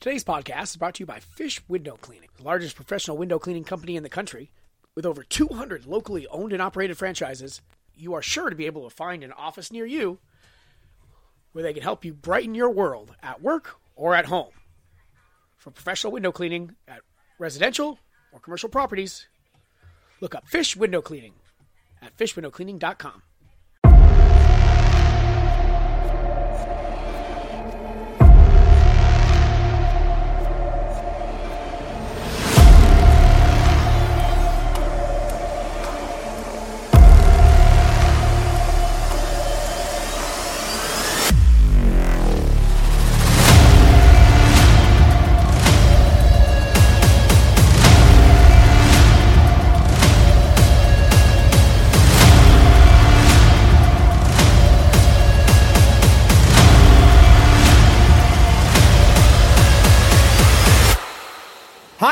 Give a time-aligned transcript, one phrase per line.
[0.00, 3.64] Today's podcast is brought to you by Fish Window Cleaning, the largest professional window cleaning
[3.64, 4.50] company in the country.
[4.94, 7.60] With over 200 locally owned and operated franchises,
[7.94, 10.18] you are sure to be able to find an office near you
[11.52, 14.52] where they can help you brighten your world at work or at home.
[15.58, 17.02] For professional window cleaning at
[17.38, 17.98] residential
[18.32, 19.26] or commercial properties,
[20.22, 21.34] look up Fish Window Cleaning
[22.00, 23.20] at fishwindowcleaning.com.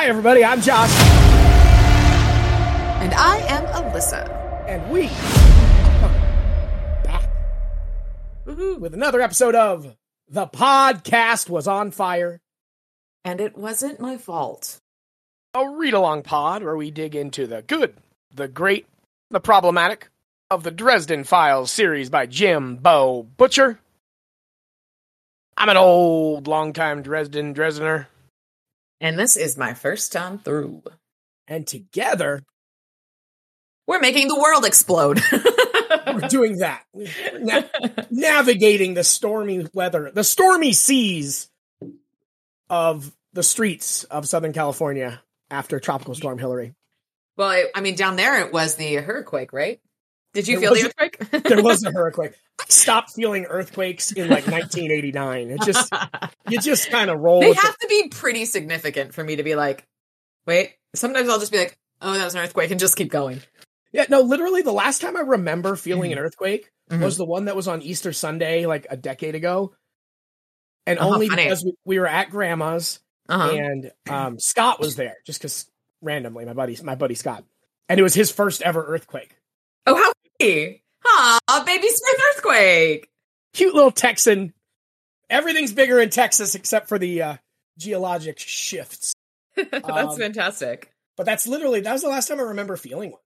[0.09, 0.43] everybody.
[0.45, 0.91] I'm Josh,
[3.03, 4.27] And I am Alyssa.
[4.67, 5.05] and we
[6.03, 7.28] are back
[8.81, 9.95] with another episode of
[10.29, 12.41] The Podcast Was on Fire,
[13.25, 14.79] And it wasn't my fault.
[15.55, 17.95] a read along pod where we dig into the good,
[18.34, 18.86] the great,
[19.31, 20.09] the problematic
[20.51, 23.79] of the Dresden Files series by Jim Bo Butcher.
[25.56, 28.06] I'm an old, longtime Dresden Dresdener,
[29.01, 30.83] And this is my first time through.
[31.47, 32.43] and together
[33.87, 35.21] We're making the world explode.
[36.07, 36.85] we're doing that.
[36.95, 37.63] Na-
[38.11, 41.49] navigating the stormy weather, the stormy seas
[42.69, 46.75] of the streets of Southern California after Tropical Storm Hillary.
[47.37, 49.81] well, I, I mean, down there it was the hurricane, right?
[50.34, 51.45] Did you There feel the earthquake?
[51.48, 52.33] There was a earthquake.
[52.61, 55.51] I stopped feeling earthquakes in like 1989.
[55.51, 55.93] It just
[56.48, 57.41] you just kind of roll.
[57.41, 59.87] they have to be pretty significant for me to be like,
[60.47, 60.75] wait.
[60.95, 63.41] Sometimes I'll just be like, oh, that was an earthquake and just keep going.
[63.93, 67.02] Yeah, no, literally the last time I remember feeling an earthquake Mhm.
[67.02, 69.75] was the one that was on Easter Sunday like a decade ago.
[70.86, 71.45] And Oh, only funny.
[71.45, 73.51] because we, we were at grandma's Uh-huh.
[73.55, 75.70] and um, Scott was there just because
[76.01, 77.45] randomly my buddy my buddy Scott,
[77.91, 79.36] and it was his first ever earthquake.
[79.86, 80.83] Oh, how funny.
[81.07, 83.09] Aw, baby Smith earthquake.
[83.55, 84.53] Cute little Texan.
[85.31, 87.37] Everything's bigger in Texas except for the uh,
[87.79, 89.15] geologic shifts.
[89.57, 90.93] That's Um, fantastic.
[91.17, 93.21] But that's literally that was the last time I remember feeling one.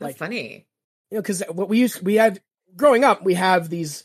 [0.00, 0.66] That's like- funny.
[1.10, 2.40] You know, because what we used we had
[2.76, 4.04] growing up, we have these.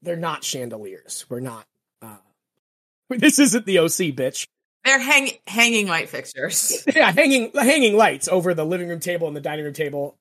[0.00, 1.26] They're not chandeliers.
[1.28, 1.66] We're not.
[2.00, 2.16] uh
[3.10, 4.46] This isn't the OC, bitch.
[4.84, 6.82] They're hang- hanging light fixtures.
[6.94, 10.16] yeah, hanging hanging lights over the living room table and the dining room table.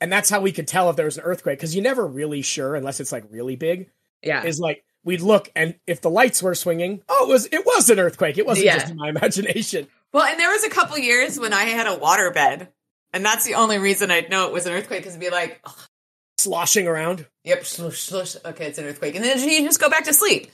[0.00, 2.42] And that's how we could tell if there was an earthquake because you're never really
[2.42, 3.90] sure unless it's like really big.
[4.22, 4.44] Yeah.
[4.44, 7.90] Is like we'd look and if the lights were swinging, oh, it was it was
[7.90, 8.38] an earthquake.
[8.38, 8.78] It wasn't Yeah.
[8.78, 9.88] just in my imagination.
[10.12, 12.68] Well, and there was a couple years when I had a water bed,
[13.12, 15.60] and that's the only reason I'd know it was an earthquake because it'd be like,
[15.64, 15.74] "Ugh,
[16.38, 17.26] Sloshing around.
[17.44, 18.36] "Yep, slush, slush.
[18.44, 20.50] Okay, it's an earthquake," and then you just go back to sleep.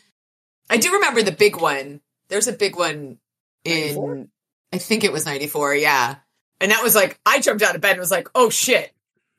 [0.71, 2.01] I do remember the big one.
[2.29, 3.19] There's a big one
[3.65, 4.27] in, 94?
[4.73, 5.75] I think it was '94.
[5.75, 6.17] Yeah,
[6.61, 8.94] and that was like I jumped out of bed and was like, "Oh shit,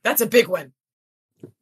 [0.05, 0.71] that's a big one,"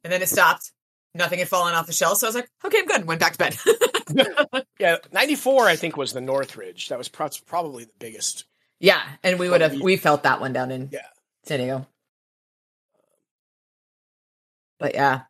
[0.04, 0.70] and then it stopped.
[1.16, 3.18] Nothing had fallen off the shelf, so I was like, "Okay, I'm good." and Went
[3.20, 3.56] back to bed.
[4.78, 5.66] Yeah, ninety four.
[5.66, 6.88] I think was the Northridge.
[6.88, 8.44] That was pro- probably the biggest.
[8.78, 11.06] yeah, and we would have we felt that one down in Yeah.
[11.44, 11.86] San Diego.
[14.78, 15.22] But yeah.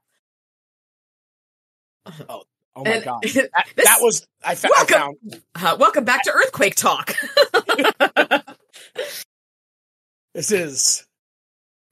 [2.27, 2.43] Oh
[2.77, 3.33] my And- god, that,
[3.77, 5.43] This- that was I, fa- I Welcome- found.
[5.55, 7.15] Uh, welcome back to Earthquake Talk.
[10.35, 11.07] This is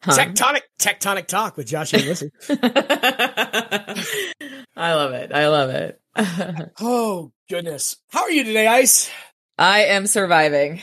[0.02, 0.18] Huh?
[0.18, 2.32] tectonic tectonic talk with Josh and Listen.
[4.76, 5.32] I love it.
[5.32, 6.00] I love it.
[6.80, 9.08] oh goodness, how are you today, Ice?
[9.56, 10.82] I am surviving.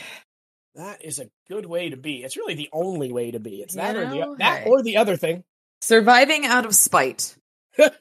[0.74, 2.22] That is a good way to be.
[2.22, 3.60] It's really the only way to be.
[3.60, 4.70] It's that or the that hey.
[4.70, 5.44] or the other thing.
[5.82, 7.36] Surviving out of spite.
[7.76, 7.92] Fuck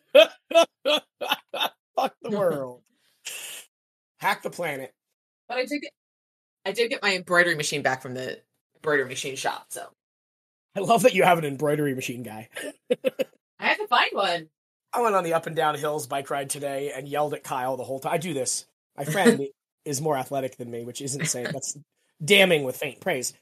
[2.21, 2.81] the world.
[4.19, 4.93] Hack the planet.
[5.49, 5.91] But I did get
[6.65, 8.39] I did get my embroidery machine back from the
[8.75, 9.89] embroidery machine shop, so
[10.75, 12.49] I love that you have an embroidery machine guy.
[13.59, 14.49] I have to find one.
[14.93, 17.77] I went on the up and down hills bike ride today and yelled at Kyle
[17.77, 18.13] the whole time.
[18.13, 18.65] I do this.
[18.97, 19.47] My friend
[19.85, 21.77] is more athletic than me, which isn't saying that's
[22.23, 23.33] damning with faint praise.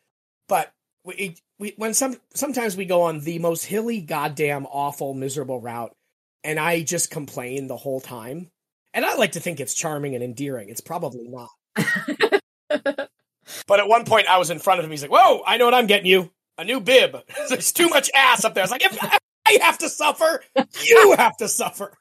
[0.47, 0.71] But
[1.03, 5.95] we, we when some sometimes we go on the most hilly, goddamn, awful, miserable route,
[6.44, 8.50] and I just complain the whole time.
[8.94, 10.69] And I like to think it's charming and endearing.
[10.69, 11.50] It's probably not.
[13.65, 14.91] But at one point, I was in front of him.
[14.91, 16.31] He's like, "Whoa, I know what I'm getting you.
[16.57, 17.18] A new bib.
[17.50, 18.98] There's too much ass up there." It's like, "If
[19.45, 20.44] I have to suffer,
[20.83, 21.94] you have to suffer."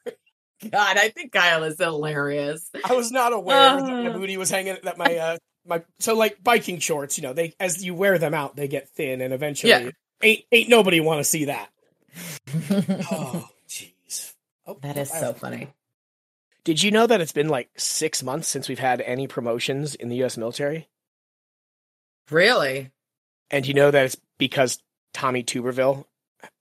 [0.71, 2.69] God, I think Kyle is hilarious.
[2.83, 4.03] I was not aware that Uh.
[4.03, 4.77] my booty was hanging.
[4.83, 8.33] That my uh my so like biking shorts, you know, they as you wear them
[8.33, 9.89] out, they get thin, and eventually, Yeah.
[10.23, 11.69] ain't ain't nobody want to see that.
[13.11, 14.33] Oh, jeez.
[14.65, 15.67] Oh, that is I- so funny.
[16.63, 20.09] Did you know that it's been like six months since we've had any promotions in
[20.09, 20.35] the U.S.
[20.37, 20.89] military?
[22.29, 22.91] Really?
[23.51, 24.79] And you know that it's because
[25.13, 26.05] Tommy Tuberville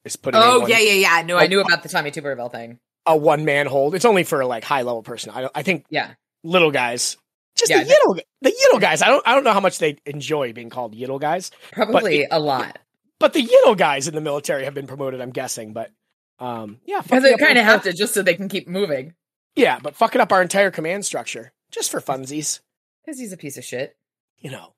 [0.04, 1.22] is putting in Oh one, yeah, yeah, yeah.
[1.22, 2.78] No, I Oh, knew about the Tommy Tuberville thing.
[3.06, 3.94] a one man hold.
[3.94, 5.30] It's only for like high level person.
[5.30, 6.14] I I think Yeah.
[6.42, 7.16] little guys,
[7.56, 9.02] just Yeah, the yiddle, the yiddle guys.
[9.02, 12.38] I don't I don't know how much they enjoy being called yiddle guys, Probably a
[12.38, 12.78] lot.
[13.18, 15.20] but the yiddle guys in the military have been promoted.
[15.20, 15.90] I'm guessing, but
[16.38, 19.14] um, yeah, Because they kind of have to just so they can keep moving.
[19.54, 22.60] Yeah, but fucking up our entire command structure just for funsies,
[23.04, 23.96] Because he's a piece of shit.
[24.38, 24.74] you know.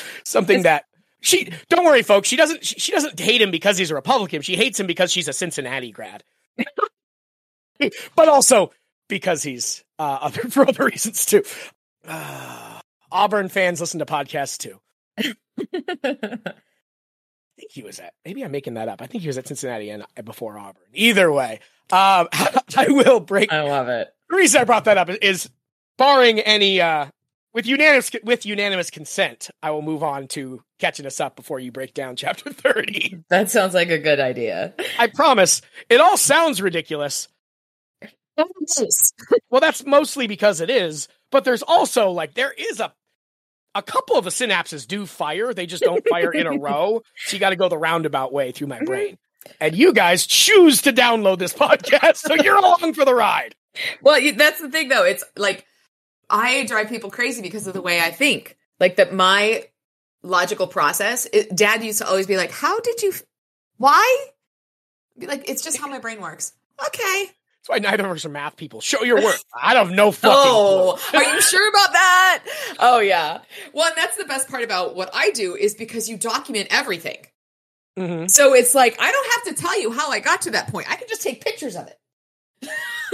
[0.24, 0.84] Something It's- that
[1.24, 2.28] she don't worry, folks.
[2.28, 2.64] She doesn't.
[2.64, 4.42] She, she doesn't hate him because he's a Republican.
[4.42, 6.24] She hates him because she's a Cincinnati grad,
[8.16, 8.72] but also
[9.08, 11.44] because he's uh, other for other reasons too.
[12.06, 12.80] Uh,
[13.12, 14.80] Auburn fans listen to podcasts too.
[15.18, 15.34] I
[17.56, 18.14] think he was at.
[18.24, 19.02] Maybe I'm making that up.
[19.02, 20.82] I think he was at Cincinnati and before Auburn.
[20.94, 21.60] Either way,
[21.92, 22.28] um,
[22.76, 23.52] I will break.
[23.52, 24.08] I love it.
[24.30, 25.48] The reason I brought that up is,
[25.98, 27.06] barring any uh,
[27.54, 31.72] with unanimous with unanimous consent, I will move on to catching us up before you
[31.72, 33.22] break down chapter thirty.
[33.28, 34.74] That sounds like a good idea.
[34.98, 35.62] I promise.
[35.88, 37.28] It all sounds ridiculous.
[39.50, 42.94] Well, that's mostly because it is, but there's also like there is a
[43.74, 45.54] a couple of the synapses do fire.
[45.54, 47.02] They just don't fire in a row.
[47.16, 48.84] So you got to go the roundabout way through my mm-hmm.
[48.84, 49.18] brain.
[49.60, 53.54] And you guys choose to download this podcast, so you're along for the ride.
[54.00, 55.04] Well, that's the thing, though.
[55.04, 55.66] It's like
[56.32, 58.56] I drive people crazy because of the way I think.
[58.80, 59.66] Like that, my
[60.22, 61.28] logical process.
[61.32, 63.12] It, Dad used to always be like, "How did you?
[63.76, 64.26] Why?"
[65.18, 66.52] Be like, "It's just how my brain works."
[66.86, 67.26] Okay.
[67.26, 68.80] That's why neither of us are math people.
[68.80, 69.36] Show your work.
[69.56, 70.36] I don't know fucking.
[70.36, 72.44] Oh, are you sure about that?
[72.80, 73.38] Oh yeah.
[73.72, 77.18] Well, and that's the best part about what I do is because you document everything.
[77.96, 78.28] Mhm.
[78.30, 80.90] So it's like I don't have to tell you how I got to that point.
[80.90, 81.98] I can just take pictures of it.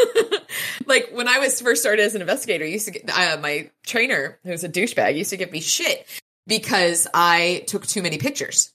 [0.86, 4.38] like when I was first started as an investigator, used to get uh, my trainer,
[4.44, 6.06] who's a douchebag, used to give me shit
[6.46, 8.72] because I took too many pictures.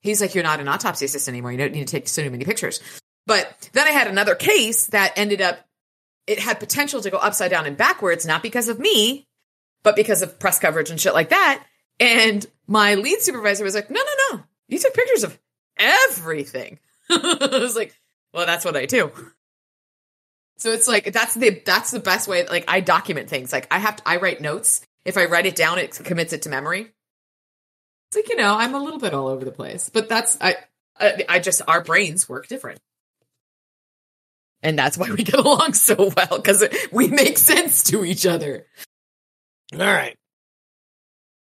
[0.00, 1.52] He's like, "You're not an autopsy assistant anymore.
[1.52, 2.80] You don't need to take so many pictures."
[3.26, 5.60] But then I had another case that ended up
[6.26, 9.26] it had potential to go upside down and backwards, not because of me,
[9.82, 11.64] but because of press coverage and shit like that.
[11.98, 14.44] And my lead supervisor was like, no, no, no.
[14.68, 15.38] You took pictures of
[15.76, 16.78] everything.
[17.10, 17.94] I was like,
[18.32, 19.10] well, that's what I do.
[20.62, 22.46] So it's like that's the that's the best way.
[22.46, 23.52] Like I document things.
[23.52, 24.80] Like I have to, I write notes.
[25.04, 26.92] If I write it down, it commits it to memory.
[28.10, 30.54] It's like you know I'm a little bit all over the place, but that's I
[31.00, 32.78] I, I just our brains work different,
[34.62, 36.62] and that's why we get along so well because
[36.92, 38.64] we make sense to each other.
[39.72, 40.16] All right.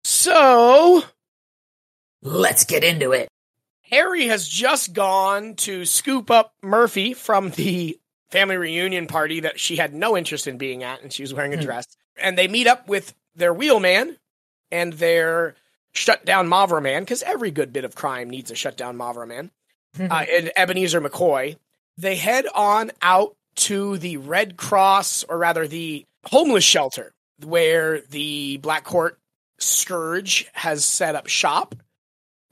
[0.06, 1.04] So
[2.26, 3.28] Let's get into it.
[3.82, 8.00] Harry has just gone to scoop up Murphy from the
[8.34, 11.54] family reunion party that she had no interest in being at, and she was wearing
[11.54, 11.64] a Hmm.
[11.64, 11.86] dress.
[12.18, 14.18] And they meet up with their wheelman
[14.72, 15.56] and their
[15.94, 19.28] shut down Mavra man, because every good bit of crime needs a shut down Mavra
[19.28, 19.52] man,
[20.00, 21.58] uh, and Ebenezer McCoy.
[21.98, 27.14] They head on out to the Red Cross, or rather the homeless shelter,
[27.46, 29.18] where the Black Court
[29.60, 31.76] Scourge has set up shop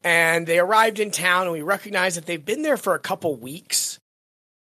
[0.03, 3.35] and they arrived in town and we recognize that they've been there for a couple
[3.35, 3.99] weeks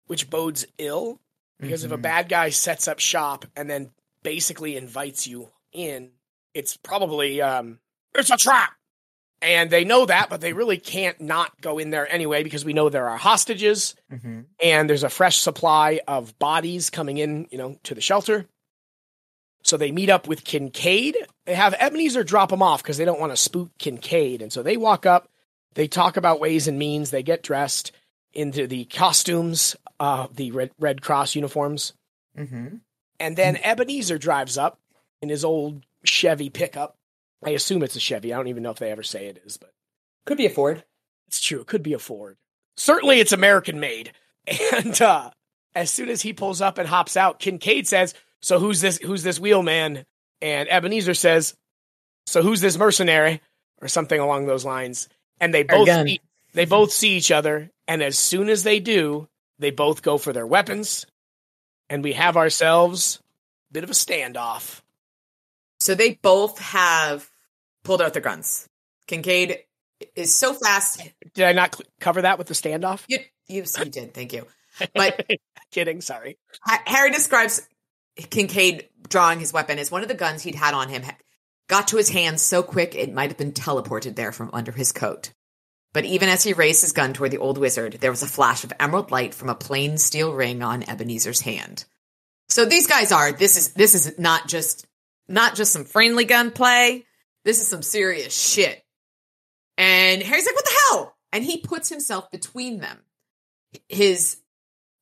[0.07, 1.19] which bodes ill
[1.59, 2.01] because if a Mhm.
[2.01, 3.91] bad guy sets up shop and then
[4.23, 6.11] basically invites you in
[6.53, 7.79] it's probably um
[8.13, 8.73] it's a trap
[9.41, 12.73] and they know that but they really can't not go in there anyway because we
[12.73, 14.41] know there are hostages Mm-hmm.
[14.63, 18.47] and there's a fresh supply of bodies coming in, you know, to the shelter.
[19.63, 21.17] So they meet up with Kincaid.
[21.45, 24.41] They have Ebenezer drop them off because they don't want to spook Kincaid.
[24.43, 25.27] And so they walk up,
[25.73, 27.91] they talk about ways and means, they get dressed
[28.35, 31.93] into the costumes, uh, the Red, Red Cross uniforms.
[32.37, 32.77] Mm-hmm.
[33.19, 34.79] And then Ebenezer drives up
[35.21, 36.97] in his old Chevy pickup.
[37.43, 38.33] I assume it's a Chevy.
[38.33, 39.71] I don't even know if they ever say it is, but
[40.25, 40.83] Could be a Ford.
[41.27, 41.61] it's true.
[41.61, 42.37] It could be a Ford.
[42.77, 44.11] Certainly it's American made.
[44.73, 45.31] And uh
[45.73, 49.23] as soon as he pulls up and hops out, Kincaid says, So who's this who's
[49.23, 50.05] this wheelman?
[50.41, 51.55] And Ebenezer says,
[52.27, 53.41] So who's this mercenary?
[53.81, 55.09] Or something along those lines.
[55.41, 56.07] And they both gun.
[56.55, 59.27] They both see each other, and as soon as they do,
[59.59, 61.05] they both go for their weapons,
[61.89, 63.19] and we have ourselves
[63.69, 64.81] a bit of a standoff.
[65.79, 67.29] So they both have
[67.83, 68.67] pulled out their guns.
[69.07, 69.59] Kincaid
[70.15, 71.01] is so fast.
[71.33, 73.03] Did I not cl- cover that with the standoff?
[73.07, 74.13] You, you, you did.
[74.13, 74.47] Thank you.
[74.93, 75.29] But
[75.71, 76.37] kidding, sorry.
[76.85, 77.67] Harry describes
[78.15, 81.03] Kincaid drawing his weapon as one of the guns he'd had on him
[81.67, 84.91] got to his hands so quick it might have been teleported there from under his
[84.91, 85.33] coat.
[85.95, 88.65] But even as he raised his gun toward the old wizard, there was a flash
[88.65, 91.85] of emerald light from a plain steel ring on Ebenezer's hand.
[92.49, 94.85] So these guys are this is this is not just
[95.29, 97.05] not just some friendly gunplay.
[97.45, 98.83] This is some serious shit.
[99.77, 102.99] And Harry's like, "What the hell?" And he puts himself between them.
[103.87, 104.35] His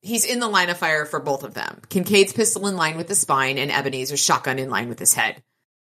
[0.00, 1.82] he's in the line of fire for both of them.
[1.88, 5.42] Kincaid's pistol in line with the spine, and Ebenezer's shotgun in line with his head,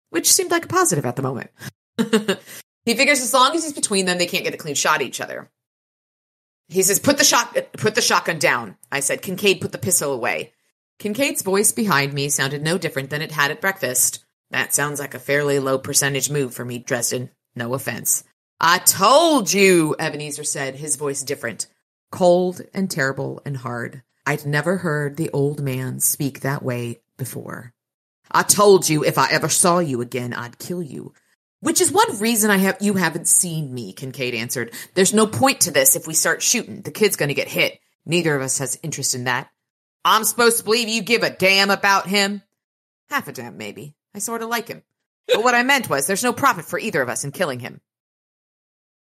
[0.10, 1.52] which seemed like a positive at the moment.
[2.90, 5.08] he figures as long as he's between them, they can't get a clean shot at
[5.08, 5.52] each other.
[6.70, 10.12] He says, "Put the shot, put the shotgun down." I said, "Kincaid, put the pistol
[10.12, 10.54] away."
[10.98, 14.26] Kincaid's voice behind me sounded no different than it had at breakfast.
[14.50, 17.30] That sounds like a fairly low percentage move for me, Dresden.
[17.56, 18.24] No offense.
[18.60, 21.68] I told you, Ebenezer said, his voice different
[22.12, 24.02] cold and terrible and hard.
[24.26, 27.74] I'd never heard the old man speak that way before.
[28.32, 31.14] I told you if I ever saw you again, I'd kill you.
[31.62, 34.74] Which is one reason I have you haven't seen me, Kincaid answered.
[34.94, 36.82] There's no point to this if we start shooting.
[36.82, 37.80] The kid's gonna get hit.
[38.06, 39.50] Neither of us has interest in that.
[40.06, 42.42] I'm supposed to believe you give a damn about him?
[43.10, 43.96] Half a damn, maybe.
[44.16, 44.84] I sort of like him.
[45.28, 47.82] But what I meant was there's no profit for either of us in killing him.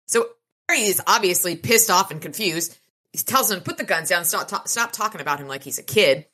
[0.06, 0.26] So
[0.68, 2.76] Harry is obviously pissed off and confused
[3.12, 5.62] he tells them to put the guns down, stop ta- stop talking about him like
[5.62, 6.26] he's a kid,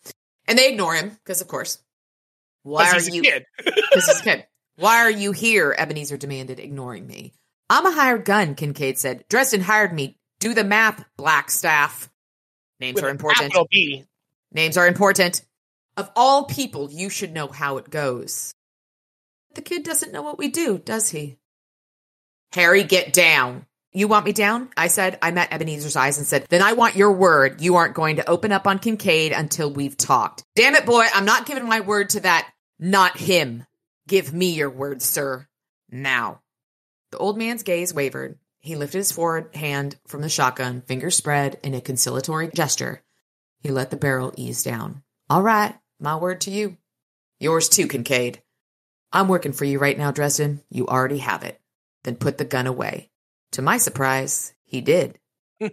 [0.47, 1.78] and they ignore him because of course.
[2.62, 3.23] Why are you?
[3.23, 4.47] Because he's a kid.
[4.76, 5.75] Why are you here?
[5.76, 7.33] Ebenezer demanded, ignoring me.
[7.71, 9.25] I'm a hired gun, Kincaid said.
[9.28, 10.19] Dresden hired me.
[10.40, 12.09] Do the math, Blackstaff.
[12.81, 13.54] Names With are important.
[14.52, 15.43] Names are important.
[15.97, 18.52] Of all people, you should know how it goes.
[19.54, 21.38] The kid doesn't know what we do, does he?
[22.52, 23.66] Harry, get down.
[23.93, 24.71] You want me down?
[24.76, 25.19] I said.
[25.23, 27.61] I met Ebenezer's eyes and said, Then I want your word.
[27.61, 30.43] You aren't going to open up on Kincaid until we've talked.
[30.57, 31.07] Damn it, boy.
[31.14, 32.50] I'm not giving my word to that.
[32.81, 33.64] Not him.
[34.06, 35.49] Give me your word, sir.
[35.90, 36.42] Now.
[37.11, 38.38] The old man's gaze wavered.
[38.61, 43.02] He lifted his forward hand from the shotgun, fingers spread in a conciliatory gesture.
[43.61, 45.02] He let the barrel ease down.
[45.30, 46.76] All right, my word to you.
[47.40, 48.42] Yours too, Kincaid.
[49.12, 50.61] I'm working for you right now, Dresden.
[50.70, 51.61] You already have it.
[52.02, 53.11] Then put the gun away.
[53.52, 55.18] To my surprise, he did.
[55.58, 55.73] what the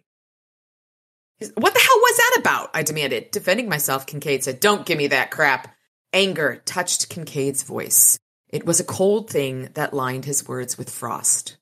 [1.47, 2.69] hell was that about?
[2.73, 3.31] I demanded.
[3.31, 5.75] Defending myself, Kincaid said, Don't give me that crap.
[6.13, 8.19] Anger touched Kincaid's voice.
[8.51, 11.57] It was a cold thing that lined his words with frost.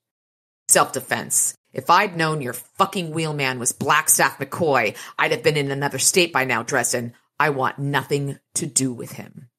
[0.68, 1.56] Self defense.
[1.72, 6.34] If I'd known your fucking wheelman was Blackstaff McCoy, I'd have been in another state
[6.34, 7.14] by now, Dresden.
[7.40, 9.50] I want nothing to do with him.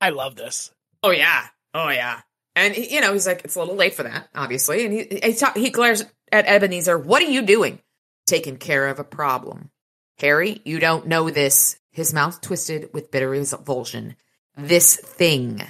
[0.00, 0.70] I love this.
[1.02, 1.46] Oh, yeah.
[1.74, 2.20] Oh, yeah.
[2.54, 4.84] And you know, he's like, it's a little late for that, obviously.
[4.84, 6.98] And he he, ta- he glares at Ebenezer.
[6.98, 7.80] What are you doing?
[8.26, 9.70] Taking care of a problem.
[10.18, 11.78] Harry, you don't know this.
[11.92, 14.16] His mouth twisted with bitter revulsion.
[14.56, 15.62] This thing.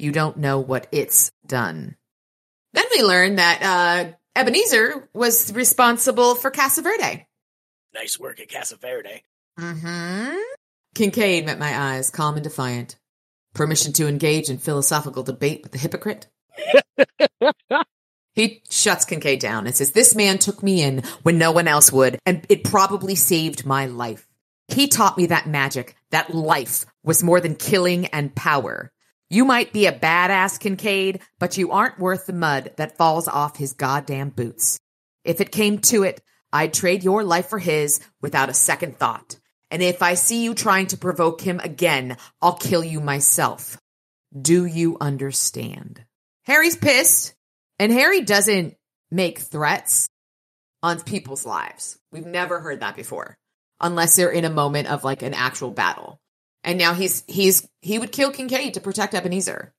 [0.00, 1.96] You don't know what it's done.
[2.72, 7.26] Then we learn that uh, Ebenezer was responsible for Casa Verde.
[7.94, 9.22] Nice work at Casa Verde.
[9.58, 10.36] Mm-hmm.
[10.94, 12.96] Kincaid met my eyes, calm and defiant.
[13.52, 16.28] Permission to engage in philosophical debate with the hypocrite?
[18.34, 21.92] he shuts Kincaid down and says, This man took me in when no one else
[21.92, 24.26] would, and it probably saved my life.
[24.68, 28.92] He taught me that magic, that life was more than killing and power.
[29.32, 33.56] You might be a badass, Kincaid, but you aren't worth the mud that falls off
[33.56, 34.80] his goddamn boots.
[35.24, 36.20] If it came to it,
[36.52, 39.38] I'd trade your life for his without a second thought.
[39.70, 43.78] And if I see you trying to provoke him again, I'll kill you myself.
[44.36, 46.04] Do you understand?
[46.42, 47.34] Harry's pissed,
[47.78, 48.74] and Harry doesn't
[49.12, 50.08] make threats
[50.82, 51.96] on people's lives.
[52.10, 53.38] We've never heard that before,
[53.80, 56.20] unless they're in a moment of like an actual battle.
[56.62, 59.74] And now he's he's he would kill Kincaid to protect Ebenezer.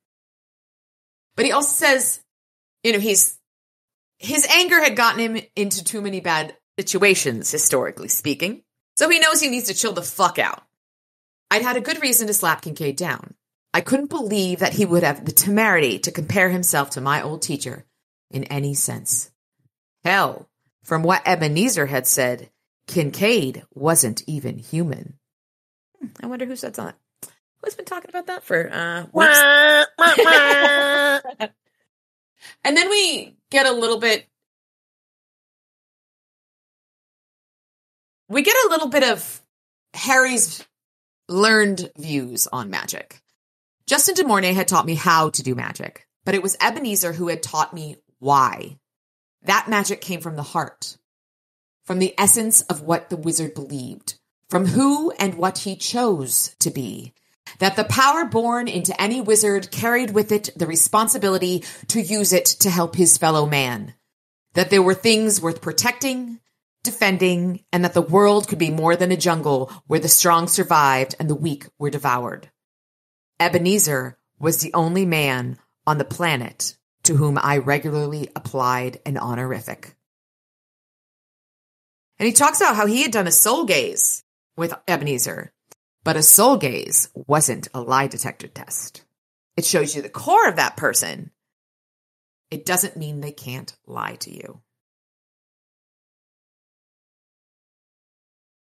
[1.36, 2.22] But he also says,
[2.84, 3.38] you know, he's
[4.18, 8.64] his anger had gotten him into too many bad situations, historically speaking.
[8.98, 10.64] So he knows he needs to chill the fuck out.
[11.50, 13.36] I'd had a good reason to slap Kincaid down.
[13.74, 17.42] I couldn't believe that he would have the temerity to compare himself to my old
[17.42, 17.86] teacher
[18.30, 19.32] in any sense.
[20.04, 20.50] Hell,
[20.84, 22.50] from what Ebenezer had said,
[22.88, 25.18] Kincaid wasn't even human.
[26.22, 26.96] I wonder who said that.
[27.64, 29.06] Who's been talking about that for uh
[32.64, 34.28] And then we get a little bit
[38.28, 39.42] we get a little bit of
[39.94, 40.66] Harry's
[41.28, 43.22] learned views on magic.
[43.86, 47.44] Justin DuMorne had taught me how to do magic, but it was Ebenezer who had
[47.44, 48.78] taught me why.
[49.44, 50.98] That magic came from the heart,
[51.84, 54.18] from the essence of what the wizard believed,
[54.52, 57.14] from who and what he chose to be.
[57.60, 62.46] That the power born into any wizard carried with it the responsibility to use it
[62.60, 63.94] to help his fellow man.
[64.54, 66.42] That there were things worth protecting,
[66.84, 71.16] defending, and that the world could be more than a jungle where the strong survived
[71.18, 72.52] and the weak were devoured.
[73.40, 79.96] Ebenezer was the only man on the planet to whom I regularly applied an honorific.
[82.20, 84.26] And he talks about how he had done a soul gaze
[84.62, 85.52] with Ebenezer,
[86.04, 89.04] but a soul gaze wasn't a lie detector test.
[89.58, 91.32] It shows you the core of that person.
[92.52, 94.62] It doesn't mean they can't lie to you.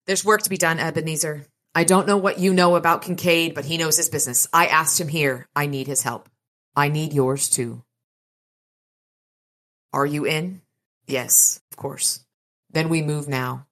[0.06, 1.46] There's work to be done, Ebenezer.
[1.76, 4.48] I don't know what you know about Kincaid, but he knows his business.
[4.52, 5.48] I asked him here.
[5.54, 6.28] I need his help.
[6.74, 7.84] I need yours too.
[9.92, 10.60] Are you in?
[11.06, 12.24] Yes, of course.
[12.70, 13.66] Then we move now.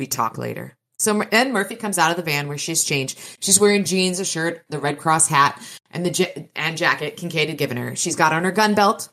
[0.00, 0.78] We talk later.
[0.98, 3.18] So Ed Murphy comes out of the van where she's changed.
[3.40, 7.58] She's wearing jeans, a shirt, the Red Cross hat, and the and jacket Kincaid had
[7.58, 7.94] given her.
[7.96, 9.10] She's got on her gun belt,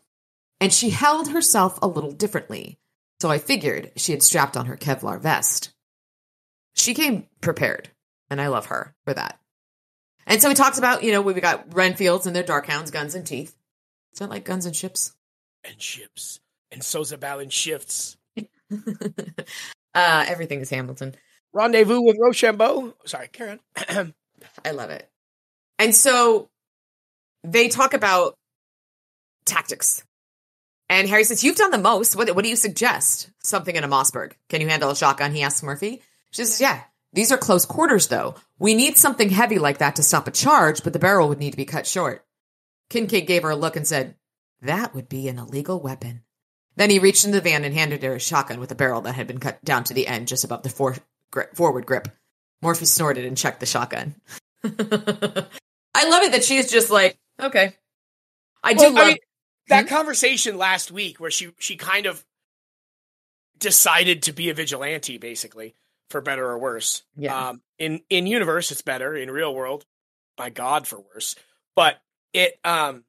[0.62, 2.80] and she held herself a little differently.
[3.22, 5.74] So I figured she had strapped on her Kevlar vest.
[6.74, 7.90] She came prepared,
[8.30, 9.38] and I love her for that.
[10.26, 13.28] And so he talks about, you know, we've got Renfields and their Darkhounds, guns and
[13.28, 13.54] teeth.
[14.14, 15.12] Is that like guns and ships?
[15.66, 16.40] And ships.
[16.72, 18.16] And Sozabal and shifts.
[19.98, 21.16] uh, everything is Hamilton.
[21.54, 22.94] Rendezvous with Rochambeau.
[23.06, 23.60] Sorry, Karen.
[24.64, 25.10] I love it.
[25.80, 26.50] And so
[27.44, 28.36] they talk about
[29.46, 30.04] tactics.
[30.90, 32.16] And Harry says, You've done the most.
[32.16, 33.32] What, what do you suggest?
[33.44, 34.34] Something in a Mossberg.
[34.50, 35.34] Can you handle a shotgun?
[35.34, 36.04] He asks Murphy.
[36.32, 36.82] She says, Yeah.
[37.14, 38.36] These are close quarters, though.
[38.60, 41.52] We need something heavy like that to stop a charge, but the barrel would need
[41.52, 42.24] to be cut short.
[42.90, 44.16] Kincaid gave her a look and said,
[44.62, 46.22] That would be an illegal weapon.
[46.78, 49.16] Then he reached into the van and handed her a shotgun with a barrel that
[49.16, 50.96] had been cut down to the end, just above the for-
[51.32, 52.08] grip, forward grip.
[52.62, 54.16] Murphy snorted and checked the shotgun.
[54.64, 54.70] I
[56.10, 57.74] love it that she's just like, okay.
[58.64, 59.18] I do Well, love I mean,
[59.70, 59.96] that Hmm?
[59.96, 62.24] conversation last week where she she kind of
[63.58, 65.76] decided to be a vigilante, basically,
[66.10, 67.04] for better or worse.
[67.16, 67.50] Yeah.
[67.50, 69.16] Um, in in universe, it's better.
[69.16, 69.86] In real world,
[70.36, 71.36] by God, for worse.
[71.76, 72.00] But
[72.34, 73.04] it um,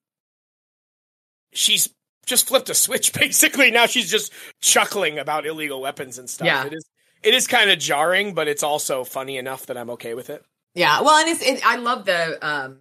[1.52, 1.88] she's
[2.28, 3.12] just flipped a switch.
[3.18, 6.46] Basically, now she's just chuckling about illegal weapons and stuff.
[6.46, 6.66] Yeah.
[6.66, 6.84] It is
[7.22, 10.44] it is kind of jarring, but it's also funny enough that I'm okay with it.
[10.74, 12.78] Yeah, well, and it's it, I love the um,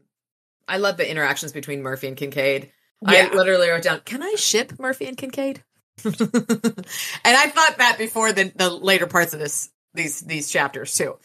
[0.68, 2.72] I love the interactions between Murphy and Kincaid.
[3.02, 3.30] Yeah.
[3.32, 5.64] I literally wrote down, "Can I ship Murphy and Kincaid?"
[6.06, 11.18] and I thought that before the the later parts of this these these chapters too.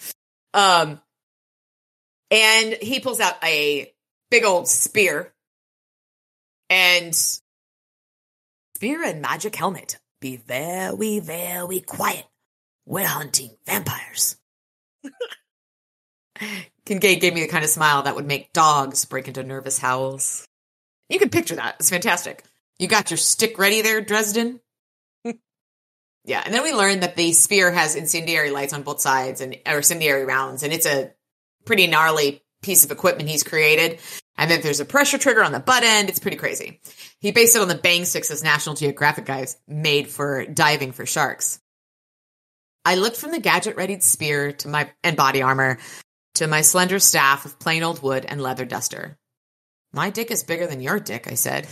[0.55, 1.01] Um,
[2.31, 3.93] and he pulls out a
[4.31, 5.33] big old spear
[6.71, 7.15] and
[8.83, 9.97] spear and magic helmet.
[10.21, 12.25] Be very very quiet.
[12.85, 14.37] We're hunting vampires.
[16.85, 20.45] Kincaid gave me the kind of smile that would make dogs break into nervous howls.
[21.09, 21.77] You can picture that.
[21.79, 22.42] It's fantastic.
[22.81, 24.59] You got your stick ready there, Dresden?
[26.25, 29.57] yeah, and then we learned that the spear has incendiary lights on both sides and
[29.64, 31.12] or incendiary rounds, and it's a
[31.64, 34.01] pretty gnarly piece of equipment he's created.
[34.37, 36.09] And then there's a pressure trigger on the butt end.
[36.09, 36.81] It's pretty crazy.
[37.21, 41.07] He based it on the bang sticks as National Geographic guys made for diving for
[41.07, 41.61] sharks.
[42.85, 45.79] I looked from the gadget readied spear to my and body armor
[46.37, 49.18] to my slender staff of plain old wood and leather duster.
[49.92, 51.68] My dick is bigger than your dick, I said.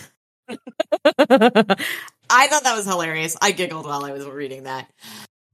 [0.49, 3.37] I thought that was hilarious.
[3.41, 4.89] I giggled while I was reading that.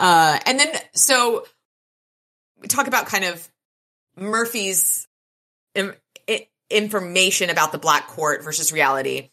[0.01, 1.47] Uh, and then, so
[2.61, 3.49] we talk about kind of
[4.17, 5.07] Murphy's
[5.75, 5.95] im- i-
[6.71, 9.31] information about the Black Court versus reality.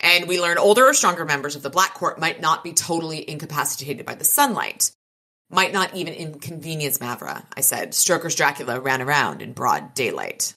[0.00, 3.28] And we learn older or stronger members of the Black Court might not be totally
[3.28, 4.92] incapacitated by the sunlight
[5.50, 7.94] might not even inconvenience Mavra, I said.
[7.94, 10.54] Stoker's Dracula ran around in broad daylight.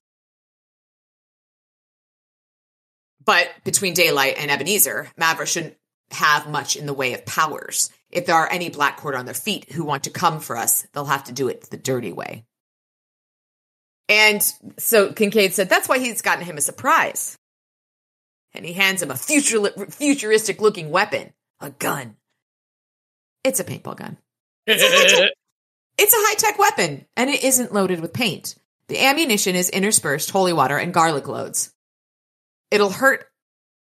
[3.24, 5.78] But between daylight and Ebenezer, Mavra shouldn't
[6.12, 7.90] have much in the way of powers.
[8.10, 10.86] If there are any Black Court on their feet who want to come for us,
[10.92, 12.46] they'll have to do it the dirty way.
[14.12, 14.44] And
[14.78, 17.38] so Kincaid said that's why he's gotten him a surprise.
[18.54, 22.18] And he hands him a future, futuristic looking weapon, a gun.
[23.46, 24.18] It's a paintball gun.
[24.68, 25.32] It's a high-tech-
[25.98, 28.56] It's a high tech weapon, and it isn't loaded with paint.
[28.88, 31.72] The ammunition is interspersed holy water and garlic loads.
[32.72, 33.26] It'll hurt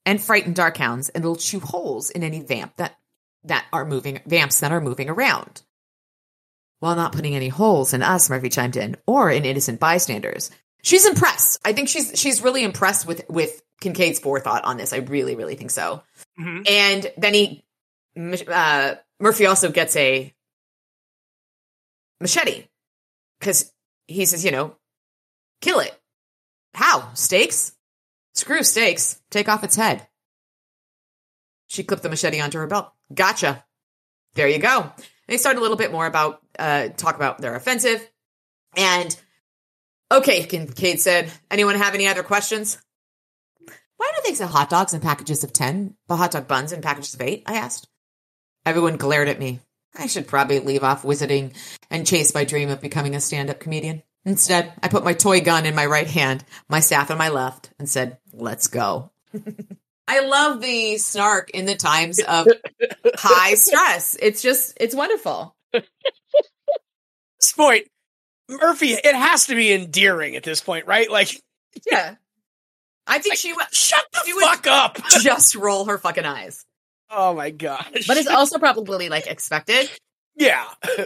[0.07, 2.97] and frighten darkhounds, and it'll chew holes in any vamp that
[3.45, 5.63] that are moving vamps that are moving around.
[6.85, 10.51] While not putting any holes in us, Murphy chimed in, or in innocent bystanders.
[10.83, 11.59] She's impressed.
[11.65, 14.93] I think she's she's really impressed with with Kincaid's forethought on this.
[14.93, 16.03] I really, really think so.
[16.39, 16.69] Mhm.
[16.69, 17.65] And then he,
[18.49, 20.35] uh, Murphy also gets a
[22.21, 22.67] machete
[23.41, 23.73] because
[24.07, 24.77] he says, you know,
[25.63, 25.99] kill it.
[26.75, 27.15] How?
[27.15, 27.73] stakes?
[28.35, 29.23] Screw stakes.
[29.31, 30.07] Take off its head.
[31.67, 32.93] She clipped the machete onto her belt.
[33.15, 33.65] Gotcha.
[34.35, 34.93] There you go.
[35.29, 38.09] They start a little bit more about uh talk about their offensive.
[38.77, 39.17] And
[40.11, 42.79] okay, Kincaid said, anyone have any other questions?
[43.97, 46.83] Why do they sell hot dogs in packages of 10, but hot dog buns in
[46.83, 47.45] packages of 8?
[47.47, 47.89] I asked.
[48.67, 49.61] Everyone glared at me.
[49.97, 51.55] I should probably leave off wizarding
[51.91, 54.03] and chase my dream of becoming a stand up comedian.
[54.25, 57.71] Instead, I put my toy gun in my right hand, my staff in my left,
[57.79, 59.13] and said, let's go.
[60.09, 62.49] I love the snark in the times of
[63.15, 64.17] high stress.
[64.21, 65.55] It's just, it's wonderful.
[67.41, 67.87] This point,
[68.49, 71.11] Murphy, it has to be endearing at this point, right?
[71.11, 71.41] Like,
[71.91, 72.15] Yeah.
[73.07, 74.99] I think she would shut the fuck up.
[75.21, 76.65] just roll her fucking eyes.
[77.11, 78.07] Oh my gosh.
[78.07, 79.91] But it's also probably like expected.
[80.37, 80.65] yeah.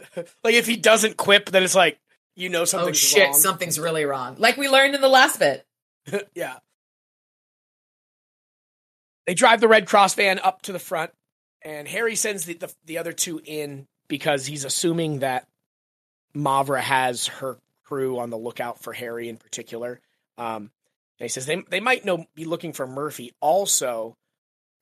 [0.44, 1.98] like if he doesn't quip, then it's like
[2.36, 3.34] you know Oh something's shit, wrong.
[3.34, 4.36] something's really wrong.
[4.38, 5.66] Like we learned in the last bit.
[6.34, 6.58] yeah.
[9.26, 11.10] They drive the Red Cross van up to the front,
[11.62, 15.46] and Harry sends the, the, the other two in because he's assuming that
[16.34, 20.00] Mavra has her crew on the lookout for Harry in particular.
[20.36, 20.70] Um,
[21.18, 24.16] and he says they they might know be looking for Murphy also,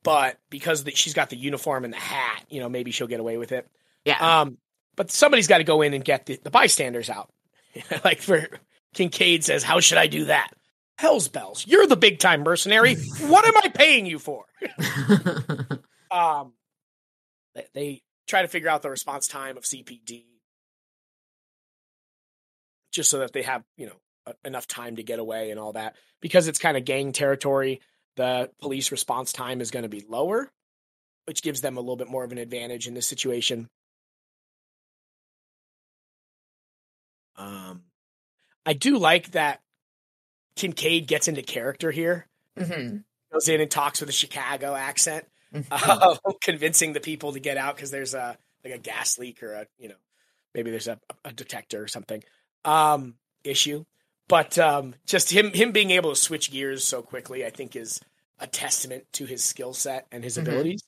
[0.03, 3.21] but because the, she's got the uniform and the hat, you know, maybe she'll get
[3.21, 3.67] away with it.
[4.05, 4.41] Yeah.
[4.41, 4.59] Um,
[4.97, 7.31] but somebody's got to go in and get the, the bystanders out.
[8.05, 8.49] like for
[8.95, 10.51] Kincaid says, how should I do that?
[10.99, 11.67] Hell's bells!
[11.67, 12.97] You're the big time mercenary.
[13.27, 14.45] what am I paying you for?
[16.11, 16.53] Um,
[17.55, 20.25] they, they try to figure out the response time of CPD,
[22.93, 25.97] just so that they have you know enough time to get away and all that.
[26.21, 27.81] Because it's kind of gang territory,
[28.17, 30.51] the police response time is going to be lower,
[31.27, 33.69] which gives them a little bit more of an advantage in this situation.
[37.37, 37.83] Um,
[38.65, 39.61] I do like that
[40.57, 42.27] Kincaid gets into character here.
[42.59, 42.99] hmm
[43.33, 45.36] Goes in and talks with a Chicago accent, Mm-hmm.
[45.71, 49.53] uh, convincing the people to get out because there's a like a gas leak or
[49.55, 49.95] a you know
[50.55, 52.23] maybe there's a, a detector or something
[52.65, 53.85] um, issue.
[54.29, 58.01] But um, just him him being able to switch gears so quickly, I think, is
[58.41, 60.43] a testament to his skill set and his Mhm.
[60.43, 60.83] abilities.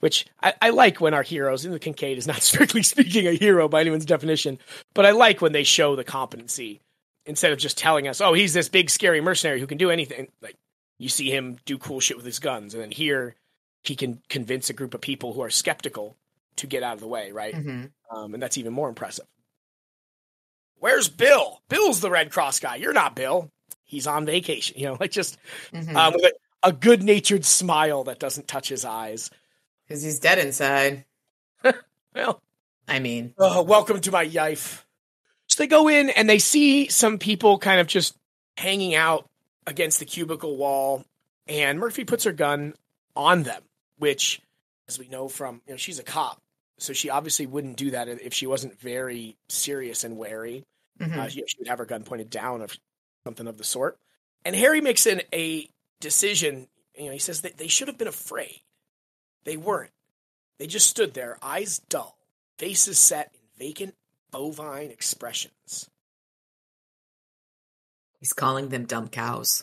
[0.00, 3.34] Which I, I like when our heroes, and the Kincaid is not strictly speaking a
[3.34, 4.58] hero by anyone's definition,
[4.94, 6.80] but I like when they show the competency
[7.24, 10.26] instead of just telling us, "Oh, he's this big scary mercenary who can do anything."
[10.40, 10.56] Like
[10.98, 13.36] you see him do cool shit with his guns, and then here
[13.82, 16.16] he can convince a group of people who are skeptical
[16.56, 17.54] to get out of the way, right?
[17.54, 19.26] hmm Um, and that's even more impressive.
[20.78, 21.62] Where's Bill?
[21.68, 22.76] Bill's the Red Cross guy.
[22.76, 23.50] You're not Bill.
[23.84, 24.76] He's on vacation.
[24.78, 25.38] You know, like just
[25.72, 29.30] hmm um, with a, a good natured smile that doesn't touch his eyes.
[29.86, 31.04] Because he's dead inside.
[32.14, 32.42] Well,
[32.86, 34.82] I mean, uh, welcome to my yife.
[35.48, 38.14] So they go in and they see some people kind of just
[38.58, 39.30] hanging out
[39.66, 41.06] against the cubicle wall,
[41.46, 42.74] and Murphy puts her gun
[43.16, 43.62] on them,
[44.02, 44.40] which,
[44.88, 46.42] as we know from, you know, she's a cop,
[46.76, 50.64] so she obviously wouldn't do that if she wasn't very serious and wary.
[51.00, 51.16] mhm.
[51.16, 52.66] Uh, she, she would have her gun pointed down or
[53.24, 53.98] something of the sort.
[54.44, 55.68] And Harry makes an, a
[56.00, 56.66] decision.
[56.98, 58.60] You know, he says that they should have been afraid.
[59.44, 59.92] They weren't.
[60.58, 62.18] They just stood there, eyes dull,
[62.58, 63.94] faces set in vacant,
[64.32, 65.88] bovine expressions.
[68.18, 69.62] he's calling them dumb cows.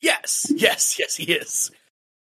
[0.00, 1.70] Yes, yes, yes, he is.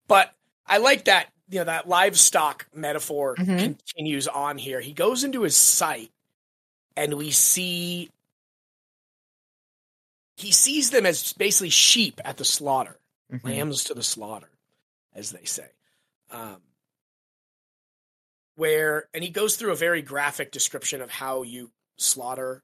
[0.08, 0.34] But
[0.68, 3.60] I like that, you know, that livestock metaphor Mhm.
[3.60, 4.82] continues on here.
[4.82, 6.12] He goes into his sight
[6.96, 8.12] and we see
[10.38, 13.00] he sees them as basically sheep at the slaughter,
[13.32, 13.44] Mhm.
[13.46, 14.50] lambs to the slaughter,
[15.14, 15.72] as they say.
[16.30, 16.62] Um,
[18.56, 22.64] where and he goes through a very graphic description of how you slaughter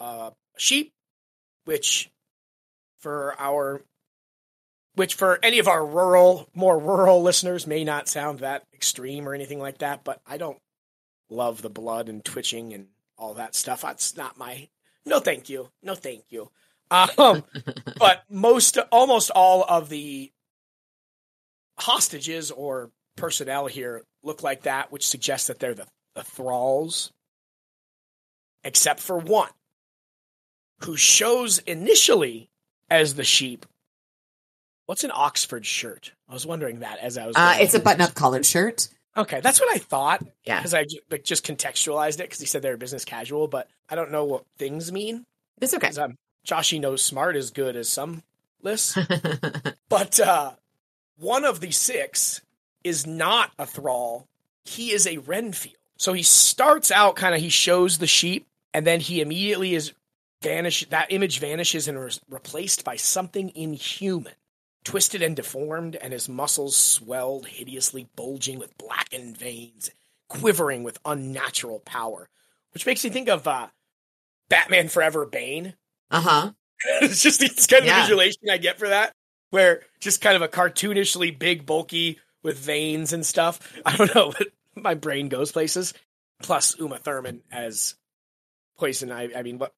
[0.00, 0.92] uh, a sheep,
[1.64, 2.08] which
[2.98, 3.82] for our
[4.98, 9.34] which for any of our rural more rural listeners may not sound that extreme or
[9.34, 10.58] anything like that, but I don't
[11.30, 13.82] love the blood and twitching and all that stuff.
[13.82, 14.68] That's not my
[15.06, 15.70] no thank you.
[15.82, 16.50] No thank you.
[16.90, 17.44] Um,
[17.98, 20.32] but most almost all of the
[21.78, 27.12] hostages or personnel here look like that, which suggests that they're the, the thralls,
[28.64, 29.50] except for one
[30.80, 32.50] who shows initially
[32.90, 33.64] as the sheep.
[34.88, 36.12] What's an Oxford shirt?
[36.30, 37.36] I was wondering that as I was.
[37.36, 38.88] Uh, it's a button-up collared shirt.
[39.18, 40.56] Okay, that's what I thought Yeah.
[40.56, 44.10] because I like, just contextualized it because he said they're business casual, but I don't
[44.10, 45.26] know what things mean.
[45.60, 45.90] It's okay.
[46.00, 48.22] I'm Joshy knows smart is good as some
[48.62, 48.96] lists.
[49.90, 50.52] But uh,
[51.18, 52.40] one of the six
[52.82, 54.26] is not a thrall.
[54.64, 55.76] He is a Renfield.
[55.98, 59.92] So he starts out kind of, he shows the sheep, and then he immediately is
[60.42, 64.32] vanish that image vanishes and is replaced by something inhuman
[64.88, 69.90] twisted and deformed and his muscles swelled hideously bulging with blackened veins
[70.28, 72.28] quivering with unnatural power
[72.72, 73.68] which makes me think of uh,
[74.48, 75.74] batman forever bane.
[76.10, 76.52] Uh-huh.
[77.02, 77.96] it's just it's kind of Yeah.
[77.96, 79.12] the visualization i get for that
[79.50, 83.60] where just kind of a cartoonishly big bulky with veins and stuff.
[83.86, 85.92] I don't know but my brain goes places.
[86.42, 87.94] Plus uma thurman as
[88.78, 89.36] poison ivy.
[89.36, 89.74] I mean what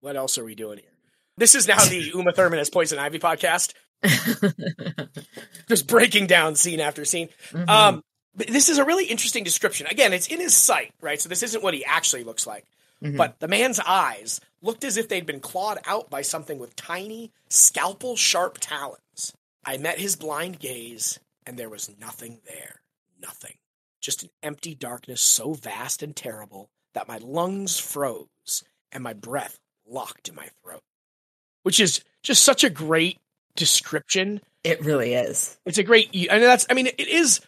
[0.00, 0.88] what else are we doing here?
[1.36, 3.74] This is now the uma thurman as poison ivy podcast
[5.68, 7.68] just breaking down scene after scene Mhm.
[7.68, 11.28] um but this is a really interesting description again it's in his sight right so
[11.28, 12.64] this isn't what he actually looks like
[13.02, 13.16] Mhm.
[13.16, 17.32] but the man's eyes looked as if they'd been clawed out by something with tiny,
[17.48, 19.32] scalpel sharp talons.
[19.64, 22.82] I met his blind gaze, and there was nothing there.
[23.18, 23.58] Nothing.
[24.00, 28.62] Just an empty darkness so vast and terrible that my lungs froze
[28.92, 30.84] and my breath locked in my throat.
[31.64, 33.18] Which is just such a great
[33.56, 34.40] description.
[34.64, 35.56] It really is.
[35.66, 37.40] it's a great and that's i mean it is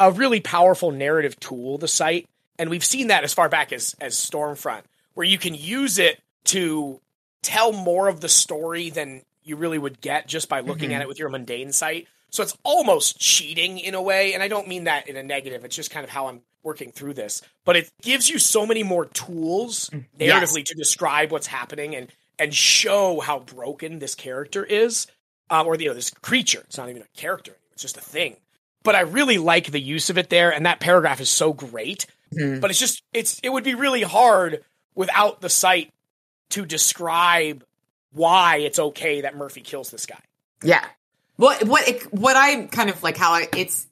[0.00, 2.26] a really powerful narrative tool the sight.
[2.58, 5.98] And we've seen that as far back as as Storm Front where you can use
[5.98, 7.00] it to
[7.42, 10.94] tell more of the story than you really would get just by looking Mhm.
[10.96, 14.34] at it with your mundane sight so it's almost cheating in a way.
[14.34, 15.64] And i don't mean that in a negative.
[15.64, 17.42] It's just kind of how i'm working through this.
[17.64, 20.02] But it gives you so many more tools Yes.
[20.50, 25.06] narratively to describe what's happening and and show how broken this character is
[25.50, 26.62] um, or you know this creature.
[26.66, 28.36] It's not even a character it's just a thing.
[28.82, 32.06] But i really like the use of it there and that paragraph is so great.
[32.32, 32.60] Mhm.
[32.60, 34.64] but it's just it's it would be really hard
[34.96, 35.92] without the sight
[36.50, 37.64] to describe
[38.12, 40.18] why it's okay that murphy kills this guy.
[40.62, 40.84] Yeah.
[41.36, 43.86] What what it, what I kind of like how I it's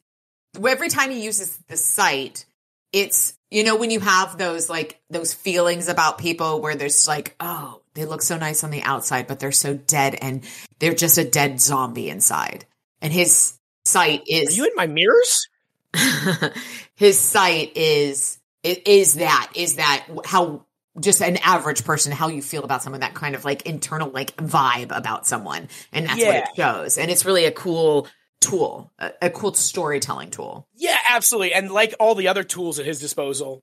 [0.57, 2.47] every time he uses the sight,
[2.93, 7.37] it's you know when you have those like those feelings about people where there's like
[7.39, 10.45] oh they look so nice on the outside but they're so dead and
[10.79, 12.67] they're just a dead zombie inside.
[13.01, 13.55] And his
[13.95, 15.49] are is you in my mirrors?
[16.97, 20.65] His sight is is that is that how
[20.99, 24.37] just an average person how you feel about someone that kind of like internal like
[24.37, 25.69] vibe about someone.
[25.93, 26.99] And that's what it shows.
[26.99, 28.09] And it's really a cool
[28.41, 30.67] tool a, a cool storytelling tool.
[30.75, 31.53] Yeah, absolutely.
[31.53, 33.63] And like all the other tools at his disposal,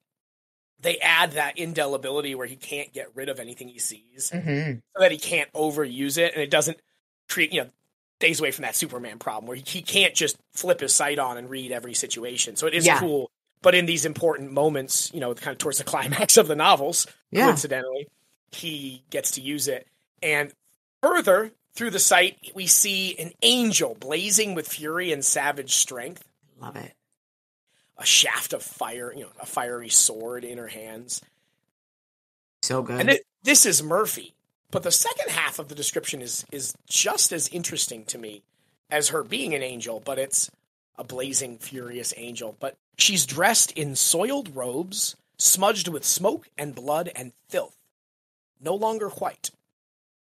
[0.82, 4.80] they add that indelibility where he can't get rid of anything he sees, mm-hmm.
[4.96, 6.80] so that he can't overuse it, and it doesn't
[7.30, 7.70] create, you know,
[8.20, 11.38] days away from that Superman problem where he, he can't just flip his sight on
[11.38, 12.56] and read every situation.
[12.56, 13.00] So it is Yeah.
[13.00, 13.32] cool.
[13.64, 17.08] But in these important moments, you know, kind of towards the climax of the novels,
[17.32, 18.08] yeah coincidentally,
[18.52, 19.88] he gets to use it.
[20.22, 20.54] And
[21.02, 26.24] further, through the sight, we see an angel blazing with fury and savage strength
[26.60, 26.94] love it
[28.02, 31.22] a shaft of fire, you know, a fiery sword in her hands.
[32.64, 34.34] so good And it, this is Murphy.
[34.72, 38.42] But the second half of the description is is just as interesting to me
[38.90, 40.50] as her being an angel, but it's
[40.98, 42.56] a blazing, furious angel.
[42.60, 47.78] But she's dressed in soiled robes, smudged with smoke and blood and filth,
[48.62, 49.52] no longer white.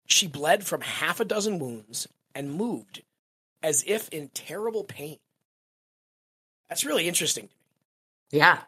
[0.07, 3.03] She bled from half a dozen wounds and moved
[3.63, 5.17] as if in terrible pain.
[6.67, 7.61] That's really interesting to me.
[8.32, 8.60] Yeah.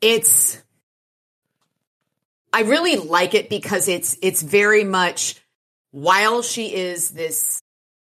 [0.00, 0.62] It's
[2.52, 5.36] I really like it because it's it's very much
[5.90, 7.62] while she is this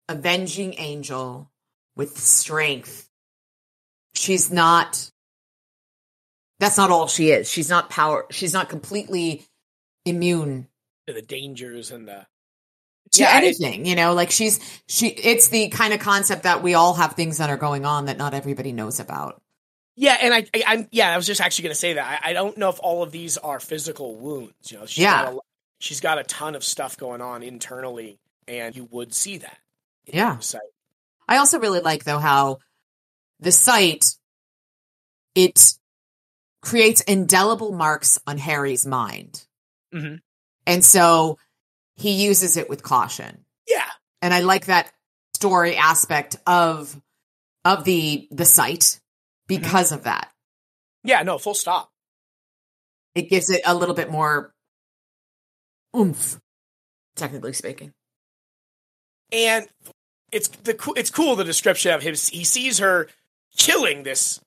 [0.09, 1.49] avenging angel
[1.95, 3.09] with strength,
[4.13, 5.09] she's not
[6.59, 7.49] that's not all she is.
[7.49, 9.45] She's not power she's not completely
[10.05, 10.67] immune
[11.07, 12.25] To the dangers and the
[13.11, 16.73] to Yeah, anything, you know, like she's she it's the kind of concept that we
[16.73, 19.41] all have things that are going on that not everybody knows about.
[19.97, 22.21] Yeah, and I, I I'm yeah, I was just actually going to say that.
[22.23, 24.71] I, I don't know if all of these are physical wounds.
[24.71, 25.23] You know, she's Yeah.
[25.25, 25.39] got a,
[25.79, 29.57] she's got a ton of stuff going on internally, and you would see that.
[30.05, 30.37] Yeah.
[30.39, 30.61] sight.
[31.27, 32.59] I also really like though how
[33.39, 34.05] the sight
[35.33, 35.73] it
[36.61, 39.45] creates indelible marks on Harry's mind.
[39.93, 40.21] Mhm.
[40.65, 41.37] And so
[41.95, 43.45] he uses it with caution.
[43.67, 43.89] Yeah,
[44.21, 44.91] And I like that
[45.35, 46.99] story aspect of
[47.63, 48.99] of the the sight
[49.47, 50.31] because of that.
[51.03, 51.91] yeah, no, full stop.
[53.13, 54.53] It gives it a little bit more
[55.95, 56.39] oomph,
[57.15, 57.93] technically speaking.
[59.31, 59.67] And
[60.31, 62.13] it's the it's cool the description of him.
[62.13, 63.07] He sees her
[63.57, 64.41] killing this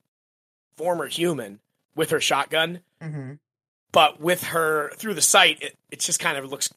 [0.77, 1.61] former human
[1.95, 3.35] with her shotgun, Mm-hmm.
[3.93, 6.73] but with her through the sight, it, it just kind of looks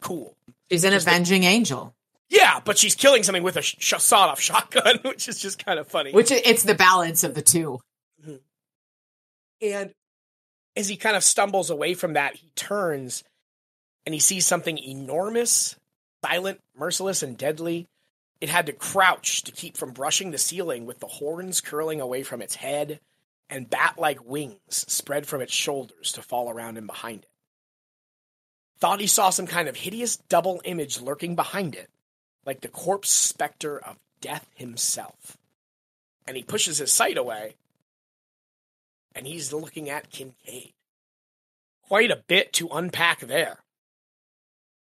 [0.00, 0.36] cool.
[0.70, 1.94] She's an Just the- avenging angel,
[2.32, 5.86] Yeah, but she's killing something with a sh- sawed-off shotgun, which is just kind of
[5.86, 6.12] funny.
[6.12, 7.78] which it's the balance of the two.
[8.22, 8.36] Mm-hmm.
[9.60, 9.92] And
[10.74, 13.22] as he kind of stumbles away from that, he turns
[14.06, 15.76] and he sees something enormous,
[16.24, 17.86] silent, merciless, and deadly.
[18.40, 22.22] It had to crouch to keep from brushing the ceiling with the horns curling away
[22.22, 22.98] from its head
[23.50, 27.28] and bat like wings spread from its shoulders to fall around and behind it.
[28.80, 31.90] Thought he saw some kind of hideous double image lurking behind it,
[32.44, 35.36] like the corpse specter of death himself.
[36.26, 37.54] And he pushes his sight away,
[39.14, 40.72] and he's looking at Kincaid.
[41.88, 43.58] Quite a bit to unpack there.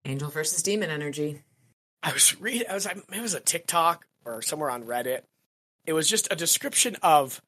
[0.04, 1.42] Angel versus demon energy.
[2.02, 5.22] I was reading, I was, it was a TikTok or somewhere on Reddit.
[5.86, 7.40] It was just a description of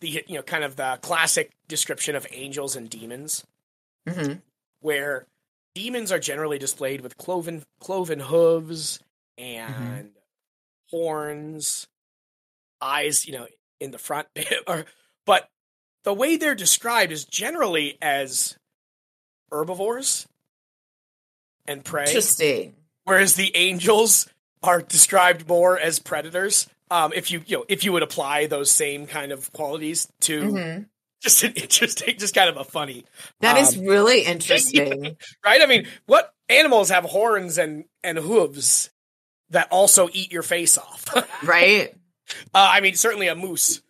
[0.00, 3.44] the, you know, kind of the classic description of angels and demons,
[4.08, 4.34] hmm
[4.80, 5.26] where
[5.74, 9.00] demons are generally displayed with cloven, cloven hooves
[9.38, 10.10] and
[10.90, 11.86] horns,
[12.80, 13.46] eyes, you know,
[13.80, 14.28] in the front,
[14.66, 14.84] or,
[15.24, 15.48] but
[16.04, 18.56] the way they're described is generally as
[19.50, 20.26] herbivores
[21.66, 22.04] and prey.
[22.06, 22.74] Interesting.
[23.04, 24.28] whereas the angels
[24.62, 26.68] are described more as predators.
[26.90, 30.42] Um, if you you know if you would apply those same kind of qualities to
[30.42, 30.88] Mhm.
[31.22, 33.04] just an interesting, just kind of a funny,
[33.40, 35.16] That is Um, really interesting.
[35.44, 35.60] right?
[35.62, 38.90] I mean, what animals have horns and and hooves
[39.50, 41.04] that also eat your face off?
[41.16, 41.94] uh, right?
[42.54, 43.80] I mean, certainly a moose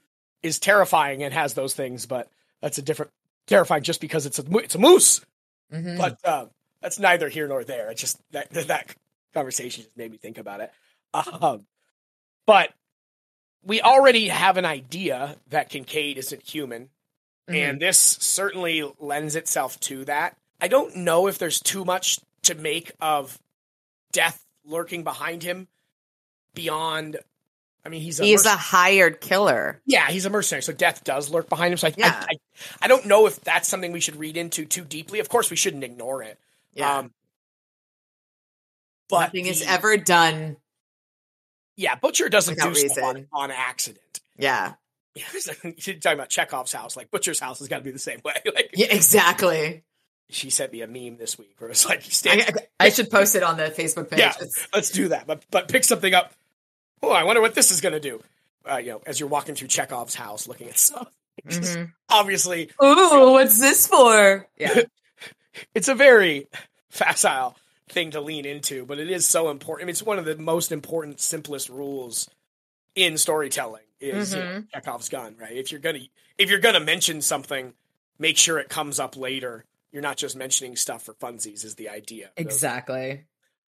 [0.43, 2.29] is terrifying and has those things, but
[2.63, 3.11] that's a different
[3.47, 5.21] terrifying just because it's a it's a moose.
[5.73, 5.99] Mhm.
[5.99, 7.91] But um, that's neither here nor there.
[7.91, 8.95] It's just that that
[9.35, 10.73] conversation just made me think about it.
[11.13, 11.67] Um,
[12.47, 12.73] but
[13.65, 16.91] we already have an idea that Kincaid isn't human,
[17.49, 17.55] Mhm.
[17.57, 20.37] and this certainly lends itself to that.
[20.61, 23.39] I don't know if there's too much to make of
[24.13, 25.67] death lurking behind him
[26.55, 27.17] beyond.
[27.85, 29.81] I mean, he's a he's merc- a hired killer.
[29.87, 31.79] yeah, he's a mercenary, so death does lurk behind him.
[31.79, 32.25] So I, Yeah.
[32.29, 32.37] I, I,
[32.83, 35.21] I don't know if that's something we should read into too deeply.
[35.21, 36.39] Of course, we shouldn't ignore it.
[36.75, 36.99] Yeah.
[36.99, 37.13] Um,
[39.09, 40.57] but Nothing is the- ever done.
[41.77, 44.21] yeah, Butcher doesn't do stuff on, on accident.
[44.37, 44.75] Yeah.
[45.15, 45.25] Yeah,
[45.65, 46.97] You're talking about Chekhov's house.
[46.97, 48.35] Like Butcher's house has got to be the same way.
[48.55, 49.83] Like Yeah, exactly.
[50.31, 52.53] She sent me a meme this week where it's like, I,
[52.87, 54.21] I- should post it on the Facebook page.
[54.21, 54.33] Yeah.
[54.75, 55.27] Let's do that.
[55.27, 56.33] But but pick something up.
[57.03, 58.21] Oh, I wonder what this is going to do.
[58.69, 61.09] Uh, you know, as you're walking through Chekhov's house, looking at stuff.
[61.47, 61.93] Mhm.
[62.11, 64.49] Obviously, Ooh, what's this for?
[64.59, 64.81] Yeah.
[65.75, 66.49] it's a very
[66.91, 67.57] facile
[67.89, 69.85] thing to lean into, but it is so important.
[69.85, 72.29] I mean, it's one of the most important, simplest rules
[72.97, 75.53] in storytelling is you know, Chekhov's gun, right?
[75.53, 76.01] If you're gonna
[76.39, 77.73] if you're gonna mention something,
[78.19, 79.65] make sure it comes up later.
[79.93, 81.65] You're not just mentioning stuff for funsies.
[81.65, 83.25] Is the idea exactly.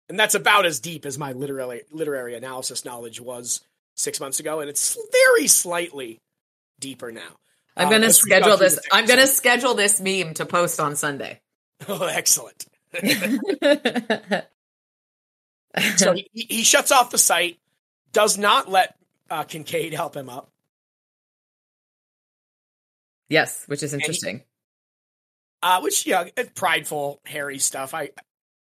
[0.08, 3.60] And that's about as deep as my literary literary analysis knowledge was
[3.94, 6.20] six months ago, and it's very slightly
[6.80, 7.38] deeper now.
[7.76, 8.76] I'm Um, gonna as schedule this.
[8.76, 11.40] this I'm gonna schedule this meme to post on Sunday.
[11.86, 12.64] Oh, excellent.
[15.96, 17.58] so he, he shuts off the sight,
[18.12, 18.96] does not let
[19.30, 20.50] uh, Kincaid help him up.
[23.28, 24.42] yes, which is interesting.
[25.62, 27.94] Uh, which yeah, it's prideful Harry stuff.
[27.94, 28.10] I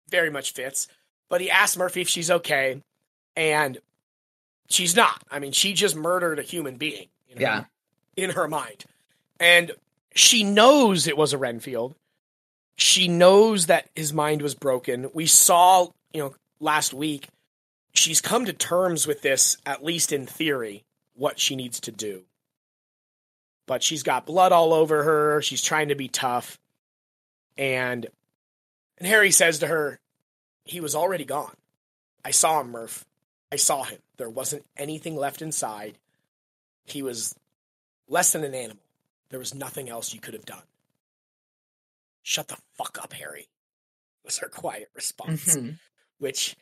[0.09, 0.87] very much fits.
[1.29, 2.81] But he asks Murphy if she's okay,
[3.35, 3.79] and
[4.69, 5.23] she's not.
[5.31, 7.07] I mean, she just murdered a human being.
[7.29, 7.63] In her, Yeah.
[8.15, 8.85] in her mind,
[9.39, 9.71] and
[10.13, 11.95] she knows it was a Renfield.
[12.77, 15.09] She knows that his mind was broken.
[15.13, 17.27] We saw, you know, last week.
[17.93, 20.83] She's come to terms with this, at least in theory,
[21.15, 22.23] what she needs to do.
[23.67, 25.41] But she's got blood all over her.
[25.41, 26.59] She's trying to be tough
[27.57, 28.07] and
[28.97, 29.99] and Harry says to her,
[30.63, 31.55] "He was already gone.
[32.23, 33.05] I saw him, Murph.
[33.51, 33.99] I saw him.
[34.17, 35.97] There wasn't anything left inside.
[36.85, 37.35] He was
[38.07, 38.83] less than an animal.
[39.29, 40.63] There was nothing else you could have done."
[42.23, 43.47] Shut the fuck up, Harry.
[44.23, 45.77] Was her quiet response, Mhm.
[46.17, 46.55] which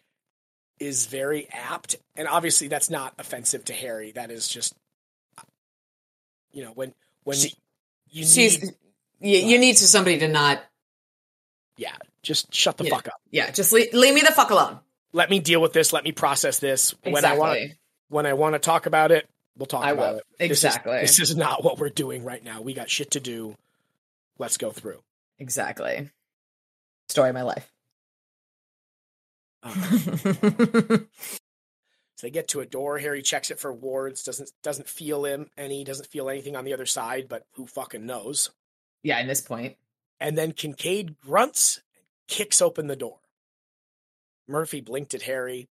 [0.79, 1.95] is very apt.
[2.15, 4.11] And obviously, that's not offensive to Harry.
[4.11, 4.73] That is just,
[6.51, 7.55] you know, when when She-
[8.09, 8.75] you She's need,
[9.21, 10.63] you, you need to somebody to not.
[11.77, 12.89] Yeah, just shut the Yeah.
[12.95, 13.21] fuck up.
[13.31, 14.79] Yeah, just leave, leave me the fuck alone.
[15.11, 15.93] let me deal with this.
[15.93, 16.93] Let me process this.
[17.03, 17.71] When I want
[18.09, 20.19] when I want to talk about it, we'll talk I about will.
[20.19, 20.49] it.
[20.49, 20.99] This is- Exactly.
[21.01, 22.61] This is, not what we're doing right now.
[22.61, 23.55] We got shit to do.
[24.37, 25.01] Let's go through.
[25.39, 26.09] Exactly.
[27.09, 27.71] Story of my life.
[29.63, 29.73] Um,
[32.15, 32.97] so they get to a door.
[32.99, 34.23] Harry checks it for wards.
[34.23, 35.83] Doesn't doesn't feel him any.
[35.83, 37.27] Doesn't feel anything on the other side.
[37.29, 38.49] But who fucking knows?
[39.03, 39.75] yeah, in this point.
[40.23, 43.17] And then Kincaid grunts and kicks open the door.
[44.47, 45.67] Murphy blinked at Harry.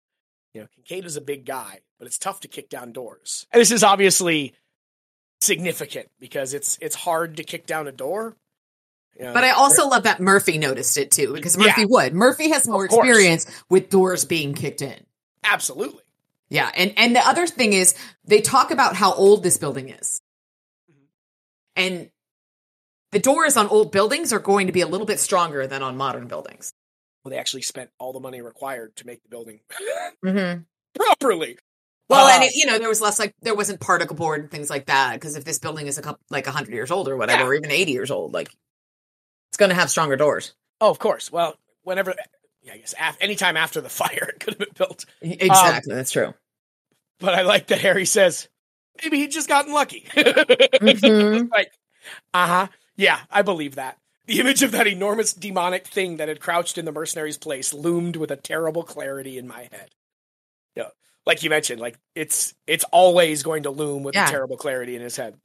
[0.54, 3.48] You know, Kincaid is a big guy, but it's tough to kick down doors.
[3.54, 4.54] And this is obviously
[5.40, 8.36] significant because it's it's hard to kick down a door.
[9.18, 9.32] Yeah.
[9.32, 11.88] But I also love that Murphy noticed it too, because Murphy Yeah.
[11.90, 12.14] would.
[12.14, 15.06] Murphy has more experience with doors being kicked in.
[15.46, 16.04] absolutely.
[16.50, 17.96] Yeah, and and the other thing is
[18.26, 20.22] they talk about how old this building is,
[20.92, 21.06] mm-hmm.
[21.78, 22.11] and
[23.12, 25.98] the doors on old buildings are going to be a little bit stronger than on
[25.98, 26.74] modern buildings.
[27.24, 29.60] Well, they actually spent all the money required to make the building
[30.26, 30.62] Mm-hmm.
[30.96, 31.58] properly.
[32.10, 34.52] Well, Uh, and it, you know there was less like there wasn't particle board and
[34.52, 37.16] things like that because if this building is a couple like hundred years old or
[37.18, 37.48] whatever, Yeah.
[37.48, 38.50] or even eighty years old, like
[39.50, 40.54] it's going to have stronger doors.
[40.82, 41.32] oh, of course.
[41.32, 42.14] Well, whenever,
[42.64, 45.06] yeah, I guess af- anytime after the fire, it could have been built.
[45.22, 46.34] Exactly, that's true.
[47.20, 48.50] But I like that Harry says
[49.02, 50.06] maybe he just gotten lucky.
[50.16, 51.50] Mhm.
[51.52, 51.72] like,
[52.34, 52.68] uh huh.
[53.02, 53.98] Yeah, I believe that.
[54.28, 58.16] The image of that enormous demonic thing that had crouched in the mercenary's place loomed
[58.16, 59.90] with a terrible clarity in my head.
[60.76, 60.90] Yeah,
[61.26, 64.28] like you mentioned, like it's it's always going to loom with Yeah.
[64.28, 65.36] a terrible clarity in his head.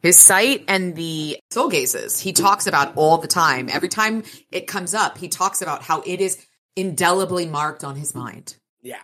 [0.00, 3.68] His sight and the soul gazes he talks about all the time.
[3.70, 6.38] Every time it comes up, he talks about how it is
[6.76, 8.56] indelibly marked on his mind.
[8.82, 9.02] Yeah,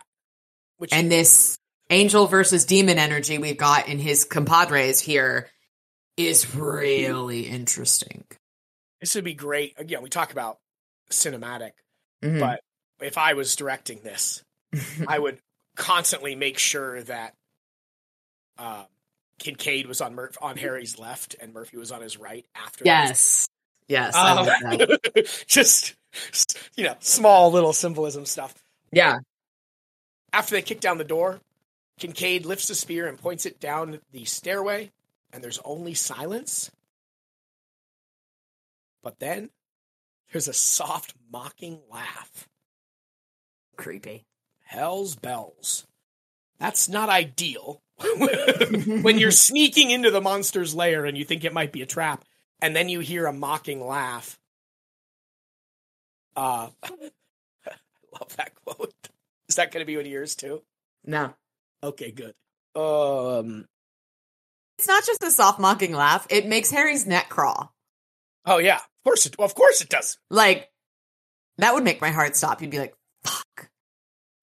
[0.79, 1.59] which And this
[1.91, 5.51] angel versus demon energy we've got in his compadres here
[6.27, 8.25] is really interesting.
[9.01, 9.75] this would be great.
[9.79, 10.59] Again, we talk about
[11.11, 11.73] cinematic,
[12.23, 12.39] Mhm.
[12.41, 12.61] but
[13.01, 14.43] if I was directing this,
[15.09, 15.41] I would
[15.75, 17.35] constantly make sure that
[18.59, 18.85] um,
[19.39, 22.85] Kincaid was on Murph on Harry's left and Murphy was on his right after.
[22.85, 23.49] yes.
[23.89, 24.15] Yes.
[24.15, 24.47] Um,
[25.47, 25.95] just
[26.77, 28.55] you know, small little symbolism stuff.
[28.93, 29.21] Yeah.
[30.33, 31.41] After they kick down the door,
[31.99, 34.91] Kincaid lifts the spear and points it down the stairway,
[35.33, 36.71] and there's only silence.
[39.03, 39.51] But then
[40.33, 42.49] there's a soft, mocking laugh.
[43.77, 44.25] Creepy.
[44.63, 45.87] Hell's bells.
[46.59, 47.81] That's not ideal.
[49.03, 52.25] when you're sneaking into the monster's lair and you think it might be a trap,
[52.63, 54.39] and then you hear a mocking laugh.
[56.37, 57.73] Uh, I
[58.13, 58.95] love that quote.
[59.49, 60.63] Is that going to be one of yours too?
[61.05, 61.35] No.
[61.83, 62.35] Okay, good.
[62.75, 63.67] Um.
[64.81, 66.27] It's not just a soft mocking laugh.
[66.31, 67.71] It makes Harry's neck crawl.
[68.47, 69.37] Oh yeah, of course it.
[69.39, 70.17] Of course it does.
[70.31, 70.71] Like,
[71.59, 72.63] that would make my heart stop.
[72.63, 73.69] You'd be like, fuck.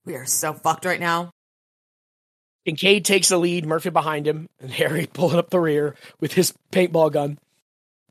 [0.05, 1.31] We are so fucked right now.
[2.67, 6.53] Kincaid takes the lead, Murphy behind him, and Harry pulling up the rear with his
[6.71, 7.39] paintball gun.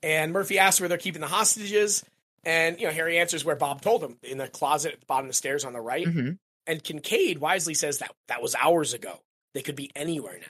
[0.02, 2.04] And Murphy asks where they're keeping the hostages,
[2.42, 5.26] and you know Harry answers where Bob told him in the closet at the bottom
[5.26, 6.08] of the stairs on the right.
[6.08, 6.30] Mm-hmm.
[6.66, 9.20] And Kincaid wisely says that that was hours ago.
[9.54, 10.48] They could be anywhere now.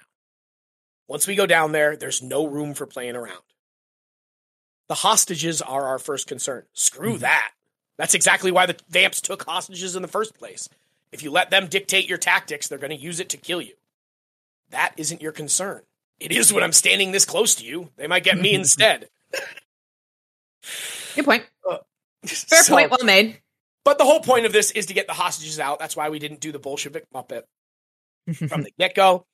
[1.08, 3.42] Once we go down there, there's no room for playing around.
[4.88, 6.64] The hostages are our first concern.
[6.72, 7.20] Screw mm-hmm.
[7.20, 7.52] that.
[7.96, 10.68] That's exactly why the Vamps took hostages in the first place.
[11.12, 13.74] If you let them dictate your tactics, they're going to use it to kill you.
[14.70, 15.82] That isn't your concern.
[16.18, 17.90] It is when I'm standing this close to you.
[17.96, 19.08] They might get me instead.
[21.14, 21.44] Good point.
[21.68, 21.78] Uh,
[22.24, 22.90] Fair So- point.
[22.90, 23.40] Well made.
[23.84, 25.78] But the whole point of this is to get the hostages out.
[25.78, 27.44] That's why we didn't do the Bolshevik Muppet
[28.48, 29.24] from the get go.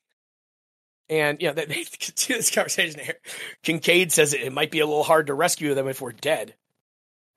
[1.09, 3.18] And you know, they, they continue this conversation here.
[3.62, 6.55] Kincaid says it, it might be a little hard to rescue them if we're dead.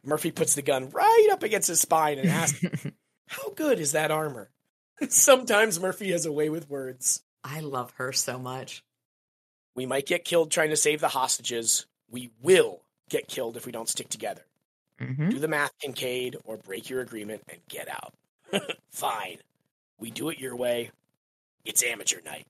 [0.04, 2.64] Murphy puts the gun right up against his spine and asks,
[3.28, 4.50] "How good is that armor?"
[5.10, 7.22] Sometimes Murphy has a way with words.
[7.44, 8.84] I love her so much.
[9.76, 11.86] We might get killed trying to save the hostages.
[12.10, 14.46] We will get killed if we don't stick together.
[15.02, 15.30] Mm-hmm.
[15.30, 18.14] Do the math, Kincaid, or break your agreement and get out.
[18.90, 19.40] Fine.
[20.00, 20.92] We do it your way.
[21.66, 22.48] It's amateur night.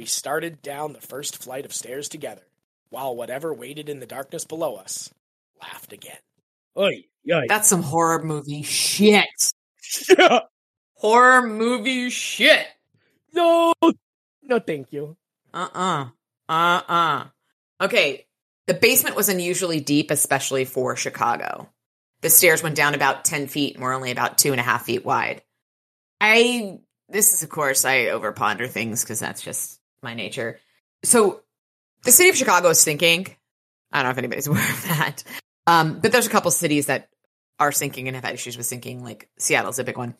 [0.00, 2.42] We started down the first flight of stairs together,
[2.90, 5.12] while whatever waited in the darkness below us
[5.62, 6.18] laughed again.
[6.76, 7.44] Oy, oy.
[7.48, 9.52] That's some horror movie shit.
[10.96, 12.66] Horror movie shit.
[13.32, 13.74] no,
[14.42, 15.16] no, thank you.
[15.52, 16.08] Uh uh-uh.
[16.48, 16.80] uh.
[16.88, 17.24] Uh uh.
[17.84, 18.26] Okay.
[18.66, 21.68] The basement was unusually deep, especially for Chicago.
[22.22, 24.86] The stairs went down about 10 feet and were only about two and a half
[24.86, 25.42] feet wide.
[26.20, 26.78] I,
[27.10, 30.60] this is, of course, I overponder things because that's just my nature.
[31.02, 31.40] So
[32.04, 33.26] the city of Chicago is sinking.
[33.92, 35.24] I don't know if anybody's aware of that.
[35.66, 37.08] Um, but there's a couple cities that
[37.58, 40.14] are sinking and have had issues with sinking, like Seattle's a big one.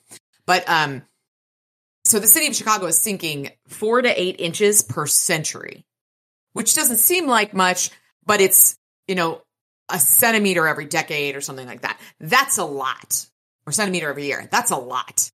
[0.46, 1.02] But um,
[2.04, 5.84] so the city of Chicago is sinking four to eight inches per century,
[6.52, 7.90] which doesn't seem like much,
[8.24, 8.78] but it's,
[9.08, 9.42] you know,
[9.88, 11.98] a centimeter every decade or something like that.
[12.20, 13.26] That's a lot.
[13.66, 14.46] Or centimeter every year.
[14.50, 15.30] That's a lot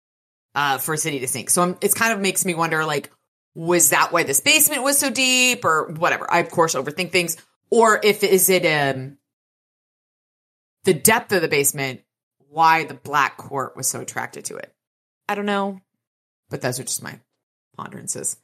[0.54, 1.50] uh, for a city to sink.
[1.50, 3.10] So I'm, it's kind of makes me wonder, like,
[3.54, 6.30] was that why this basement was so deep or whatever?
[6.30, 7.36] I, of course, overthink things.
[7.70, 9.18] Or if, is it um,
[10.84, 12.02] the depth of the basement,
[12.48, 14.72] why the black court was so attracted to it?
[15.28, 15.80] I don't know.
[16.48, 17.20] But those are just my
[17.76, 18.36] ponderances.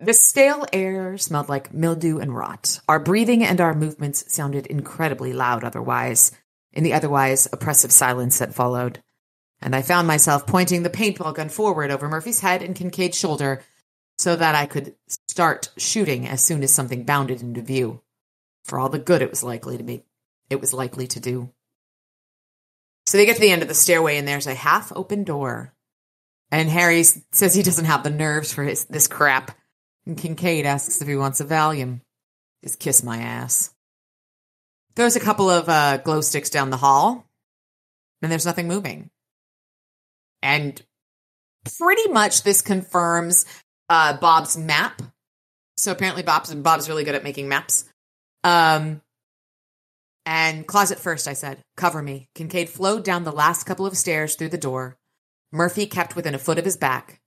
[0.00, 2.80] The stale air smelled like mildew and rot.
[2.88, 6.32] Our breathing and our movements sounded incredibly loud otherwise,
[6.72, 9.02] in the otherwise oppressive silence that followed.
[9.62, 13.62] And I found myself pointing the paintball gun forward over Murphy's head and Kincaid's shoulder
[14.18, 14.94] so that I could
[15.28, 18.00] start shooting as soon as something bounded into view.
[18.64, 20.04] For all the good it was likely to be,
[20.48, 21.50] it was likely to do.
[23.06, 25.74] So they get to the end of the stairway and there's a half open door.
[26.50, 29.56] And Harry says he doesn't have the nerves for his, this crap.
[30.06, 32.00] And Kincaid asks if he wants a Valium.
[32.62, 33.74] Just kiss my ass.
[34.94, 37.26] Throws a couple of uh, glow sticks down the hall.
[38.22, 39.10] And there's nothing moving.
[40.42, 40.80] And
[41.78, 43.46] pretty much this confirms
[43.88, 45.02] uh, Bob's map.
[45.76, 47.84] So apparently Bob's Bob's really good at making maps.
[48.42, 49.00] Um,
[50.26, 51.62] and closet first, I said.
[51.76, 52.28] Cover me.
[52.34, 54.96] Kincaid flowed down the last couple of stairs through the door.
[55.52, 57.20] Murphy kept within a foot of his back.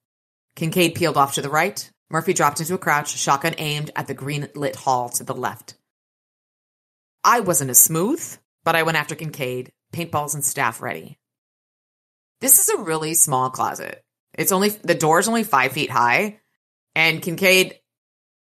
[0.56, 1.90] Kincaid peeled off to the right.
[2.10, 5.76] Murphy dropped into a crouch, shotgun aimed at the green lit hall to the left.
[7.24, 11.18] I wasn't as smooth, but I went after Kincaid, paintballs and staff ready.
[12.40, 14.04] This is a really small closet.
[14.34, 16.40] It's only, the door's only five feet high,
[16.98, 17.80] and Kincaid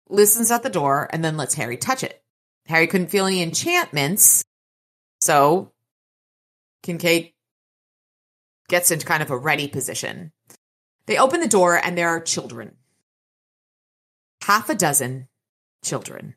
[0.08, 2.24] listens at the door and then lets Harry touch it.
[2.68, 4.46] Harry couldn't feel any enchantments,
[5.20, 5.72] so
[6.84, 7.34] Kincaid
[8.70, 10.32] gets into kind of a ready position.
[11.08, 12.76] They open the door and there are children.
[14.44, 15.28] Half a dozen
[15.84, 16.36] children.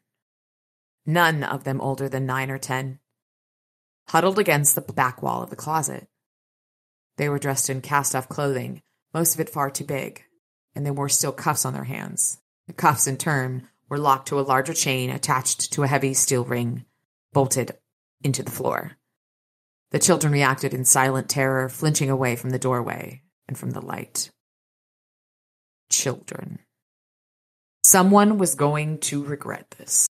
[1.04, 3.00] None of them older than nine or ten.
[4.08, 6.08] Huddled against the back wall of the closet.
[7.18, 8.80] They were dressed in cast off clothing,
[9.12, 10.24] most of it far too big,
[10.78, 12.38] and they wore steel cuffs on their hands.
[12.68, 16.44] The cuffs, in turn, were locked to a larger chain attached to a heavy steel
[16.44, 16.84] ring,
[17.32, 17.72] bolted
[18.22, 18.92] into the floor.
[19.90, 24.30] The children reacted in silent terror, flinching away from the doorway and from the light.
[25.90, 26.60] Children.
[27.82, 30.06] Someone was going to regret this.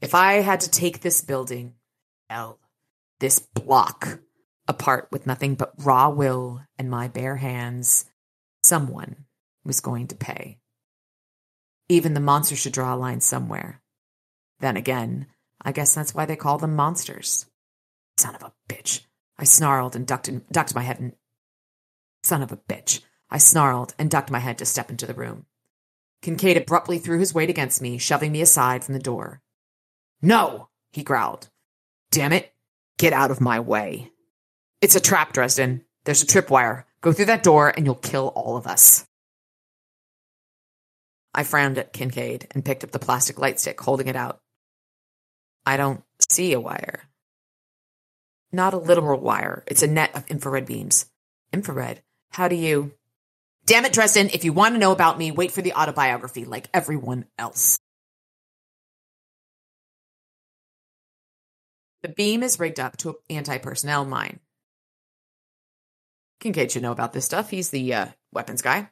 [0.00, 1.74] If I had to take this building,
[2.28, 2.58] hell,
[3.20, 4.18] this block,
[4.66, 8.06] apart with nothing but raw will and my bare hands,
[8.64, 9.26] someone
[9.64, 10.58] was going to pay.
[11.88, 13.82] Even the monster should draw a line somewhere.
[14.60, 15.26] Then again,
[15.60, 17.46] I guess that's why they call them monsters.
[18.16, 19.00] Son of a bitch.
[19.38, 21.12] I snarled and ducked, in, ducked my head and.
[22.22, 23.00] Son of a bitch.
[23.30, 25.46] I snarled and ducked my head to step into the room.
[26.22, 29.42] Kincaid abruptly threw his weight against me, shoving me aside from the door.
[30.20, 31.48] No, he growled.
[32.12, 32.52] Damn it.
[32.98, 34.12] Get out of my way.
[34.80, 35.84] It's a trap, Dresden.
[36.04, 36.84] There's a tripwire.
[37.00, 39.04] Go through that door and you'll kill all of us.
[41.34, 44.40] I frowned at Kincaid and picked up the plastic light stick, holding it out.
[45.64, 47.08] I don't see a wire.
[48.52, 49.64] Not a literal wire.
[49.66, 51.06] It's a net of infrared beams.
[51.52, 52.02] Infrared?
[52.30, 52.92] How do you?
[53.64, 54.30] Damn it, Dresden.
[54.32, 57.78] If you want to know about me, wait for the autobiography like everyone else.
[62.02, 64.40] The beam is rigged up to an anti personnel mine.
[66.40, 67.50] Kincaid should know about this stuff.
[67.50, 68.90] He's the uh, weapons guy.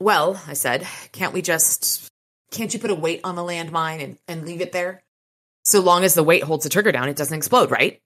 [0.00, 2.10] Well, I said, can't we just.
[2.50, 5.04] Can't you put a weight on the landmine and, and leave it there?
[5.64, 8.00] So long as the weight holds the trigger down, it doesn't explode, right?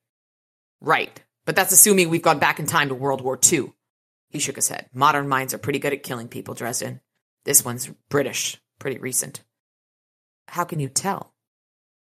[0.83, 1.23] Right.
[1.47, 3.73] But that's assuming we've gone back in time to World War II.
[4.29, 4.91] He shook his head.
[4.93, 7.01] Modern mines are pretty good at killing people, Dresden.
[7.45, 9.43] This one's British, pretty recent.
[10.49, 11.33] How can you tell?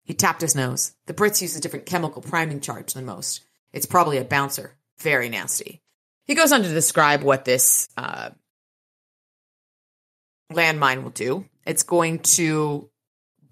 [0.03, 0.95] He tapped his nose.
[1.07, 3.43] The Brits use a different chemical priming charge than most.
[3.73, 4.75] It's probably a bouncer.
[4.99, 5.83] Very nasty.
[6.25, 8.31] He goes on to describe what this uh,
[10.53, 11.47] landmine will do.
[11.67, 12.91] It's going to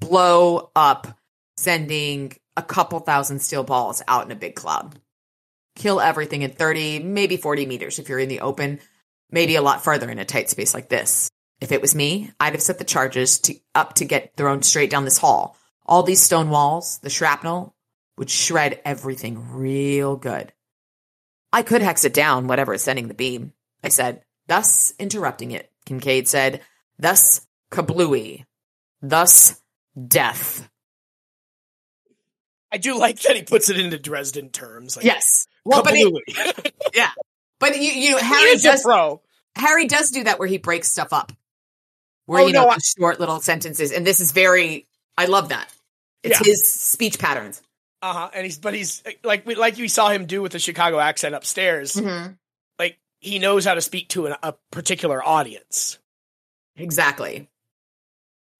[0.01, 1.18] blow up,
[1.57, 4.99] sending a couple thousand steel balls out in a big cloud.
[5.76, 8.80] Kill everything in 30, maybe 40 meters if you're in the open,
[9.30, 11.30] maybe a lot farther in a tight space like this.
[11.61, 14.90] If it was me, I'd have set the charges to, up to get thrown straight
[14.90, 15.57] down this hall.
[15.86, 17.74] All these stone walls, the shrapnel,
[18.18, 20.53] would shred everything real good.
[21.53, 23.53] I could hex it down, whatever is sending the beam,
[23.84, 25.70] I said, thus interrupting it.
[25.86, 26.62] Kincaid said,
[27.03, 28.44] thus kablooey,
[29.03, 29.61] thus
[30.09, 30.68] death.
[32.70, 34.96] I do like that he puts it into Dresden terms.
[34.96, 35.46] Like, yes.
[35.64, 37.11] Well, but it, yeah,
[37.61, 38.86] but you, you know, Harry does.
[39.55, 41.30] Harry does do that where he breaks stuff up,
[42.26, 44.86] where Oh, you know no, I- short little sentences, and this is very.
[45.18, 45.68] I love that.
[46.22, 46.46] It's Yeah.
[46.53, 47.61] his speech patterns.
[48.00, 48.30] Uh huh.
[48.34, 51.34] And he's but he's like we like you saw him do with the Chicago accent
[51.34, 51.94] upstairs.
[51.94, 52.32] Mm-hmm.
[52.78, 55.98] Like he knows how to speak to an, a particular audience.
[56.77, 57.49] Exactly.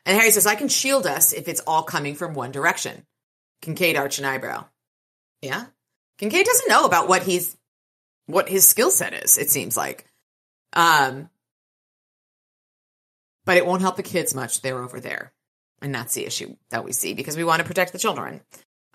[0.05, 3.07] And Harry says, I can shield us if it's all coming from one direction.
[3.61, 4.67] Kincaid arched an eyebrow.
[5.41, 5.67] Yeah?
[6.19, 7.57] Kincaid doesn't know about what he's
[8.27, 10.07] what his skill set is, it seems like.
[10.73, 11.29] Um
[13.45, 14.63] but it won't help the kids much.
[14.63, 15.33] They're over there.
[15.81, 18.41] And that's the issue that we see because we want to protect the children.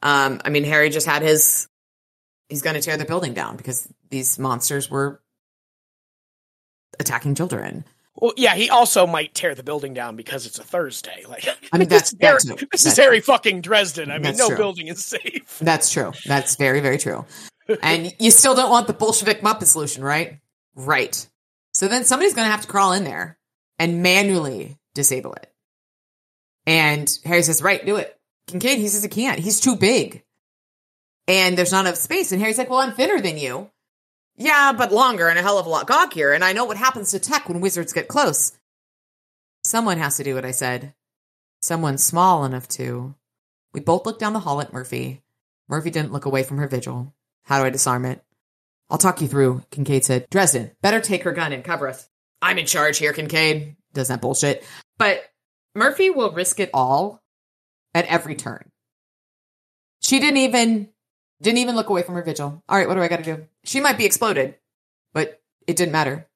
[0.01, 1.67] Um, I mean, Harry just had his
[2.47, 5.21] he's going to tear the building down because these monsters were
[6.99, 7.83] attacking children.
[8.19, 11.23] Well, yeah, he also might tear the building down because it's a Thursday.
[11.29, 14.09] Like, I mean, that's, this, is Harry, that's this that's- is Harry fucking Dresden.
[14.09, 14.57] I mean, That's no true.
[14.57, 15.57] building is safe.
[15.61, 16.13] That's true.
[16.25, 17.25] That's very, very true.
[17.83, 20.39] And you still don't want the Bolshevik Muppet solution, right?
[20.75, 21.27] Right.
[21.73, 23.37] So then somebody's going to have to crawl in there
[23.77, 25.51] and manually disable it.
[26.65, 28.17] And Harry says, right, do it.
[28.47, 29.39] Kincaid, he says he can't.
[29.39, 30.23] He's too big.
[31.27, 32.31] And there's not enough space.
[32.31, 33.69] And Harry's like, well, I'm thinner than you.
[34.37, 36.33] Yeah, but longer and a hell of a lot gawkier.
[36.33, 38.57] And I know what happens to tech when wizards get close.
[39.63, 40.93] Someone has to do what I said.
[41.61, 43.15] Someone small enough to.
[43.73, 45.23] We both looked down the hall at Murphy.
[45.67, 47.13] Murphy didn't look away from her vigil.
[47.43, 48.23] How do I disarm it?
[48.89, 50.29] I'll talk you through, Kincaid said.
[50.29, 52.07] Dresden, better take her gun and cover us.
[52.41, 53.75] I'm in charge here, Kincaid.
[53.93, 54.63] Does that bullshit.
[54.97, 55.23] But
[55.75, 57.21] Murphy will risk it all
[57.93, 58.71] at every turn.
[59.99, 60.89] She didn't even
[61.41, 62.63] didn't even look away from her vigil.
[62.67, 63.47] All right, what do I got to do?
[63.63, 64.55] She might be exploded,
[65.13, 66.27] but it didn't matter.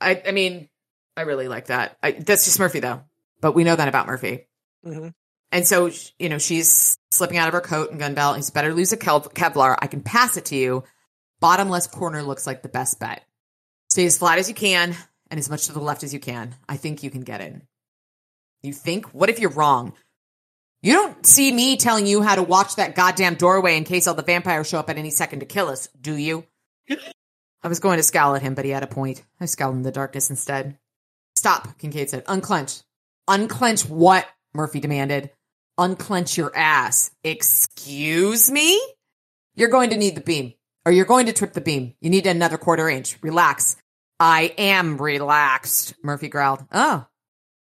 [0.00, 0.68] I I mean,
[1.16, 1.96] I really like that.
[2.02, 3.02] I, that's just Murphy though.
[3.40, 4.46] But we know that about Murphy.
[4.84, 5.08] Mm-hmm.
[5.52, 8.36] And so, you know, she's slipping out of her coat and gun belt.
[8.36, 9.76] He's better lose a Kevlar.
[9.78, 10.82] I can pass it to you.
[11.40, 13.22] Bottom left corner looks like the best bet.
[13.90, 14.96] Stay as flat as you can
[15.30, 16.56] and as much to the left as you can.
[16.68, 17.62] I think you can get in.
[18.62, 19.14] You think?
[19.14, 19.92] What if you're wrong?
[20.84, 24.12] You don't see me telling you how to watch that goddamn doorway in case all
[24.12, 26.44] the vampires show up at any second to kill us, do you?
[27.62, 29.24] I was going to scowl at him, but he had a point.
[29.40, 30.76] I scowled in the darkness instead.
[31.36, 32.24] Stop, Kincaid said.
[32.28, 32.82] Unclench.
[33.26, 34.28] Unclench what?
[34.52, 35.30] Murphy demanded.
[35.78, 37.10] Unclench your ass.
[37.24, 38.78] Excuse me?
[39.54, 40.52] You're going to need the beam,
[40.84, 41.94] or you're going to trip the beam.
[42.02, 43.16] You need another quarter inch.
[43.22, 43.76] Relax.
[44.20, 46.62] I am relaxed, Murphy growled.
[46.70, 47.06] Oh,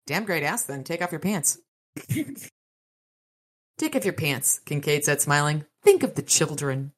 [0.07, 0.85] damn great ass then.
[0.85, 1.59] Take off your pants.
[3.79, 5.65] Take off your pants, Kincaid said, smiling.
[5.83, 6.93] Think of the children.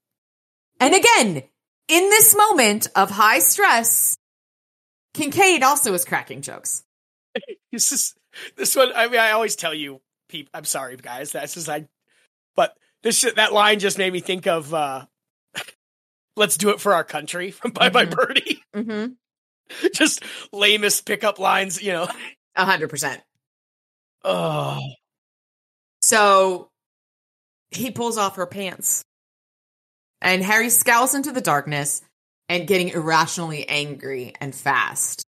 [0.80, 1.42] And again,
[1.88, 4.16] in this moment of high stress,
[5.14, 6.82] Kincaid also is cracking jokes.
[7.72, 8.14] This is
[8.56, 8.90] this one.
[8.96, 10.50] I mean, I always tell you, people.
[10.54, 11.30] I'm sorry, guys.
[11.30, 11.86] That's just I.
[12.56, 14.74] But this that line just made me think of.
[14.74, 15.04] uh
[16.36, 18.10] Let's do it for our country from Bye Bye Mhm.
[18.16, 18.62] Birdie.
[18.74, 19.86] Mm-hmm.
[19.94, 22.08] just lamest pickup lines, you know.
[22.56, 23.20] A hundred percent.
[24.24, 24.80] Oh,
[26.11, 26.68] So
[27.70, 29.04] he pulls off her pants.
[30.20, 32.02] And Harry scowls into the darkness
[32.48, 35.24] and getting irrationally angry and fast.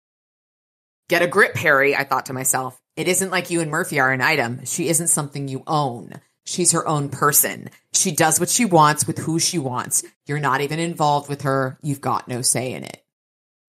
[1.10, 2.80] Get a grip, Harry, I thought to myself.
[2.96, 4.64] It isn't like you and Murphy are an item.
[4.64, 6.14] She isn't something you own.
[6.46, 7.70] She's her own person.
[7.92, 10.06] She does what she wants with who she wants.
[10.28, 11.78] You're not even involved with her.
[11.82, 13.04] You've got no say in it.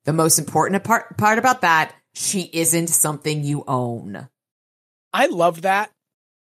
[0.04, 4.28] The most important part, part about that, she isn't something you own.
[5.12, 5.90] I love that.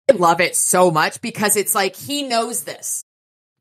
[0.10, 3.03] I love it so much because it's like he knows this,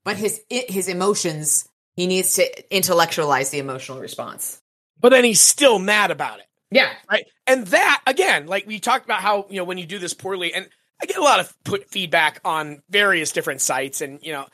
[0.04, 4.60] but his his emotions he needs to intellectualize the emotional response.
[5.00, 6.46] But then he's still mad about it.
[6.70, 7.26] Yeah, right?
[7.46, 10.52] And that again, like we talked about how you know when you do this poorly,
[10.52, 10.68] and
[11.00, 14.46] I get a lot of put feedback on various different sites, and you know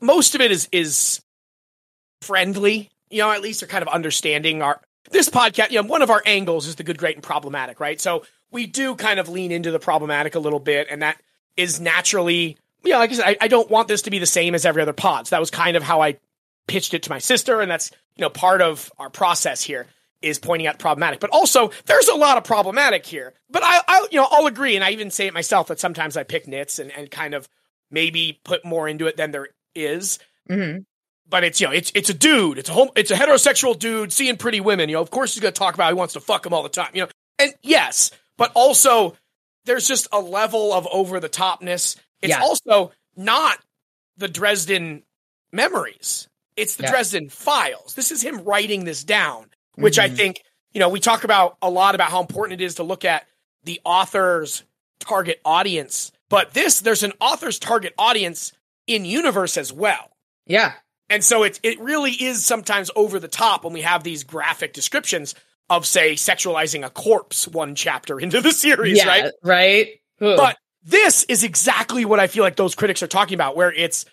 [0.00, 1.20] most of it is is
[2.22, 2.90] friendly.
[3.10, 4.80] You know, at least they're kind of understanding our
[5.10, 5.70] this podcast.
[5.70, 8.00] You know, one of our angles is the good, great, and problematic, right?
[8.00, 11.20] So we do kind of lean into the problematic a little bit, and that
[11.56, 12.56] is naturally.
[12.84, 14.64] You know, like I said, I, I don't want this to be the same as
[14.64, 15.26] every other pod.
[15.26, 16.18] So that was kind of how I
[16.66, 19.86] pitched it to my sister, and that's you know part of our process here
[20.22, 21.20] is pointing out problematic.
[21.20, 23.34] But also, there's a lot of problematic here.
[23.50, 26.16] But I, I you know, I'll agree, and I even say it myself that sometimes
[26.16, 27.48] I pick nits and, and kind of
[27.90, 30.18] maybe put more into it than there is.
[30.48, 30.80] mm-hmm.
[31.28, 34.12] But it's you know, it's it's a dude, it's a home, it's a heterosexual dude
[34.12, 34.88] seeing pretty women.
[34.88, 36.62] You know, of course he's going to talk about he wants to fuck them all
[36.62, 36.90] the time.
[36.94, 37.08] You know,
[37.40, 39.16] and yes, but also
[39.66, 41.96] there's just a level of over the topness.
[42.22, 42.40] It's Yeah.
[42.40, 43.58] also not
[44.16, 45.02] the Dresden
[45.52, 46.28] memories.
[46.56, 46.90] It's the Yeah.
[46.90, 47.94] Dresden files.
[47.94, 50.16] This is him writing this down, which I Mhm.
[50.16, 50.42] think,
[50.72, 53.26] you know, we talk about a lot about how important it is to look at
[53.64, 54.62] the author's
[55.00, 56.12] target audience.
[56.28, 58.52] But this, there's an author's target audience
[58.86, 60.16] in universe as well.
[60.46, 60.74] yeah,
[61.08, 64.72] And so it it really is sometimes over the top when we have these graphic
[64.72, 65.34] descriptions
[65.68, 69.32] of say sexualizing a corpse one chapter into the series, yeah, right?
[69.42, 69.88] right.
[70.20, 70.36] Ugh.
[70.36, 74.04] But this is exactly what I feel like those critics are talking about, where it's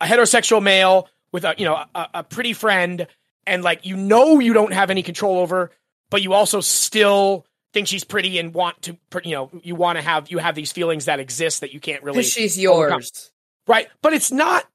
[0.00, 3.06] a heterosexual male with a you know a, a pretty friend,
[3.46, 5.70] and like you know you don't have any control over,
[6.10, 10.02] but you also still think she's pretty and want to you know you want to
[10.02, 12.98] have you have these feelings that exist that you can't really she's overcome.
[12.98, 13.30] yours.
[13.66, 13.88] right?
[14.02, 14.66] But it's not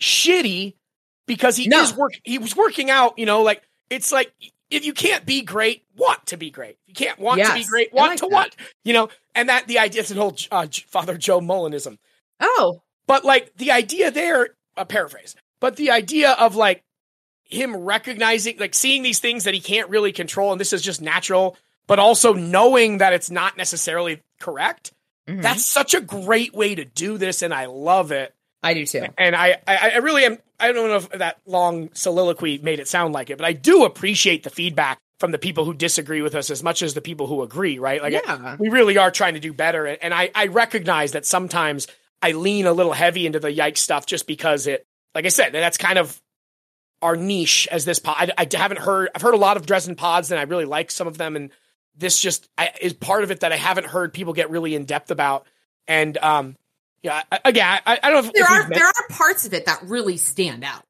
[0.00, 0.74] shitty
[1.26, 1.82] because he No.
[1.82, 2.12] is work.
[2.24, 3.18] He was working out.
[3.18, 4.32] You know, like it's like
[4.70, 6.76] if you can't be great, want to be great.
[6.86, 8.32] You can't want to be great, want like to that.
[8.32, 8.56] want.
[8.84, 11.98] You know, and that the idea is an old uh, Father Joe Mullinism.
[12.40, 15.36] Oh, But like the idea there, a paraphrase.
[15.60, 16.82] But the idea of like
[17.44, 21.00] him recognizing, like seeing these things that he can't really control, and this is just
[21.00, 21.56] natural,
[21.86, 24.92] but also knowing that it's not necessarily correct.
[25.28, 25.42] Mhm.
[25.42, 28.34] That's such a great way to do this, and I love it.
[28.62, 29.04] I do too.
[29.16, 30.38] And I, I, I really am.
[30.58, 33.84] I don't know if that long soliloquy made it sound like it, but I do
[33.84, 37.26] appreciate the feedback from the people who disagree with us as much as the people
[37.26, 37.78] who agree.
[37.78, 38.02] Right?
[38.02, 38.56] Like, Yeah.
[38.58, 41.86] we really are trying to do better, and I, I recognize that sometimes
[42.22, 45.52] I lean a little heavy into the yikes stuff just because it, like I said,
[45.52, 46.20] that's kind of
[47.02, 48.32] our niche as this pod.
[48.36, 49.10] I, I haven't heard.
[49.14, 51.50] I've heard a lot of Dresden pods, and I really like some of them, and
[51.94, 54.84] this just I, is part of it that I haven't heard people get really in
[54.84, 55.46] depth about.
[55.88, 56.56] And um,
[57.06, 59.66] yeah, again, I, I don't know if There if are there are parts of it
[59.66, 60.82] that really stand out.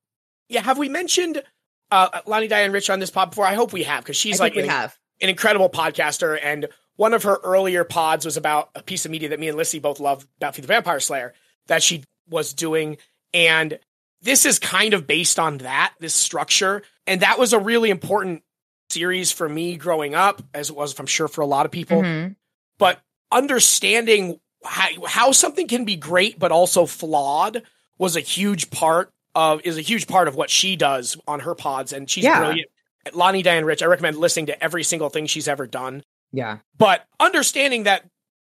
[0.48, 1.42] yeah, have we mentioned
[1.90, 3.46] uh, Lani Diane Rich on this pod before?
[3.46, 4.90] I hope we have because she's I like an, an
[5.28, 6.38] incredible podcaster.
[6.42, 9.56] And one of her earlier pods was about a piece of media that me and
[9.56, 11.34] Lissy both love, Buffy the Vampire Slayer,
[11.66, 12.96] that she was doing.
[13.34, 13.78] And
[14.22, 16.82] this is kind of based on that, this structure.
[17.06, 18.42] And that was a really important
[18.90, 22.00] series for me growing up, as it was, I'm sure, for a lot of people.
[22.02, 22.34] Mhm.
[22.78, 23.00] But
[23.30, 27.62] understanding how, how something can be great but also flawed
[27.98, 31.54] was a huge part of is a huge part of what she does on her
[31.54, 32.38] pods and she's Yeah.
[32.38, 32.68] brilliant
[33.14, 36.02] lani diane rich i recommend listening to every single thing she's ever done
[36.32, 36.58] Yeah.
[36.76, 38.04] but understanding that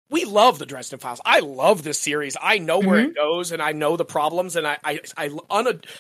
[0.10, 3.10] we love the dresden files i love this series i know where Mm-hmm.
[3.12, 5.30] it goes and i know the problems and i i, I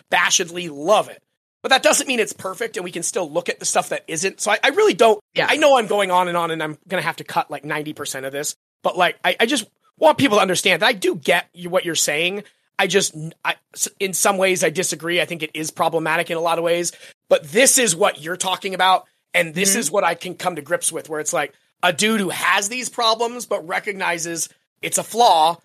[0.09, 1.21] unabashedly love it
[1.63, 4.03] but that doesn't mean it's perfect and we can still look at the stuff that
[4.07, 5.47] isn't so i, I really don't Yeah.
[5.49, 8.25] i know i'm going on and on and i'm gonna have to cut like 90%
[8.25, 9.65] of this but like i, I just
[9.97, 12.43] want people to understand that i do get you, what you're saying
[12.79, 13.55] I just, I,
[13.99, 15.19] in some ways, I disagree.
[15.19, 16.91] I think it is problematic in a lot of ways,
[17.27, 19.07] but this is what you're talking about.
[19.33, 19.79] And this Mm-hmm.
[19.79, 22.69] is what I can come to grips with, where it's like a dude who has
[22.69, 24.47] these problems, but recognizes
[24.83, 25.57] it's a flaw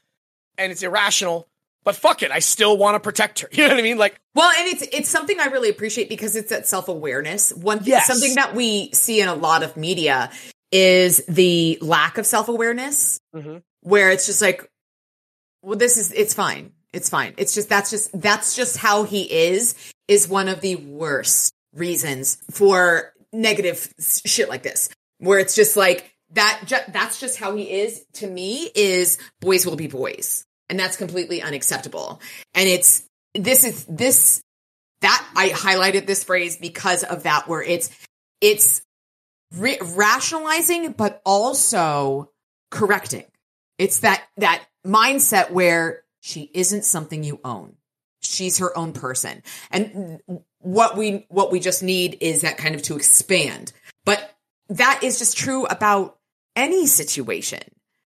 [0.57, 1.47] and it's irrational,
[1.85, 2.31] but fuck it.
[2.31, 3.49] I still want to protect her.
[3.53, 3.99] You know what I mean?
[3.99, 7.53] Like, Well, and it's it's something I really appreciate because it's that self awareness.
[7.53, 8.07] One thing, Yes.
[8.07, 10.31] something that we see in a lot of media
[10.71, 13.63] is the lack of self awareness, Mhm.
[13.83, 14.69] Where it's just like,
[15.63, 17.35] well, this is it's fine, it's fine.
[17.37, 19.75] It's just that's just that's just how he is.
[20.09, 26.13] Is one of the worst reasons for negative shit like this, where it's just like
[26.33, 26.63] that.
[26.67, 28.05] Ju- that's just how he is.
[28.15, 32.21] To me, is boys will be boys, and that's completely unacceptable.
[32.55, 33.05] And it's
[33.35, 34.43] this is this
[35.01, 37.91] that I highlighted this phrase because of that, where it's
[38.41, 38.83] it's
[39.57, 42.31] re- rationalizing, but also
[42.71, 43.25] correcting.
[43.79, 47.77] It's that that mindset where she isn't something you own.
[48.21, 50.21] She's her own person, and
[50.59, 53.73] what we what we just need is that kind of to expand.
[54.05, 54.37] But
[54.69, 56.19] that is just true about
[56.55, 57.63] any situation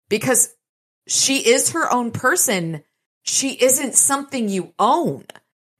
[0.08, 0.54] because
[1.08, 2.84] she is her own person.
[3.22, 5.26] She isn't something you own.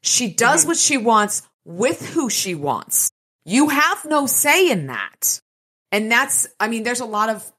[0.03, 0.69] She does Mhm.
[0.69, 3.11] what she wants with who she wants.
[3.45, 5.41] You have no say in that.
[5.93, 7.53] And that's, I mean, there's a lot of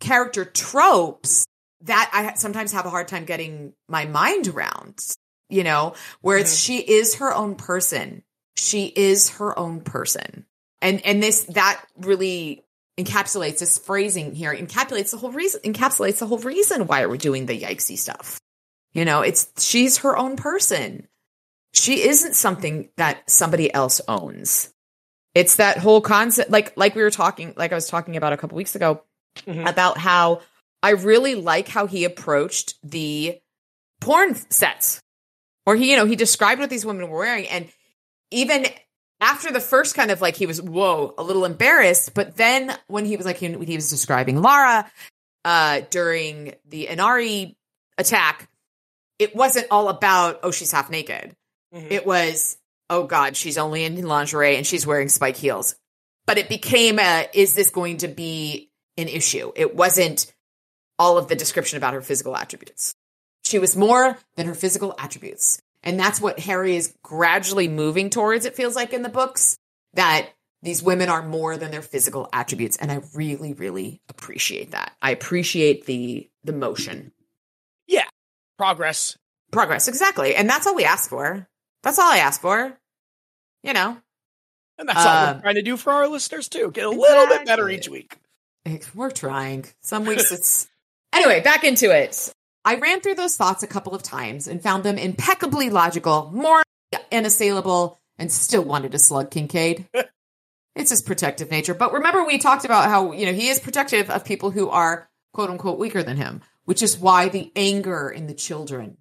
[0.00, 1.46] character tropes
[1.82, 4.98] that I sometimes have a hard time getting my mind around,
[5.48, 6.72] you know, where it's mm-hmm.
[6.72, 8.22] she is her own person.
[8.56, 10.46] She is her own person.
[10.82, 12.64] And and this that really
[12.98, 17.46] encapsulates this phrasing here, encapsulates the whole reason encapsulates the whole reason why we're doing
[17.46, 18.40] the yikesy stuff.
[18.92, 21.06] You know, it's she's her own person.
[21.72, 24.72] She isn't something that somebody else owns.
[25.34, 28.38] It's that whole concept like like we were talking like I was talking about a
[28.38, 29.02] couple weeks ago
[29.44, 29.68] Mhm.
[29.68, 30.42] about how
[30.82, 33.38] I really like how he approached the
[34.00, 35.00] porn sets.
[35.64, 37.68] Or he, you know, he described what these women were wearing and
[38.30, 38.66] even
[39.20, 43.04] after the first kind of like he was whoa a little embarrassed but then when
[43.06, 44.84] he was like he, he was describing lara
[45.44, 47.56] uh during the inari
[47.96, 48.48] attack
[49.18, 51.34] it wasn't all about oh she's half naked
[51.74, 51.90] Mhm.
[51.90, 52.58] it was
[52.90, 55.76] oh god she's only in lingerie and she's wearing spike heels
[56.26, 58.65] but it became a is this going to be
[58.96, 60.32] an issue it wasn't
[60.98, 62.94] all of the description about her physical attributes
[63.44, 68.44] she was more than her physical attributes and that's what Harry is gradually moving towards,
[68.44, 69.56] it feels like in the books,
[69.94, 70.30] that
[70.60, 72.76] these women are more than their physical attributes.
[72.76, 74.92] And I really, really appreciate that.
[75.00, 77.12] I appreciate the the motion.
[77.86, 78.08] Yeah.
[78.58, 79.16] Progress.
[79.52, 80.34] Progress, exactly.
[80.34, 81.46] And that's all we ask for.
[81.84, 82.76] That's all I ask for.
[83.62, 83.96] You know.
[84.78, 86.72] And that's all we're uh, trying to do for our listeners too.
[86.72, 88.16] Get a little bit better each week.
[88.94, 89.66] We're trying.
[89.80, 90.68] Some weeks it's
[91.12, 92.32] anyway, back into it.
[92.64, 96.62] I ran through those thoughts a couple of times and found them impeccably logical, more
[97.12, 99.88] unassailable, and still wanted to slug Kincaid.
[100.74, 101.74] it's his protective nature.
[101.74, 105.08] But remember, we talked about how, you know, he is protective of people who are
[105.32, 108.96] quote unquote weaker than him, which is why the anger in the children.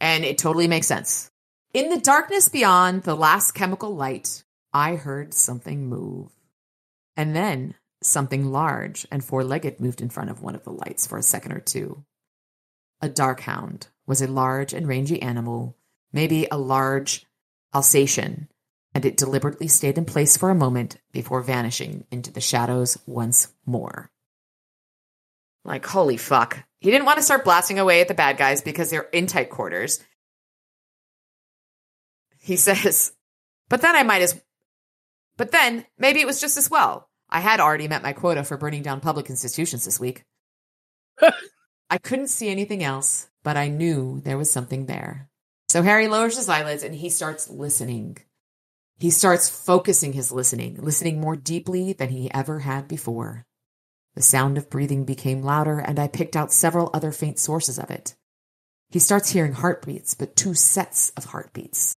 [0.00, 1.30] And it totally makes sense.
[1.72, 6.30] In the darkness beyond the last chemical light, I heard something move.
[7.16, 11.06] And then something large and four legged moved in front of one of the lights
[11.06, 12.04] for a second or two.
[13.00, 15.76] A dark hound was a large and rangy animal,
[16.12, 17.26] maybe a large
[17.74, 18.48] Alsatian,
[18.94, 23.48] and it deliberately stayed in place for a moment before vanishing into the shadows once
[23.64, 24.10] more.
[25.64, 26.58] Like, holy fuck.
[26.80, 29.50] He didn't want to start blasting away at the bad guys because they're in tight
[29.50, 30.00] quarters.
[32.38, 33.12] He says,
[33.68, 34.40] but then I might as,
[35.36, 37.08] but then maybe it was just as well.
[37.32, 40.22] I had already met my quota for burning down public institutions this week.
[41.90, 45.30] I couldn't see anything else, but I knew there was something there.
[45.70, 48.18] So Harry lowers his eyelids and he starts listening.
[48.98, 53.46] He starts focusing his listening, listening more deeply than he ever had before.
[54.14, 57.90] The sound of breathing became louder, and I picked out several other faint sources of
[57.90, 58.14] it.
[58.90, 61.94] He starts hearing heartbeats, but two sets of heartbeats.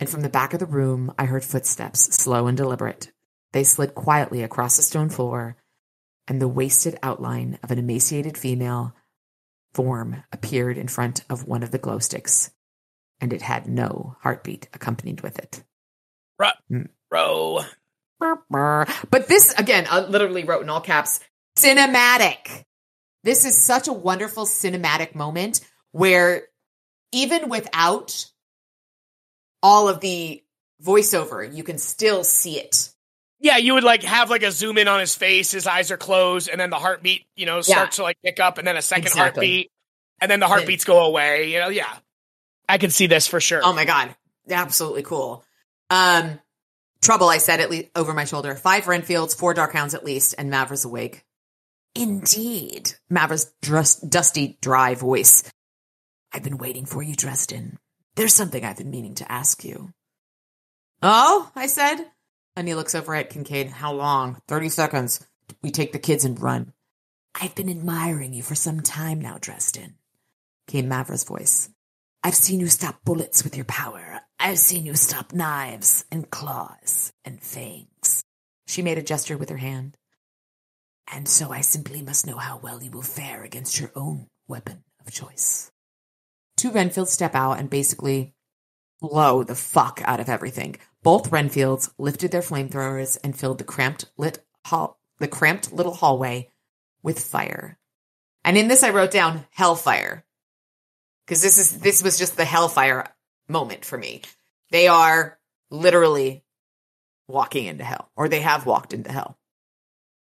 [0.00, 3.12] And from the back of the room, I heard footsteps, slow and deliberate.
[3.52, 5.56] They slid quietly across the stone floor,
[6.26, 8.94] and the wasted outline of an emaciated female
[9.72, 12.50] form appeared in front of one of the glow sticks,
[13.20, 15.62] and it had no heartbeat accompanied with it.
[16.70, 16.88] Mm.
[17.10, 17.64] Bro.
[19.10, 21.20] But this, again, I literally wrote in all caps
[21.56, 22.64] cinematic.
[23.24, 25.60] This is such a wonderful cinematic moment
[25.92, 26.44] where
[27.12, 28.26] even without
[29.62, 30.42] all of the
[30.82, 32.92] voiceover, you can still see it.
[33.40, 35.96] Yeah, you would like have like a zoom in on his face, his eyes are
[35.96, 38.82] closed, and then the heartbeat, you know, starts to like pick up, and then a
[38.82, 39.46] second Exactly.
[39.46, 39.70] heartbeat,
[40.20, 41.52] and then the heartbeats go away.
[41.52, 41.92] You know, yeah,
[42.68, 43.60] I can see this for sure.
[43.62, 44.14] Oh my god,
[44.50, 45.44] absolutely cool.
[45.88, 46.40] Um,
[47.00, 47.28] trouble.
[47.28, 48.56] I said at least over my shoulder.
[48.56, 51.24] Five Renfields, four Darkhounds at least, and Mavra's awake.
[51.94, 53.44] Indeed, Mavra's
[54.00, 55.50] dusty, dry voice.
[56.32, 57.78] I've been waiting for you, Dresden.
[58.16, 59.90] There's something I've been meaning to ask you.
[61.02, 61.98] Oh, I said.
[62.58, 63.68] And he looks over at Kincaid.
[63.68, 64.42] How long?
[64.48, 65.24] Thirty seconds.
[65.62, 66.72] We take the kids and run.
[67.40, 69.94] I've been admiring you for some time now, Dresden.
[70.66, 71.70] Came Mavra's voice.
[72.24, 74.22] I've seen you stop bullets with your power.
[74.40, 78.24] I've seen you stop knives and claws and fangs.
[78.66, 79.96] She made a gesture with her hand.
[81.12, 84.82] And so I simply must know how well you will fare against your own weapon
[85.06, 85.70] of choice.
[86.56, 88.34] Two Renfields step out and basically
[89.00, 90.74] blow the fuck out of everything.
[91.08, 96.50] Both Renfields lifted their flamethrowers and filled the cramped lit hall the cramped little hallway
[97.02, 97.78] with fire.
[98.44, 100.26] And in this I wrote down hellfire
[101.24, 103.06] because this is this was just the hellfire
[103.48, 104.20] moment for me.
[104.70, 105.38] They are
[105.70, 106.44] literally
[107.26, 109.38] walking into hell, or they have walked into hell,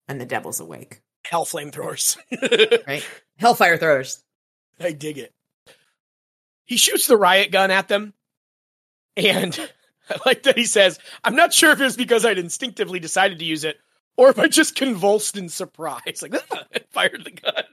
[0.08, 1.02] and the devil's awake.
[1.26, 2.16] Hell flamethrowers.
[2.86, 3.04] Right?
[3.38, 4.24] Hellfire throwers.
[4.80, 5.34] I dig it.
[6.66, 8.14] He shoots the riot gun at them,
[9.18, 9.60] and
[10.16, 13.40] I like that he says, "I'm not sure if it was because I'd instinctively decided
[13.40, 13.80] to use it,
[14.18, 17.64] or if I just convulsed in surprise, like ah, fired the gun."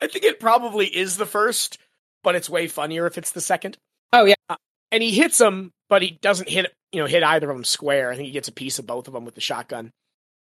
[0.00, 1.78] I think it probably is the first,
[2.24, 3.76] but it's way funnier if it's the second.
[4.12, 4.56] Oh yeah.
[4.90, 8.10] and he hits them, but he doesn't hit you know hit either of them square.
[8.10, 9.90] I think he gets a piece of both of them with the shotgun,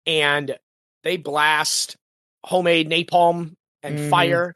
[0.05, 0.57] and
[1.03, 1.95] they blast
[2.43, 4.09] homemade napalm and Mhm.
[4.09, 4.53] fire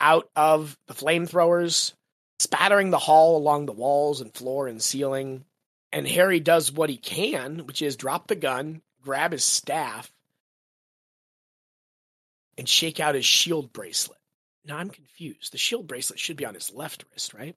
[0.00, 1.92] out of the flamethrowers,
[2.38, 5.44] spattering the hall along the walls and floor and ceiling.
[5.92, 10.12] And Harry does what he can, which is drop the gun, grab his staff,
[12.58, 14.18] and shake out his shield bracelet.
[14.66, 15.52] Now I'm confused.
[15.52, 17.56] The shield bracelet should be on his left wrist, right?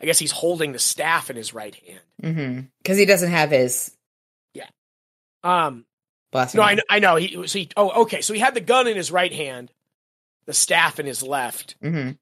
[0.00, 2.00] I guess he's holding the staff in his right hand.
[2.22, 2.60] Mm-hmm.
[2.82, 3.96] Because he doesn't have his
[4.52, 4.66] Yeah.
[5.44, 5.86] Um,
[6.30, 6.54] blast.
[6.54, 7.16] no, I, I know.
[7.16, 8.20] He, so he, oh, okay.
[8.20, 9.70] So he had the gun in his right hand,
[10.44, 11.76] the staff in his left.
[11.80, 12.12] Mm-hmm.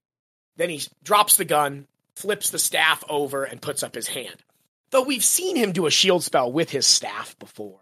[0.57, 4.37] Then he drops the gun, flips the staff over, and puts up his hand.
[4.91, 7.80] Though we've seen him do a shield spell with his staff before.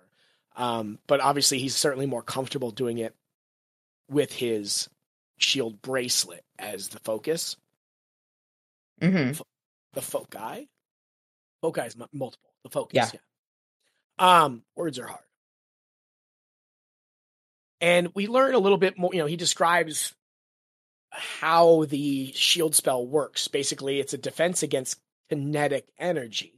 [0.57, 3.15] Um, but obviously he's certainly more comfortable doing it
[4.11, 4.89] with his
[5.39, 7.57] shield bracelet as the focus.
[9.01, 9.41] Mm-hmm.
[9.93, 10.69] the foci.
[11.63, 12.51] Foci is mu- multiple.
[12.65, 12.97] The focus.
[12.97, 13.21] Yeah.
[14.19, 14.43] Yeah.
[14.45, 15.23] Um, words are hard.
[17.81, 19.11] And we learn a little bit more.
[19.13, 20.13] You know, he describes
[21.11, 23.47] how the shield spell works.
[23.47, 24.99] Basically, it's a defense against
[25.31, 26.58] kinetic energy.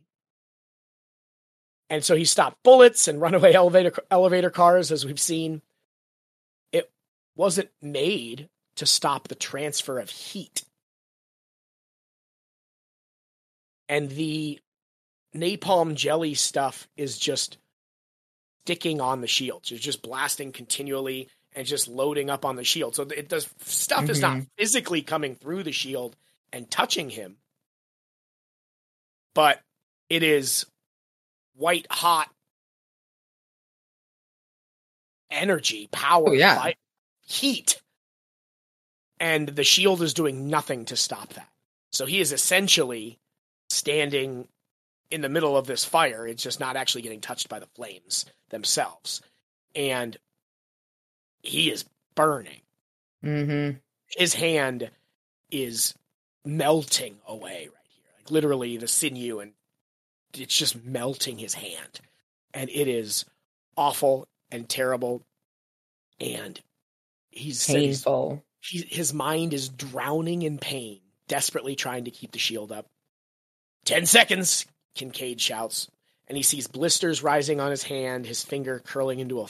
[1.91, 5.61] And so he stopped bullets and runaway elevator elevator cars, as we've seen.
[6.72, 6.91] It
[7.36, 10.64] wasn't made to stop the transfer of heat.
[13.91, 14.61] and the
[15.36, 17.59] napalm jelly stuff is just
[18.64, 19.72] sticking on the shields.
[19.72, 22.95] It's just blasting continually and just loading up on the shield.
[22.95, 24.45] So it does stuff is not mm-hmm.
[24.57, 26.14] physically coming through the shield
[26.53, 27.36] and touching him.
[29.34, 29.61] but
[30.09, 30.66] it is
[31.61, 32.29] white hot
[35.31, 36.57] energy, power, Oh, yeah.
[36.57, 36.75] fi-
[37.27, 37.81] heat.
[39.19, 41.49] And the shield is doing nothing to stop that.
[41.93, 43.19] So he is essentially
[43.69, 44.49] standing
[45.11, 46.27] in the middle of this fire.
[46.27, 49.21] It's just not actually getting touched by the flames themselves.
[49.75, 50.17] And
[51.43, 51.85] he is
[52.15, 52.63] burning.
[53.25, 53.77] Mm-hmm.
[54.07, 54.91] His hand
[55.51, 55.95] is
[56.45, 58.05] melting away right here.
[58.19, 59.53] Like literally the sinew and
[60.35, 62.01] it's just melting his hand.
[62.55, 63.24] And it is
[63.76, 65.22] awful and terrible.
[66.20, 66.61] And
[67.31, 68.45] he's he's- Painful.
[68.61, 72.87] he, his mind is drowning in pain, desperately trying to keep the shield up.
[73.85, 75.89] Ten seconds, Kincaid shouts,
[76.28, 79.47] and he sees blisters rising on his hand, his finger curling into a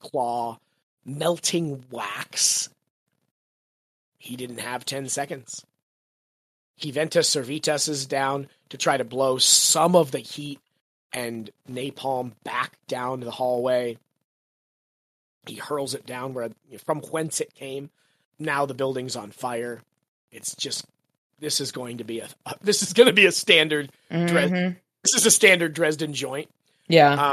[0.00, 0.58] claw,
[1.04, 2.68] melting wax.
[4.18, 5.64] He didn't have ten seconds.
[6.78, 10.60] Juventus Servitas is down to try to blow some of the heat
[11.12, 13.96] and napalm back down to the hallway.
[15.46, 16.50] He hurls it down where
[16.84, 17.90] from whence it came
[18.38, 19.80] now the building's on fire.
[20.30, 20.84] It's just
[21.40, 22.28] this is going to be a
[22.60, 24.76] this is going to be a standard Dres- Mhm.
[25.02, 26.50] this is a standard Dresden joint.
[26.88, 27.32] Yeah.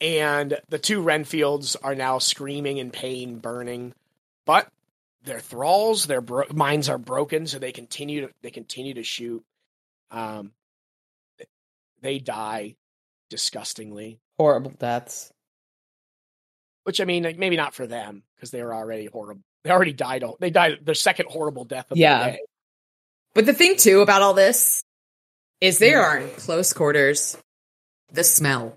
[0.00, 3.92] And the two Renfields are now screaming in pain, burning,
[4.46, 4.68] but
[5.24, 6.06] they're thralls.
[6.06, 9.44] Their bro- minds are broken, so they continue to they continue to shoot.
[10.10, 10.52] Um,
[12.02, 12.76] they die
[13.28, 14.20] disgustingly.
[14.38, 15.32] Horrible deaths.
[16.84, 19.42] Which I mean, like, maybe not for them because they were already horrible.
[19.64, 20.24] They already died.
[20.40, 22.18] They died their second horrible death of Yeah.
[22.24, 22.40] the day.
[23.34, 24.82] But the thing too about all this
[25.60, 27.36] is they are in close quarters.
[28.12, 28.76] The smell.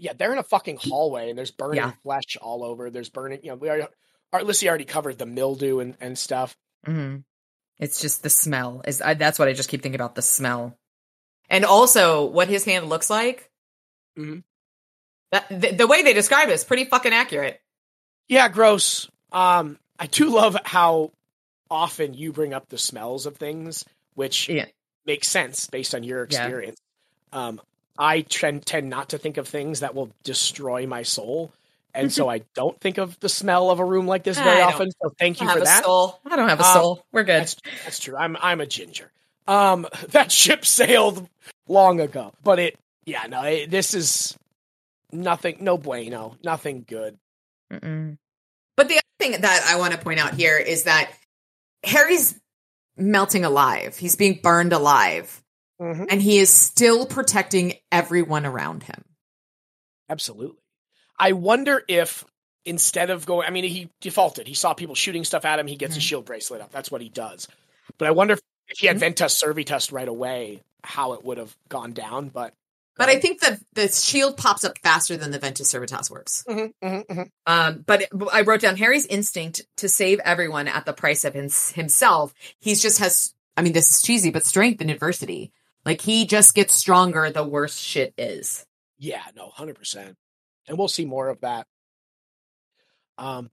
[0.00, 1.90] yeah, they're in a fucking hallway and there's burning Yeah.
[2.04, 2.88] flesh all over.
[2.88, 3.88] There's burning, you know, we already,
[4.32, 6.56] our Lissy already covered the mildew and, and stuff.
[6.86, 7.18] Mm-hmm.
[7.78, 8.82] It's just the smell.
[8.86, 10.76] Is I, that's what I just keep thinking about the smell,
[11.48, 13.50] and also what his hand looks like.
[14.18, 14.42] Mhm.
[15.30, 17.60] That the, the way they describe it is pretty fucking accurate.
[18.28, 19.08] Yeah, gross.
[19.32, 21.12] Um, I do love how
[21.70, 24.66] often you bring up the smells of things, which Yeah.
[25.04, 26.44] makes sense based on your Yeah.
[26.44, 26.80] experience.
[27.32, 27.60] Um,
[27.98, 31.52] I tend, tend not to think of things that will destroy my soul.
[31.94, 34.90] And so I don't think of the smell of a room like this very often.
[35.02, 35.84] So thank you for that.
[35.84, 36.20] soul.
[36.26, 37.06] I don't have a Um, soul.
[37.12, 37.40] We're good.
[37.42, 38.16] That's that's true.
[38.16, 39.10] I'm I'm a ginger.
[39.46, 41.28] Um, that ship sailed
[41.68, 44.36] long ago, but it yeah no it, this is
[45.12, 47.16] nothing no bueno nothing good.
[47.72, 48.18] Mm-mm.
[48.76, 51.10] But the other thing that I want to point out here is that
[51.84, 52.38] Harry's
[52.96, 53.96] melting alive.
[53.96, 55.42] He's being burned alive.
[55.80, 56.04] Mm-hmm.
[56.10, 59.04] And he is still protecting everyone around him.
[60.08, 60.58] Absolutely.
[61.18, 62.24] I wonder if
[62.64, 64.46] instead of going, I mean, he defaulted.
[64.46, 65.66] He saw people shooting stuff at him.
[65.66, 66.02] He gets a Mhm.
[66.02, 66.70] shield bracelet up.
[66.70, 67.48] That's what he does.
[67.96, 69.14] But I wonder if, if he had Mhm.
[69.14, 72.28] Ventas Servitas right away, how it would have gone down.
[72.28, 72.54] But
[72.96, 76.44] But I think the the shield pops up faster than the Ventas Servitas works.
[76.48, 77.30] Mhm, mhm, mhm.
[77.46, 81.34] Um, but it- I wrote down Harry's instinct to save everyone at the price of
[81.34, 82.34] his, himself.
[82.58, 85.52] He's just has I mean, this is cheesy, but strength in adversity.
[85.84, 88.66] Like he just gets stronger the worse shit is.
[88.98, 90.16] yeah, no, hundred percent.
[90.68, 91.66] And we'll see more of that.
[93.16, 93.50] Um,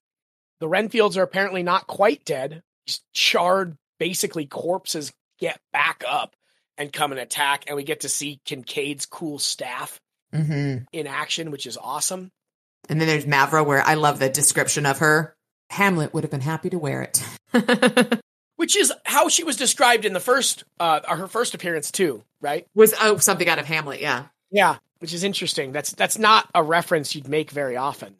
[0.59, 2.61] the Renfields are apparently not quite dead.
[2.86, 6.36] These charred, basically corpses get back up
[6.78, 9.99] and come and attack, and we get to see Kincaid's cool staff
[10.34, 10.84] Mm-hmm.
[10.91, 12.30] in action, which is awesome.
[12.89, 15.34] And then there's Mavra, where I love the description of her.
[15.70, 17.24] Hamlet would have been happy to wear it.
[18.57, 22.68] Which is how she was described in the first, uh, her first appearance too, right?
[22.76, 24.26] Was oh something out of Hamlet, yeah.
[24.51, 25.71] Yeah, which is interesting.
[25.71, 28.15] That's that's not a reference you'd make very often,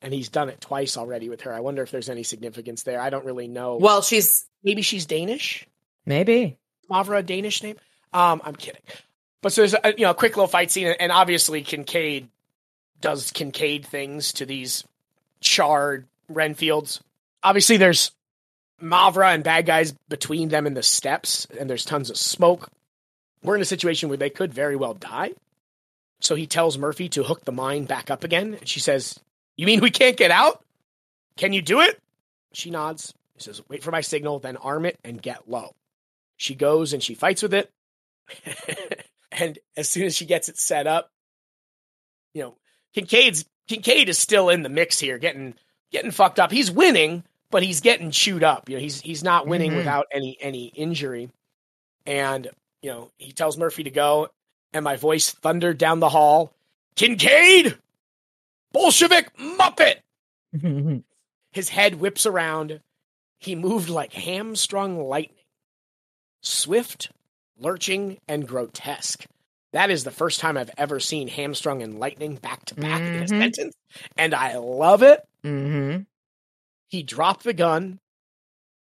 [0.00, 1.52] and he's done it twice already with her.
[1.52, 3.00] I wonder if there's any significance there.
[3.00, 3.76] I don't really know.
[3.76, 5.66] Well, she's maybe she's Danish.
[6.06, 6.58] Maybe.
[6.90, 7.76] Mavra a Danish name?
[8.12, 8.82] Um, I'm kidding.
[9.40, 12.28] But so there's a you know a quick little fight scene, and obviously Kincaid
[13.00, 14.84] does Kincaid things to these
[15.40, 17.00] charred Renfields.
[17.42, 18.12] Obviously, there's
[18.80, 22.70] Mavra and bad guys between them in the steps, and there's tons of smoke.
[23.42, 25.32] We're in a situation where they could very well die.
[26.22, 29.18] So he tells Murphy to hook the mine back up again, and she says,
[29.56, 30.64] "You mean we can't get out?
[31.36, 32.00] Can you do it?"
[32.52, 33.12] She nods.
[33.34, 35.74] He says, "Wait for my signal, then arm it and get low."
[36.36, 37.70] She goes and she fights with it.
[39.32, 41.10] and as soon as she gets it set up,
[42.34, 42.56] you know,
[42.94, 45.54] Kincaid's Kincaid is still in the mix here, getting
[45.90, 46.52] getting fucked up.
[46.52, 48.68] He's winning, but he's getting chewed up.
[48.68, 49.76] You know, he's he's not winning Mhm.
[49.78, 51.30] without any any injury.
[52.06, 52.48] And,
[52.80, 54.28] you know, he tells Murphy to go,
[54.72, 56.52] and my voice thundered down the hall.
[56.96, 57.78] Kincaid!
[58.72, 59.96] Bolshevik Muppet!
[61.52, 62.80] His head whips around.
[63.38, 65.36] He moved like hamstrung lightning.
[66.42, 67.10] Swift,
[67.58, 69.26] lurching, and grotesque.
[69.72, 73.22] That is the first time I've ever seen Hamstrung and Lightning back to back in
[73.22, 73.28] a Mhm.
[73.28, 73.74] sentence,
[74.18, 75.26] and I love it.
[75.44, 76.02] Mm-hmm.
[76.88, 77.98] He dropped the gun,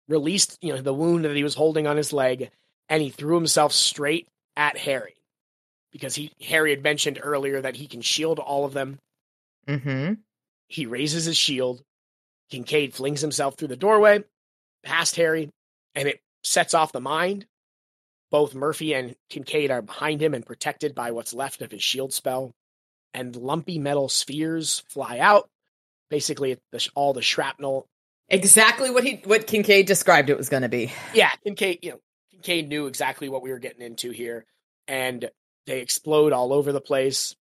[0.08, 2.50] released you know the wound that he was holding on his leg,
[2.88, 4.26] and he threw himself straight
[4.56, 5.16] at Harry
[5.92, 8.98] because he Harry had mentioned earlier that he can shield all of them.
[9.66, 10.14] Mm-hmm.
[10.68, 11.82] He raises his shield.
[12.50, 14.24] Kincaid flings himself through the doorway,
[14.82, 15.50] past Harry,
[15.94, 17.46] and it sets off the mind.
[18.30, 22.12] Both Murphy and Kincaid are behind him and protected by what's left of his shield
[22.12, 22.52] spell.
[23.12, 25.48] And lumpy metal spheres fly out.
[26.10, 27.86] Basically, the, all the shrapnel.
[28.28, 30.92] Exactly what he what Kincaid described it was going to be.
[31.14, 34.44] Yeah, Kincaid, you know, Kincaid knew exactly what we were getting into here.
[34.86, 35.28] And
[35.66, 37.34] they explode all over the place.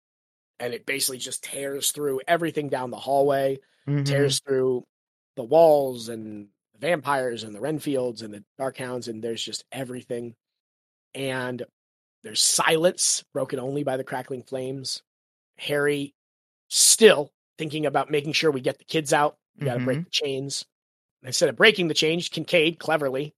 [0.61, 3.59] And it basically just tears through everything down the hallway.
[3.87, 4.05] Mhm.
[4.05, 4.85] tears through
[5.37, 10.35] the walls and the vampires and the Renfields and the Darkhounds, and there's just everything.
[11.15, 11.65] And
[12.23, 15.03] there's silence broken only by the crackling flames.
[15.57, 16.13] Harry
[16.69, 19.39] still thinking about making sure we get the kids out.
[19.59, 20.67] We got to break the chains.
[21.23, 23.35] Instead of breaking the chains, Kincaid cleverly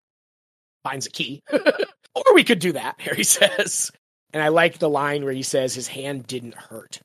[0.83, 1.43] finds a key.
[1.53, 3.93] or we could do that, Harry says.
[4.33, 7.01] And I like the line where he says his hand didn't hurt,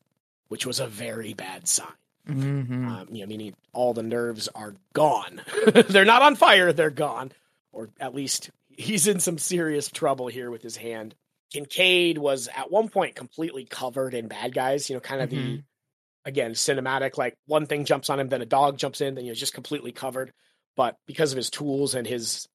[0.50, 1.88] which was a very bad sign.
[2.28, 2.88] Mhm.
[2.88, 5.42] Um, you know, meaning all the nerves are gone.
[5.90, 7.32] they're not on fire, they're gone.
[7.72, 11.14] Or at least he's in some serious trouble here with his hand.
[11.52, 15.38] Kincaid was at one point completely covered in bad guys, you know, kind of the
[15.58, 15.64] Mhm.
[16.26, 19.36] again, cinematic, like one thing jumps on him, then a dog jumps in, then you're
[19.36, 20.34] just completely covered.
[20.76, 22.48] But because of his tools and his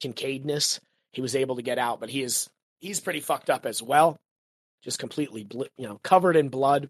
[0.00, 0.80] Kincaidness,
[1.12, 2.00] he was able to get out.
[2.00, 2.48] But he is
[2.84, 4.16] he's pretty fucked up as well,
[4.82, 6.88] just completely bl- you know covered in blood.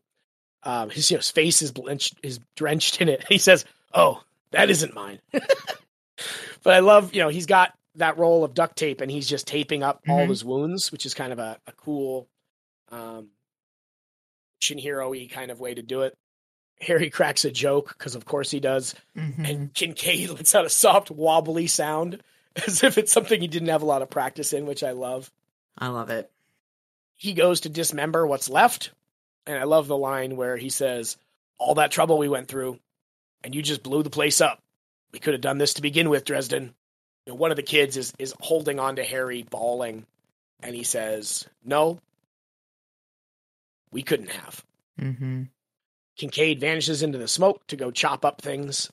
[0.63, 3.25] Um, his you know, his face is blenched, is drenched in it.
[3.29, 8.43] He says, "Oh, that isn't mine." but I love you know he's got that roll
[8.45, 10.31] of duct tape and he's just taping up all of Mhm.
[10.31, 12.27] his wounds, which is kind of a, a cool
[12.91, 13.29] um,
[14.61, 16.15] Shinhiro-y kind of way to do it.
[16.81, 19.49] Harry cracks a joke because of course he does, Mhm.
[19.49, 22.21] and Kincaid lets out a soft wobbly sound
[22.67, 25.31] as if it's something he didn't have a lot of practice in, which I love.
[25.79, 26.31] I love it.
[27.15, 28.91] He goes to dismember what's left,
[29.47, 31.17] and I love the line where he says,
[31.59, 32.79] "All that trouble we went through,
[33.43, 34.63] and you just blew the place up.
[35.13, 36.75] We could have done this to begin with, Dresden."
[37.27, 40.07] You know, one of the kids is is holding on to Harry, bawling,
[40.61, 42.01] and he says, "No,
[43.91, 44.65] we couldn't have."
[45.01, 45.45] Mm-hmm.
[46.17, 48.91] Kincaid vanishes into the smoke to go chop up things.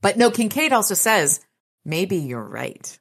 [0.00, 1.40] But no, Kincaid also says,
[1.84, 2.98] maybe you're right.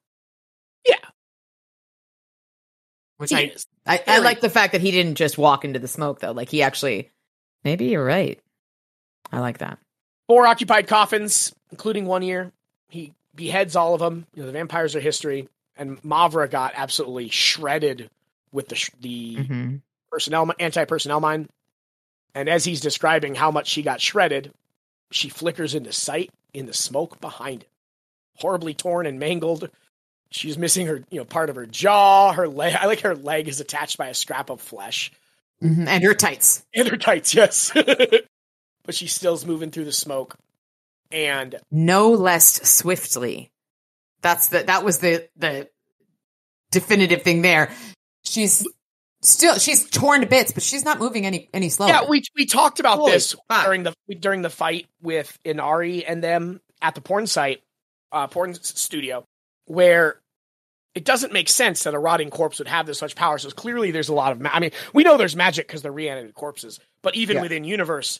[3.18, 3.52] Which I.
[3.86, 6.32] I, I like the fact that he didn't just walk into the smoke though.
[6.34, 7.10] Like he actually,
[7.64, 8.40] maybe you're right.
[9.32, 9.80] I like that.
[10.28, 12.52] Four occupied coffins, including one ear.
[12.90, 14.28] He beheads all of them.
[14.34, 18.10] You know, the vampires are history, and Mavra got absolutely shredded
[18.52, 19.76] with the sh- the Mm-hmm.
[20.12, 21.48] personnel anti personnel mine.
[22.36, 24.52] And as he's describing how much she got shredded,
[25.12, 27.70] she flickers into sight in the smoke behind it,
[28.36, 29.70] horribly torn and mangled.
[30.30, 32.76] She's missing her, you know, part of her jaw, her leg.
[32.80, 35.12] I like her leg is attached by a scrap of flesh.
[35.64, 36.66] Mhm, and her tights.
[36.74, 37.72] And her tights, yes.
[38.84, 40.36] but she still's moving through the smoke.
[41.12, 43.50] And No less swiftly.
[44.22, 45.70] That's the that was the the
[46.72, 47.72] definitive thing there.
[48.24, 48.68] She's
[49.22, 51.90] still she's torn to bits, but she's not moving any any slower.
[51.90, 53.64] yeah, we we talked about Holy this fuck.
[53.66, 57.64] during the we during the fight with Inari and them at the porn site,
[58.12, 59.26] uh, porn studio,
[59.68, 60.20] where
[60.96, 63.38] it doesn't make sense that a rotting corpse would have this much power.
[63.38, 64.42] So clearly, there's a lot of.
[64.42, 67.42] Ma- I mean, we know there's magic because they're reanimated corpses, but even Yeah.
[67.44, 68.20] within universe,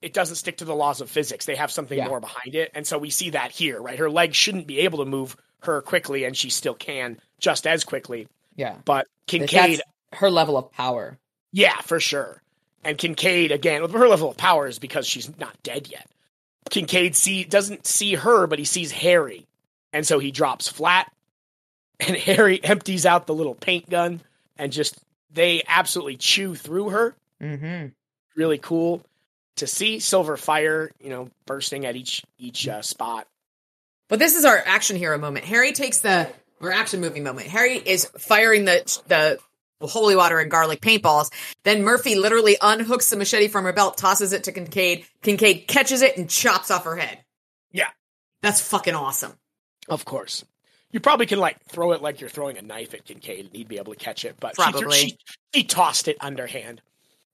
[0.00, 1.44] it doesn't stick to the laws of physics.
[1.44, 2.08] They have something Yeah.
[2.08, 3.98] more behind it, and so we see that here, right?
[3.98, 7.84] Her legs shouldn't be able to move her quickly, and she still can just as
[7.84, 8.28] quickly.
[8.54, 8.76] Yeah.
[8.84, 11.18] But Kincaid, That's her level of power.
[11.52, 12.40] yeah, for sure.
[12.84, 16.08] And Kincaid again, with her level of power is because she's not dead yet.
[16.70, 19.46] Kincaid see doesn't see her, but he sees Harry,
[19.96, 21.10] and so he drops flat.
[21.98, 24.20] And Harry empties out the little paint gun,
[24.58, 24.98] and just
[25.32, 27.14] they absolutely chew through her.
[27.42, 27.88] Mm-hmm.
[28.36, 29.02] Really cool
[29.56, 33.26] to see silver fire, you know, bursting at each each uh, spot.
[34.08, 35.46] But this is our action hero moment.
[35.46, 36.28] Harry takes the
[36.60, 37.46] or action movie moment.
[37.46, 39.38] Harry is firing the the
[39.86, 41.30] holy water and garlic paintballs.
[41.64, 45.06] Then Murphy literally unhooks the machete from her belt, tosses it to Kincaid.
[45.22, 47.18] Kincaid catches it and chops off her head.
[47.72, 47.88] Yeah.
[48.42, 49.32] That's fucking awesome.
[49.88, 50.44] Of course.
[50.92, 53.68] You probably can like throw it like you're throwing a knife at Kincaid and he'd
[53.68, 54.96] be able to catch it, but she- Probably.
[54.96, 55.18] she,
[55.52, 56.80] he tossed it underhand.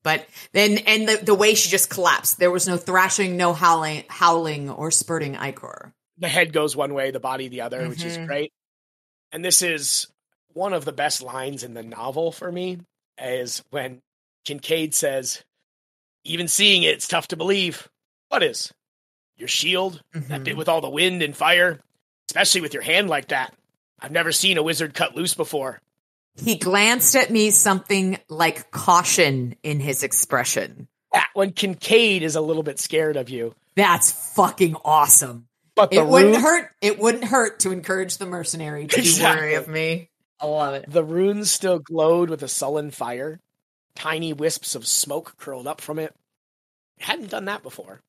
[0.03, 4.03] But then, and the, the way she just collapsed, there was no thrashing, no howling,
[4.09, 5.93] howling or spurting ichor.
[6.17, 8.27] the head goes one way, the body the other, which is Mhm.
[8.27, 8.53] great.
[9.31, 10.07] And this is
[10.53, 12.79] one of the best lines in the novel for me
[13.17, 14.01] is when
[14.45, 15.41] Kincaid says,
[16.25, 17.87] Even seeing it, it's tough to believe.
[18.29, 18.71] What is?
[19.37, 20.01] Your shield?
[20.13, 20.43] That Mhm.
[20.43, 21.79] bit with all the wind and fire?
[22.29, 23.53] Especially with your hand like that.
[23.99, 25.79] I've never seen a wizard cut loose before.
[26.35, 30.87] He glanced at me something like caution in his expression.
[31.13, 33.53] That when Kincaid is a little bit scared of you.
[33.75, 35.47] That's fucking awesome.
[35.75, 36.71] But the It wouldn't hurt.
[36.81, 39.35] It wouldn't hurt to encourage the mercenary to Exactly.
[39.35, 40.09] be wary of me.
[40.39, 40.85] I love it.
[40.89, 43.39] The runes still glowed with a sullen fire.
[43.95, 46.13] Tiny wisps of smoke curled up from it.
[46.99, 48.01] Hadn't done that before.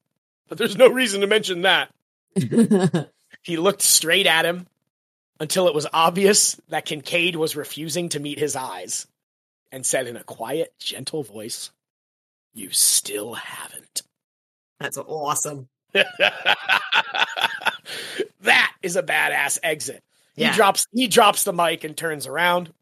[0.49, 1.91] But there's no reason to mention that.
[3.45, 4.67] He looked straight at him
[5.39, 9.07] until it was obvious that Kincaid was refusing to meet his eyes
[9.71, 11.71] and said in a quiet, gentle voice,
[12.55, 14.01] You still haven't.
[14.81, 15.69] That's awesome.
[15.93, 16.07] that
[18.83, 20.03] is a badass exit.
[20.37, 20.51] Yeah.
[20.51, 22.73] He drops he drops the mic and turns around.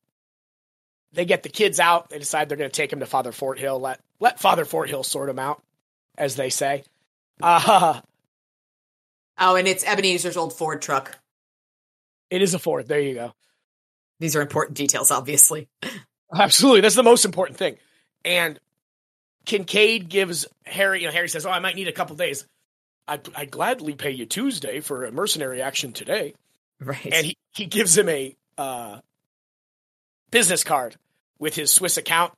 [1.13, 2.09] They get the kids out.
[2.09, 3.81] They decide they're going to take him to Father Forthill.
[3.81, 5.61] Let let Father Forthill sort him out,
[6.17, 6.85] as they say.
[7.43, 8.01] Uh,
[9.45, 11.19] Oh, and it's Ebenezer's old Ford truck.
[12.31, 12.87] it is a Ford.
[12.87, 13.33] There you go.
[14.21, 15.69] These are important details, obviously.
[16.35, 17.77] Absolutely, that's the most important thing.
[18.25, 18.61] And
[19.45, 21.01] Kincaid gives Harry.
[21.01, 22.47] You know, Harry says, "Oh, I might need a couple days.
[23.09, 26.35] I'd, I'd gladly pay you Tuesday for a mercenary action today."
[26.81, 27.13] Right.
[27.13, 29.01] and he, he gives him a uh,
[30.31, 30.97] business card
[31.41, 32.33] with his Swiss account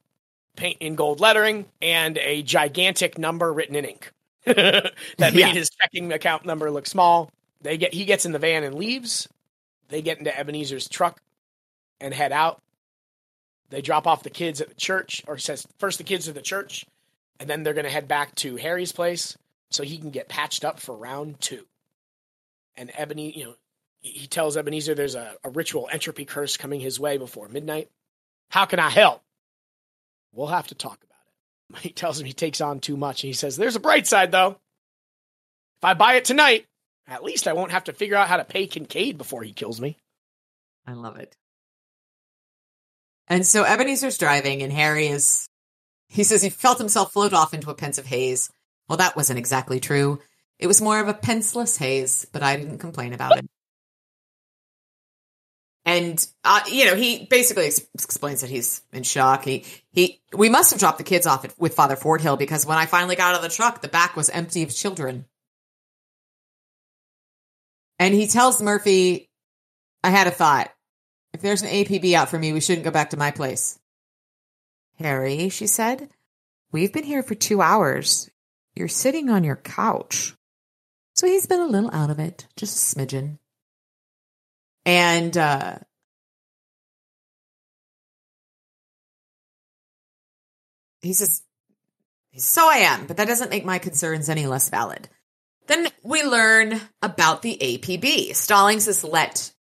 [0.56, 4.10] paint in gold lettering and a gigantic number written in ink
[4.54, 5.48] that made Yeah.
[5.48, 7.30] his checking account number look small.
[7.62, 9.28] They get he gets in the van and leaves.
[9.88, 11.20] They get into Ebenezer's truck
[12.00, 12.60] and head out.
[13.70, 16.42] They drop off the kids at the church, or says first the kids to the
[16.42, 16.84] church,
[17.40, 19.36] and then they're going to head back to Harry's place
[19.70, 21.64] so he can get patched up for round two.
[22.76, 23.54] And Ebony, you know,
[24.00, 27.88] he tells Ebenezer there's a, a ritual entropy curse coming his way before midnight.
[28.50, 29.22] How can I help?
[30.32, 31.13] We'll have to talk about it.
[31.80, 34.30] He tells him he takes on too much, and he says, There's a bright side,
[34.30, 34.50] though.
[34.50, 36.66] If I buy it tonight,
[37.06, 39.80] at least I won't have to figure out how to pay Kincaid before he kills
[39.80, 39.96] me.
[40.86, 41.36] I love it.
[43.26, 45.48] And so Ebenezer's driving, and Harry is.
[46.08, 48.50] He says he felt himself float off into a pensive haze.
[48.88, 50.20] Well, that wasn't exactly true.
[50.58, 53.46] It was more of a penseless haze, but I didn't complain about it.
[55.84, 59.44] And uh, you know, he basically ex- explains that he's in shock.
[59.44, 60.22] He he.
[60.32, 63.16] We must have dropped the kids off at, with Father Forthill because when I finally
[63.16, 65.26] got out of the truck, the back was empty of children.
[67.98, 69.28] And he tells Murphy,
[70.02, 70.70] "I had a thought.
[71.34, 73.78] If there's an APB out for me, we shouldn't go back to my place."
[74.98, 76.08] Harry, she said,
[76.72, 78.30] "We've been here for two hours.
[78.74, 80.34] You're sitting on your couch."
[81.14, 83.38] So he's been a little out of it, just a smidgen.
[84.86, 85.78] And uh
[91.00, 91.42] he says,
[92.36, 95.08] So I am, but that doesn't make my concerns any less valid.
[95.66, 98.34] Then we learn about the APB.
[98.34, 99.52] Stallings has let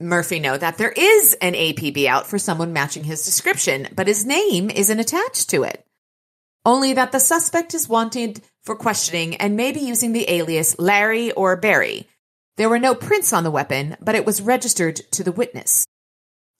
[0.00, 4.26] Murphy know that there is an APB out for someone matching his description, but his
[4.26, 5.84] name isn't attached to it.
[6.64, 11.56] Only that the suspect is wanted for questioning and maybe using the alias Larry or
[11.56, 12.08] Barry.
[12.56, 15.86] There were no prints on the weapon, but it was registered to the witness.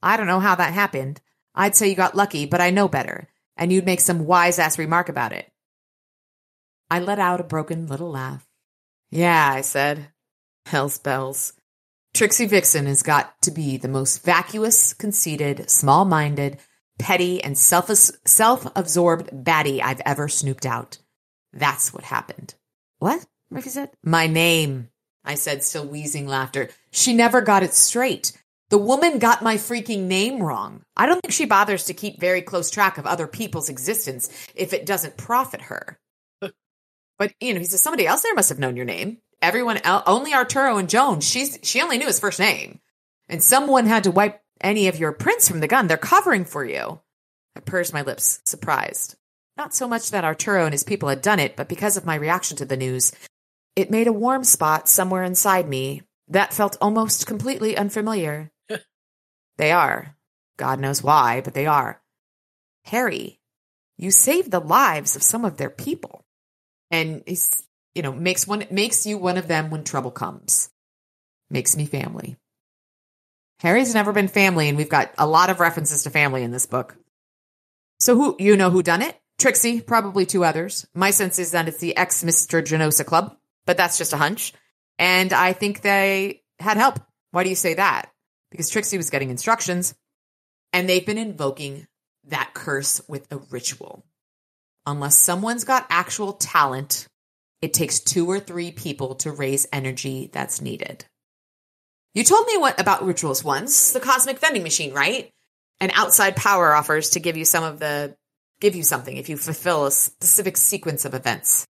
[0.03, 1.21] I don't know how that happened.
[1.55, 4.79] I'd say you got lucky, but I know better, and you'd make some wise ass
[4.79, 5.51] remark about it.
[6.91, 8.47] I let out a broken little laugh.
[9.11, 10.09] Yeah, I said.
[10.67, 11.53] Hell's bells.
[12.15, 16.59] Trixie Vixen has got to be the most vacuous, conceited, small minded,
[16.99, 17.91] petty, and self
[18.27, 20.99] self-absorbed baddie I've ever snooped out.
[21.53, 22.55] That's what happened.
[22.99, 23.25] What?
[23.51, 23.91] Murphy said.
[24.03, 24.89] My name,
[25.25, 26.69] I said, still wheezing laughter.
[26.91, 28.33] She never got it straight.
[28.71, 30.83] The woman got my freaking name wrong.
[30.97, 34.73] I don't think she bothers to keep very close track of other people's existence if
[34.73, 35.99] it doesn't profit her.
[36.41, 39.19] but, you know, he says, somebody else there must have known your name.
[39.43, 41.21] Everyone else, only Arturo and Joan.
[41.21, 42.81] She's, she only knew his first name.
[43.29, 45.87] And someone had to wipe any of your prints from the gun.
[45.87, 47.01] They're covering for you.
[47.55, 49.17] I pursed my lips, surprised.
[49.57, 52.15] Not so much that Arturo and his people had done it, but because of my
[52.15, 53.13] reaction to the news.
[53.75, 58.51] It made a warm spot somewhere inside me that felt almost completely unfamiliar.
[59.57, 60.17] they are.
[60.57, 62.01] God knows why, but they are.
[62.85, 63.41] Harry,
[63.97, 66.25] you saved the lives of some of their people.
[66.91, 70.71] And he's, you know, makes one makes you one of them when trouble comes.
[71.51, 72.37] Makes me family.
[73.61, 76.67] Harry's never been family, and we've got a lot of references to family in this
[76.67, 76.97] book.
[78.01, 79.17] So who you know who done it?
[79.39, 80.87] Trixie, probably two others.
[80.95, 82.63] My sense is that it's the ex Mr.
[82.63, 83.37] Genosa Club,
[83.67, 84.53] but that's just a hunch.
[84.99, 87.01] And I think they had help.
[87.31, 88.11] Why do you say that?
[88.51, 89.95] Because Trixie was getting instructions.
[90.73, 91.87] And they've been invoking
[92.29, 94.05] that curse with a ritual.
[94.87, 97.07] Unless someone's got actual talent,
[97.61, 101.05] it takes two or three people to raise energy that's needed.
[102.15, 105.31] You told me what about rituals once, the cosmic vending machine, right?
[105.81, 108.15] An outside power offers to give you some of the
[108.61, 111.67] give you something if you fulfill a specific sequence of events.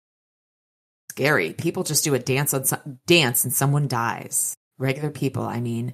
[1.19, 1.51] Scary.
[1.53, 4.55] People just do a dance on some, dance and someone dies.
[4.77, 5.93] Regular people, I mean.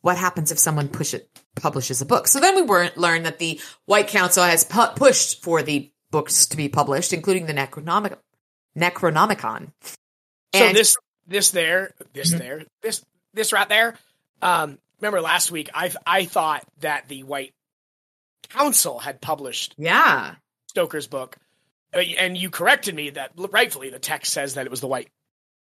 [0.00, 2.28] What happens if someone push it, publishes a book?
[2.28, 6.46] So then we weren't learned that the White Council has pu- pushed for the books
[6.46, 8.18] to be published, including the Necronomic-
[8.78, 9.72] Necronomicon.
[10.54, 13.02] So this this there, this there, this
[13.32, 13.96] this right there.
[14.40, 17.54] Um, remember last week I I thought that the White
[18.50, 20.36] Council had published Yeah.
[20.68, 21.36] Stoker's book,
[21.94, 25.08] and you corrected me that rightfully the text says that it was the White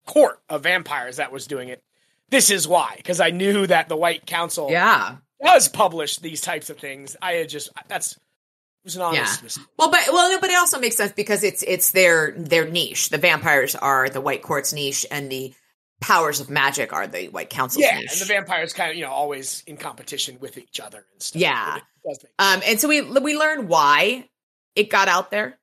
[0.05, 1.83] Court of Vampires that was doing it.
[2.29, 5.17] This is why, because I knew that the White Council Yeah.
[5.43, 7.15] does publish these types of things.
[7.21, 8.19] I had just that's it
[8.85, 9.43] was an honest Yeah.
[9.43, 9.65] mistake.
[9.77, 13.09] Well, but well, no, but it also makes sense because it's it's their their niche.
[13.09, 15.53] The vampires are the White Court's niche, and the
[15.99, 18.13] powers of magic are the White Council's Yeah, niche.
[18.13, 21.41] and the vampires kind of you know always in competition with each other and stuff.
[21.41, 21.75] Yeah.
[21.77, 24.27] It does make Um, and so we we learn why
[24.75, 25.59] it got out there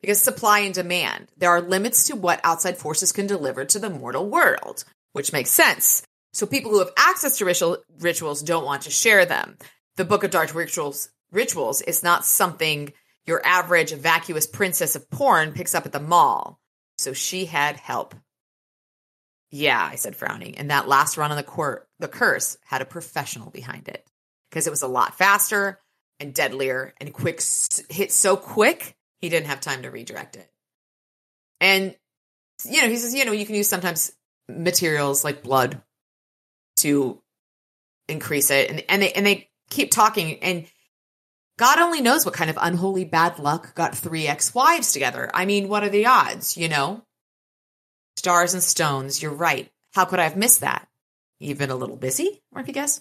[0.00, 1.28] because supply and demand.
[1.36, 5.50] There are limits to what outside forces can deliver to the mortal world, which makes
[5.50, 6.02] sense.
[6.32, 9.56] So people who have access to ritual, rituals don't want to share them.
[9.96, 12.92] The Book of Dark Rituals rituals is not something
[13.26, 16.60] your average vacuous princess of porn picks up at the mall.
[16.98, 18.14] So she had help.
[19.50, 20.58] Yeah, I said frowning.
[20.58, 24.04] And that last run on the court, the curse had a professional behind it
[24.50, 25.80] because it was a lot faster
[26.20, 27.40] and deadlier and quick
[27.90, 30.50] hit so quick he didn't have time to redirect it.
[31.60, 31.94] And
[32.64, 34.12] you know, he says, you know, you can use sometimes
[34.48, 35.82] materials like blood
[36.76, 37.20] to
[38.08, 40.66] increase it, and and they and they keep talking, and
[41.58, 45.30] God only knows what kind of unholy bad luck got three ex wives together.
[45.32, 46.56] I mean, what are the odds?
[46.56, 47.02] You know,
[48.16, 49.22] stars and stones.
[49.22, 49.70] You're right.
[49.94, 50.86] How could I have missed that?
[51.38, 53.00] You've been a little busy, Murphy guess.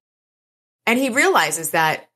[0.86, 2.09] and he realizes that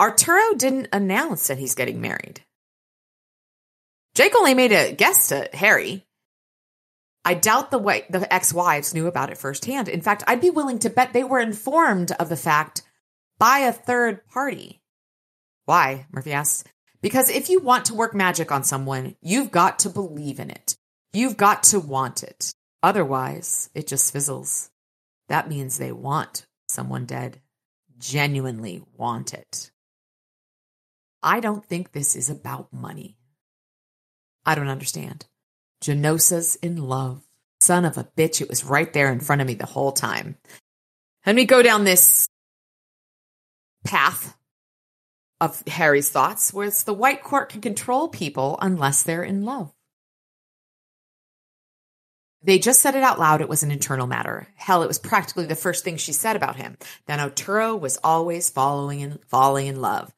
[0.00, 2.42] Arturo didn't announce that he's getting married.
[4.14, 6.06] Jake only made a guess to Harry.
[7.24, 9.88] I doubt the way the ex-wives knew about it firsthand.
[9.88, 12.82] In fact, I'd be willing to bet they were informed of the fact
[13.38, 14.80] by a third party.
[15.64, 16.06] Why?
[16.12, 16.64] Murphy asks.
[17.02, 20.76] Because if you want to work magic on someone, you've got to believe in it.
[21.12, 22.54] You've got to want it.
[22.82, 24.70] Otherwise, it just fizzles.
[25.28, 27.40] That means they want someone dead.
[27.98, 29.70] Genuinely want it.
[31.26, 33.16] I don't think this is about money.
[34.46, 35.26] I don't understand.
[35.82, 37.20] Genosa's in love.
[37.60, 40.36] Son of a bitch, it was right there in front of me the whole time.
[41.24, 42.28] And we go down this
[43.84, 44.36] path
[45.40, 49.72] of Harry's thoughts where it's the white court can control people unless they're in love.
[52.44, 53.40] They just said it out loud.
[53.40, 54.46] It was an internal matter.
[54.54, 56.78] Hell, it was practically the first thing she said about him.
[57.06, 60.12] That Arturo was always following and falling in love.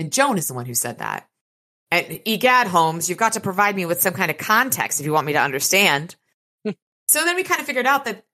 [0.00, 1.28] And Joan is the one who said that.
[1.90, 5.12] And egad, Holmes, you've got to provide me with some kind of context if you
[5.12, 6.16] want me to understand.
[6.64, 8.24] so then we kind of figured out that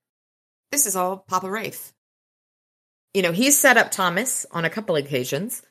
[0.71, 1.91] this is all Papa Raith.
[3.13, 5.61] You know, he's set up Thomas on a couple occasions,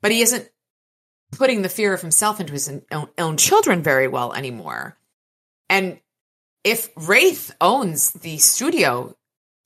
[0.00, 0.48] but he isn't
[1.32, 4.96] putting the fear of himself into his own, own children very well anymore.
[5.68, 6.00] And
[6.64, 9.14] if Raith owns the studio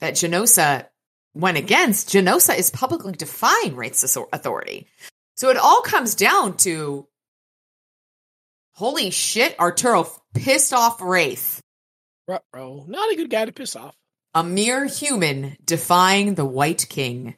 [0.01, 0.89] that Genosa
[1.33, 4.89] went against, Genosa is publicly defying Raith's authority.
[5.37, 7.07] So it all comes down to
[8.75, 11.61] holy shit, Arturo pissed off Raith.
[12.27, 13.95] Bro, not a good guy to piss off.
[14.35, 17.37] A mere human defying the White King.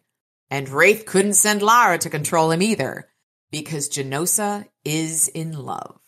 [0.50, 3.08] And Raith couldn't send Lara to control him either
[3.50, 5.98] because Genosa is in love.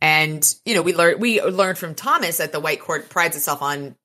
[0.00, 3.62] And, you know, we learned we learned from Thomas that the White Court prides itself
[3.62, 3.96] on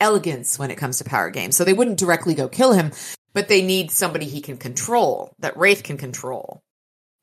[0.00, 1.56] elegance when it comes to power games.
[1.56, 2.92] So they wouldn't directly go kill him,
[3.34, 6.62] but they need somebody he can control, that Raith can control.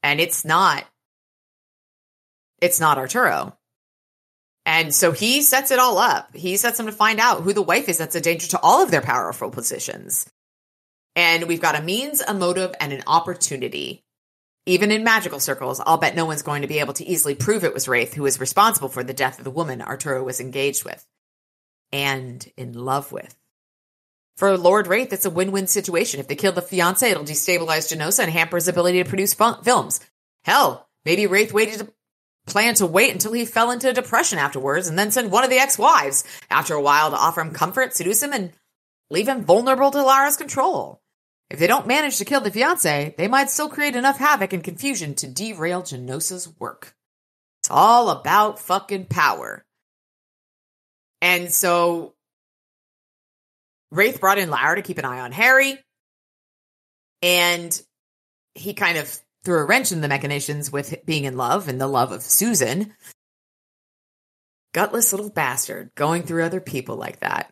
[0.04, 0.86] And it's not
[2.62, 3.56] it's not Arturo.
[4.66, 6.36] And so he sets it all up.
[6.36, 8.84] He sets them to find out who the wife is that's a danger to all
[8.84, 10.30] of their powerful positions.
[11.16, 14.04] And we've got a means, a motive, and an opportunity.
[14.66, 17.64] Even in magical circles, I'll bet no one's going to be able to easily prove
[17.64, 20.86] it was Raith who was responsible for the death of the woman Arturo was engaged
[20.86, 21.04] with
[21.92, 23.36] and in love with.
[24.40, 26.22] For Lord Raith, it's a win win situation.
[26.22, 30.00] If they kill the fiance, it'll destabilize Genosa and hamper his ability to produce films.
[30.46, 31.94] Hell, maybe Raith waited to
[32.48, 35.58] planned to wait until he fell into depression afterwards and then send one of the
[35.58, 38.54] ex-wives after a while to offer him comfort, seduce him, and
[39.10, 41.02] leave him vulnerable to Lara's control.
[41.50, 44.64] If they don't manage to kill the fiance, they might still create enough havoc and
[44.64, 46.96] confusion to derail Genosa's work.
[47.62, 49.66] It's all about fucking power.
[51.22, 52.14] And so
[53.92, 55.80] Raith brought in Lara to keep an eye on Harry.
[57.22, 57.82] And
[58.56, 61.88] he kind of threw a wrench in the machinations with being in love and the
[61.88, 62.94] love of Susan.
[64.74, 67.52] Gutless little bastard going through other people like that.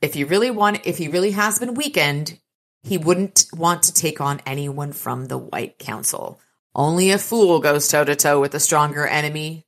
[0.00, 2.38] If he really want, if he really has been weakened,
[2.84, 6.40] he wouldn't want to take on anyone from the White Council.
[6.74, 9.64] Only a fool goes toe to toe with a stronger enemy.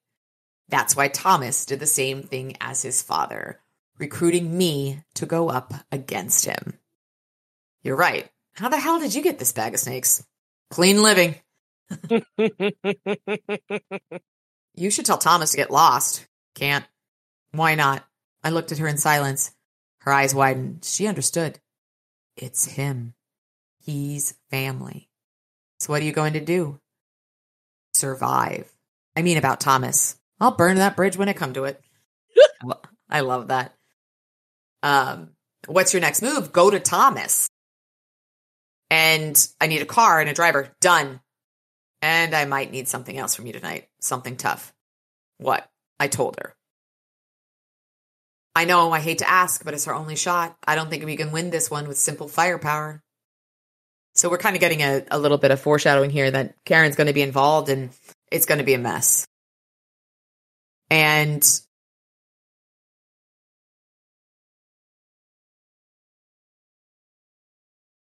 [0.69, 3.59] That's why Thomas did the same thing as his father,
[4.01, 6.79] recruiting me to go up against him.
[7.83, 8.29] You're right.
[8.55, 10.25] How the hell did you get this bag of snakes?
[10.71, 11.37] Clean living.
[14.75, 16.27] you should tell Thomas to get lost.
[16.55, 16.85] Can't.
[17.53, 18.05] Why not?
[18.43, 19.53] I looked at her in silence.
[20.01, 20.85] Her eyes widened.
[20.85, 21.61] She understood.
[22.37, 23.15] It's him.
[23.83, 25.09] He's family.
[25.79, 26.81] So what are you going to do?
[27.95, 28.71] Survive.
[29.17, 30.17] I mean about Thomas.
[30.41, 31.83] I'll burn that bridge when I come to it.
[33.11, 33.75] I love that.
[34.83, 35.31] Um,
[35.67, 36.53] what's your next move?
[36.53, 37.49] Go to Thomas.
[38.91, 40.69] And I need a car and a driver.
[40.81, 41.21] Done.
[42.03, 43.89] And I might need something else from you tonight.
[44.01, 44.73] Something tough.
[45.39, 45.69] What?
[45.99, 46.55] I told her.
[48.57, 50.57] I know I hate to ask, but it's our only shot.
[50.67, 53.03] I don't think we can win this one with simple firepower.
[54.15, 57.07] So we're kind of getting a, a little bit of foreshadowing here that Karen's going
[57.07, 57.91] to be involved and
[58.31, 59.27] it's going to be a mess.
[60.91, 61.43] And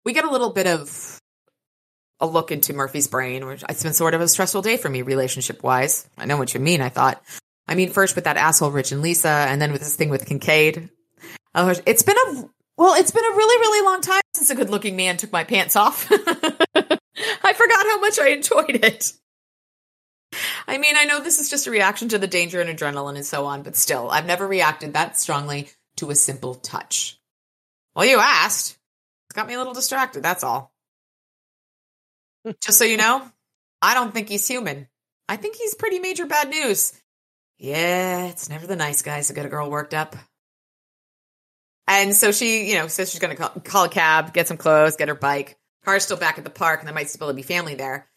[0.09, 1.20] we get a little bit of
[2.18, 5.02] a look into Murphy's brain, which it's been sort of a stressful day for me
[5.02, 6.09] relationship wise.
[6.16, 6.80] I know what you mean.
[6.80, 7.22] I thought,
[7.68, 10.24] I mean, first with that asshole Rich and Lisa, and then with this thing with
[10.24, 10.89] Kincaid.
[11.55, 12.48] Uh, it's been a
[12.78, 15.44] well, it's been a really, really long time since a good looking man took my
[15.44, 16.06] pants off.
[16.10, 19.12] I forgot how much I enjoyed it.
[20.66, 23.26] I mean, I know this is just a reaction to the danger and adrenaline and
[23.26, 25.68] so on, but still, I've never reacted that strongly
[25.98, 27.20] to a simple touch.
[27.94, 28.77] Well, you asked.
[29.39, 30.73] Got me a little distracted, that's all.
[32.60, 33.23] just so you know,
[33.81, 34.89] I don't think he's human.
[35.28, 36.93] I think he's pretty major bad news.
[37.56, 40.16] Yeah, it's never the nice guys to get a girl worked up.
[41.86, 44.56] And so she, you know, says she's going to call, call, a cab, get some
[44.56, 45.56] clothes, get her bike.
[45.85, 48.09] Car's still back at the park, and there might still be family there.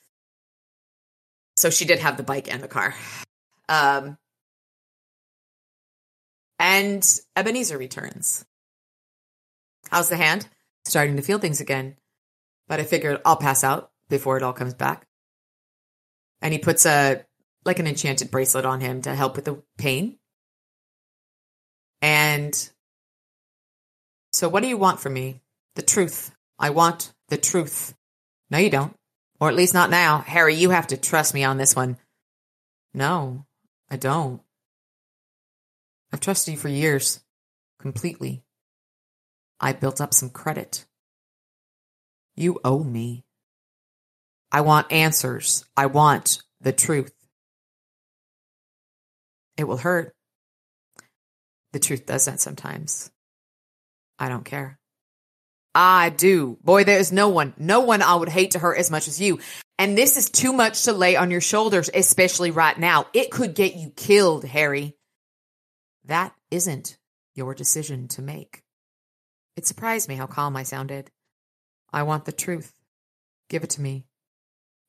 [1.56, 2.95] So she did have the bike and the car.
[3.69, 4.18] Um,
[6.57, 8.43] and Ebenezer returns.
[9.91, 10.48] How's the hand?
[10.85, 11.95] Starting to feel things again.
[12.67, 15.07] But I figured I'll pass out before it all comes back.
[16.41, 17.25] And he puts a
[17.65, 20.17] like an enchanted bracelet on him to help with the pain.
[22.01, 22.71] And
[24.33, 25.41] so, what do you want from me?
[25.75, 26.31] The truth.
[26.57, 27.93] I want the truth.
[28.49, 28.95] No, you don't.
[29.39, 30.19] Or at least not now.
[30.19, 31.97] Harry, you have to trust me on this one.
[32.93, 33.45] No,
[33.89, 34.41] I don't.
[36.11, 37.21] I've trusted you for years.
[37.79, 38.43] Completely.
[39.61, 40.85] I built up some credit.
[42.35, 43.23] You owe me.
[44.51, 45.63] I want answers.
[45.77, 47.13] I want the truth.
[49.57, 50.15] It will hurt.
[51.73, 53.11] The truth does that sometimes.
[54.17, 54.79] I don't care.
[55.73, 56.57] I do.
[56.63, 59.21] Boy, there is no one, no one I would hate to hurt as much as
[59.21, 59.39] you.
[59.77, 63.05] And this is too much to lay on your shoulders, especially right now.
[63.13, 64.97] It could get you killed, Harry.
[66.05, 66.97] That isn't
[67.35, 68.63] your decision to make.
[69.56, 71.11] It surprised me how calm I sounded.
[71.91, 72.73] I want the truth.
[73.49, 74.06] Give it to me,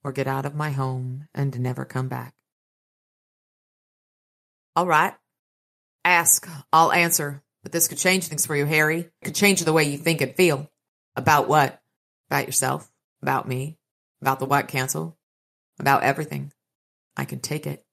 [0.05, 2.35] or get out of my home and never come back.
[4.77, 5.15] All right.
[6.05, 6.49] Ask.
[6.73, 7.43] I'll answer.
[7.63, 9.01] But this could change things for you, Harry.
[9.01, 10.71] It could change the way you think and feel.
[11.15, 11.81] About what?
[12.31, 12.91] About yourself,
[13.21, 13.79] about me,
[14.21, 15.19] about the White Council,
[15.79, 16.53] about everything.
[17.17, 17.85] I can take it.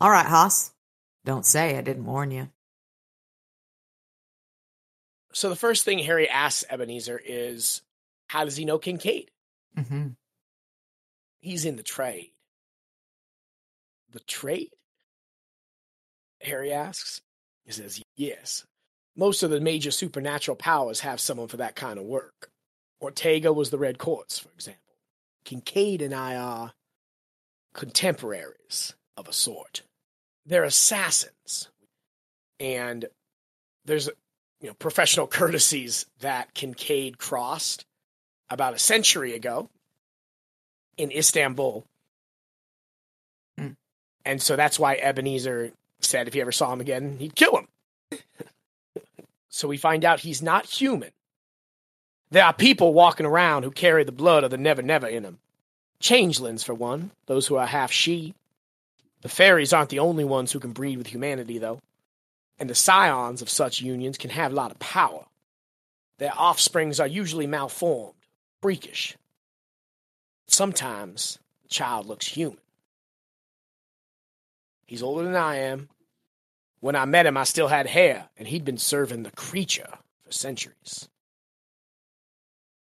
[0.00, 0.72] All right, Hoss.
[1.24, 2.48] Don't say I didn't warn you.
[5.32, 7.82] So the first thing Harry asks Ebenezer is,
[8.28, 9.30] how does he know Kincaid?
[9.76, 10.08] Mm-hmm.
[11.40, 12.32] He's in the trade.
[14.12, 14.70] The trade?
[16.40, 17.20] Harry asks.
[17.64, 18.64] He says, yes.
[19.16, 22.50] Most of the major supernatural powers have someone for that kind of work.
[23.00, 24.82] Ortega was the Red Courts, for example.
[25.44, 26.72] Kincaid and I are
[27.74, 29.82] contemporaries of a sort.
[30.46, 31.68] They're assassins.
[32.58, 33.06] And
[33.84, 34.08] there's
[34.60, 37.84] you know professional courtesies that Kincaid crossed
[38.50, 39.68] about a century ago
[40.96, 41.84] in Istanbul.
[43.58, 43.76] Mm.
[44.24, 47.68] And so that's why Ebenezer said if he ever saw him again, he'd kill him.
[49.48, 51.10] so we find out he's not human.
[52.30, 55.38] There are people walking around who carry the blood of the Never Never in them.
[56.00, 58.34] Changelings, for one, those who are half sidhe.
[59.22, 61.80] The fairies aren't the only ones who can breed with humanity, though.
[62.58, 65.24] And the scions of such unions can have a lot of power.
[66.18, 68.14] Their offsprings are usually malformed,
[68.60, 69.16] freakish.
[70.48, 72.58] Sometimes the child looks human.
[74.86, 75.88] He's older than I am.
[76.80, 79.90] When I met him, I still had hair, and he'd been serving the creature
[80.24, 81.08] for centuries.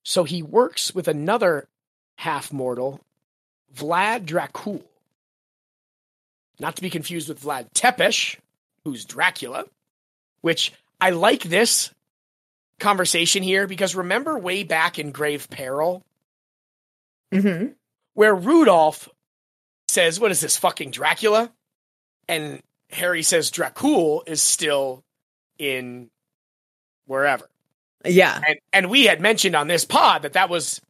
[0.03, 1.68] So he works with another
[2.15, 3.02] half mortal,
[3.76, 4.84] Vlad Dracul.
[6.60, 8.38] Not to be confused with Vlad Tepes,
[8.86, 9.66] who's Dracula,
[10.41, 11.91] which I like this
[12.80, 16.03] conversation here because remember way back in Grave Peril
[17.32, 17.68] Mm-hmm.
[18.14, 19.08] where Rudolph
[19.88, 21.49] says, What is this, fucking Dracula?
[22.28, 25.02] And Harry says Dracul is still
[25.58, 26.10] in
[27.06, 27.48] wherever.
[28.03, 28.38] Yeah.
[28.45, 30.82] And, and we had mentioned on this pod that that was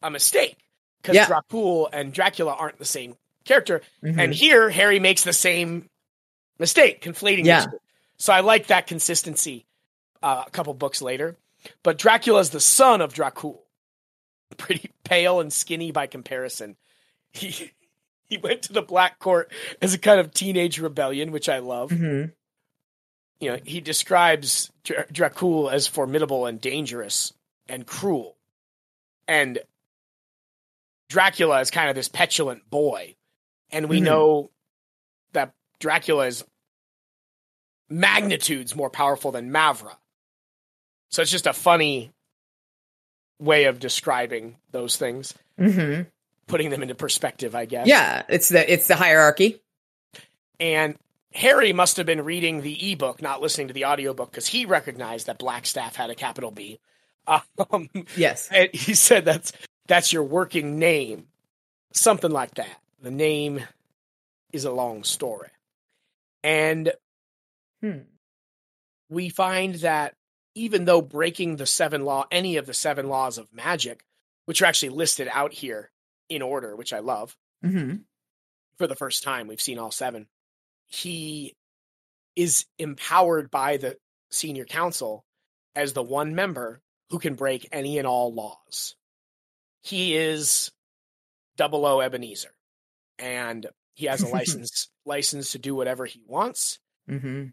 [0.00, 0.56] a mistake
[1.02, 1.26] because Yeah.
[1.26, 3.80] Dracul and Dracula aren't the same character.
[4.04, 4.18] Mhm.
[4.22, 5.88] And here, Harry makes the same
[6.60, 7.66] mistake, conflating Yeah.
[8.18, 9.66] So I like that consistency
[10.22, 11.36] uh, a couple books later.
[11.82, 13.58] But Dracula is the son of Dracul.
[14.56, 16.76] Pretty pale and skinny by comparison.
[17.32, 17.72] He
[18.28, 21.90] he went to the Black Court as a kind of teenage rebellion, which I love.
[21.90, 22.32] Mhm.
[23.40, 27.32] You know, he describes Dra- Dracul as formidable and dangerous
[27.68, 28.36] and cruel.
[29.26, 29.58] And
[31.08, 33.16] Dracula is kind of this petulant boy.
[33.70, 34.04] And we Mhm.
[34.04, 34.50] know
[35.32, 36.44] that Dracula is
[37.90, 39.96] magnitudes more powerful than Mavra.
[41.10, 42.12] So it's just a funny
[43.40, 46.06] way of describing those things, Mhm.
[46.46, 47.86] putting them into perspective, I guess.
[47.86, 48.22] Yeah.
[48.28, 49.60] It's the it's the hierarchy.
[50.60, 50.96] And
[51.32, 55.26] Harry must have been reading the ebook, not listening to the audiobook, because he recognized
[55.26, 56.78] that Blackstaff had a capital B.
[57.26, 58.48] Um, Yes.
[58.50, 59.52] and he said that's
[59.86, 61.28] that's your working name,
[61.92, 62.80] something like that.
[63.02, 63.64] The name
[64.52, 65.50] is a long story,
[66.42, 66.92] and
[67.82, 68.00] Hmm.
[69.08, 70.14] we find that
[70.54, 74.04] even though breaking the seven law, any of the seven laws of magic,
[74.46, 75.90] which are actually listed out here
[76.28, 77.96] in order, which I love, Mm-hmm.
[78.78, 80.26] for the first time, we've seen all seven.
[80.86, 81.54] He
[82.36, 83.96] is empowered by the
[84.30, 85.24] senior council
[85.74, 86.80] as the one member
[87.10, 88.94] who can break any and all laws.
[89.82, 90.70] He is
[91.56, 92.52] double O Ebenezer,
[93.18, 96.78] and he has a license license to do whatever he wants.
[97.08, 97.48] Mm-hmm.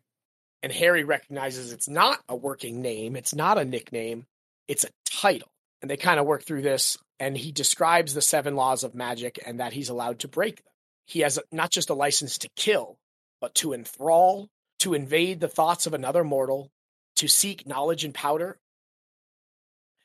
[0.64, 4.26] And Harry recognizes it's not a working name, it's not a nickname,
[4.68, 5.50] it's a title.
[5.82, 9.40] And they kind of work through this, and he describes the seven laws of magic
[9.46, 10.74] and that he's allowed to break them.
[11.06, 12.98] He has not just a license to kill,
[13.40, 16.72] but to enthrall, to invade the thoughts of another mortal,
[17.18, 18.58] to seek knowledge and powder.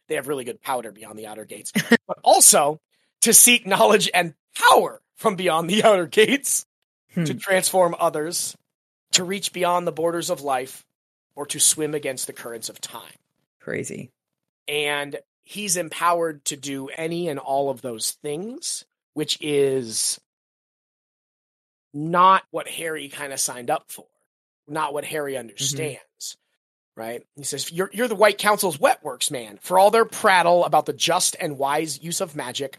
[0.08, 1.72] They have really good powder beyond the outer gates,
[2.06, 2.80] but also
[3.22, 6.66] to seek knowledge and power from beyond the outer gates,
[7.14, 7.24] Hmm.
[7.24, 8.56] to transform others,
[9.12, 10.84] to reach beyond the borders of life,
[11.34, 13.16] or to swim against the currents of time.
[13.60, 14.10] Crazy.
[14.68, 18.84] And he's empowered to do any and all of those things,
[19.14, 20.20] which is
[21.94, 24.06] not what Harry kind of signed up for,
[24.68, 25.40] not what Harry mm-hmm.
[25.40, 26.36] understands.
[26.94, 27.24] Right?
[27.36, 29.58] He says, you're, you're the White Council's wet works man.
[29.62, 32.78] For all their prattle about the just and wise use of magic,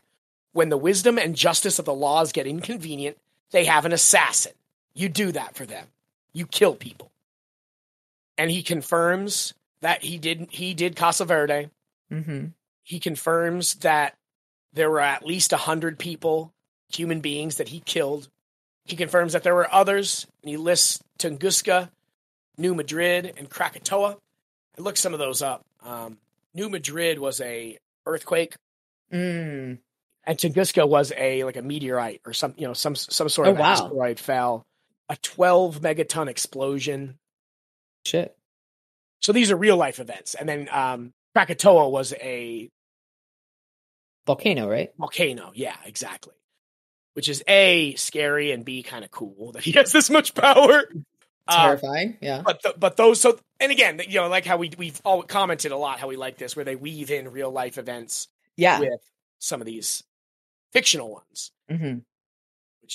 [0.51, 3.17] when the wisdom and justice of the laws get inconvenient,
[3.49, 4.51] they have an assassin.
[4.93, 5.87] You do that for them.
[6.33, 7.11] You kill people.
[8.37, 11.69] And he confirms that he did he did Casa Verde.
[12.11, 12.47] Mm-hmm.
[12.83, 14.15] He confirms that
[14.73, 16.51] there were at least a hundred people,
[16.89, 18.27] human beings that he killed.
[18.85, 21.89] He confirms that there were others, and he lists Tunguska,
[22.57, 24.17] New Madrid, and Krakatoa.
[24.77, 25.61] I looked some of those up.
[25.85, 26.17] Um,
[26.53, 28.55] New Madrid was a earthquake,
[29.13, 29.77] Mm.
[30.25, 33.51] and Tunguska was a like a meteorite or some you know some some sort Oh,
[33.51, 33.71] of wow.
[33.71, 34.65] asteroid fell.
[35.09, 37.17] A twelve megaton explosion.
[38.05, 38.35] Shit.
[39.21, 42.69] So these are real life events, and then um, Krakatoa was a
[44.25, 44.91] Volcano, right?
[44.97, 45.51] volcano.
[45.53, 46.33] Yeah, exactly.
[47.13, 50.83] Which is a scary and b kind of cool that he has this much power.
[51.45, 52.17] Uh, Terrifying.
[52.21, 52.41] yeah.
[52.43, 55.73] but th- but those so and again you know like how we we've all commented
[55.73, 58.79] a lot how we like this where they weave in real life events Yeah.
[58.79, 59.01] with
[59.39, 60.03] some of these
[60.71, 61.99] fictional ones Mm-hmm.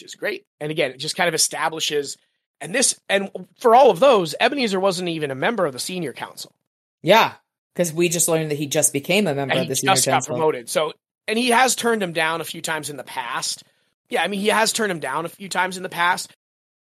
[0.00, 0.46] Which is great.
[0.60, 2.16] And again it just kind of establishes
[2.60, 6.12] and this and for all of those Ebenezer wasn't even a member of the senior
[6.12, 6.54] council.
[7.02, 7.34] Yeah.
[7.74, 9.94] Because we just learned that he just became a member and of he the senior
[9.94, 10.68] just got promoted.
[10.68, 10.92] So
[11.26, 13.64] and he has turned him down a few times in the past.
[14.08, 16.34] Yeah I mean he has turned him down a few times in the past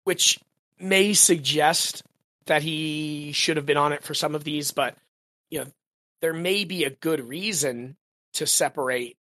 [0.04, 0.40] which
[0.80, 2.04] may suggest
[2.46, 4.96] that he should have been on it for some of these, but
[5.50, 5.66] you know,
[6.22, 7.98] there may be a good reason
[8.34, 9.18] to separate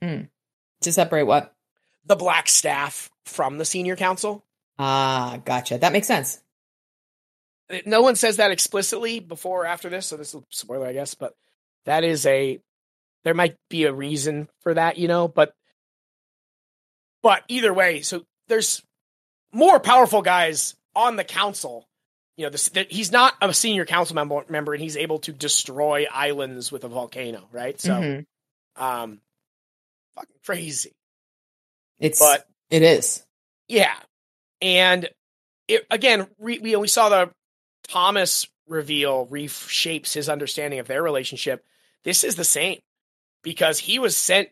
[0.00, 0.22] hmm.
[0.82, 1.54] To separate what?
[2.06, 4.44] The black staff from the senior council.
[4.78, 5.78] Ah, gotcha.
[5.78, 6.40] That makes sense.
[7.86, 10.92] No one says that explicitly before or after this, so this is a spoiler, I
[10.92, 11.34] guess, but
[11.84, 12.60] that is a
[13.24, 15.54] there might be a reason for that, you know, but
[17.22, 18.82] but either way, so there's
[19.52, 21.88] more powerful guys on the council.
[22.36, 25.32] You know, this, that he's not a senior council member, member, and he's able to
[25.32, 27.80] destroy islands with a volcano, right?
[27.80, 28.26] So, Mhm.
[28.76, 29.20] um,
[30.14, 30.92] fucking crazy.
[32.02, 33.24] It's But it is.
[33.68, 33.94] Yeah,
[34.60, 35.08] and
[35.68, 37.30] it, again, we, we we saw the
[37.88, 41.64] Thomas reveal reshapes his understanding of their relationship.
[42.04, 42.78] This is the same
[43.42, 44.48] because he was sent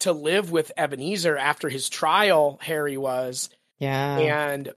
[0.00, 2.58] to live with Ebenezer after his trial.
[2.62, 3.48] Harry was,
[3.78, 4.18] Yeah.
[4.18, 4.72] and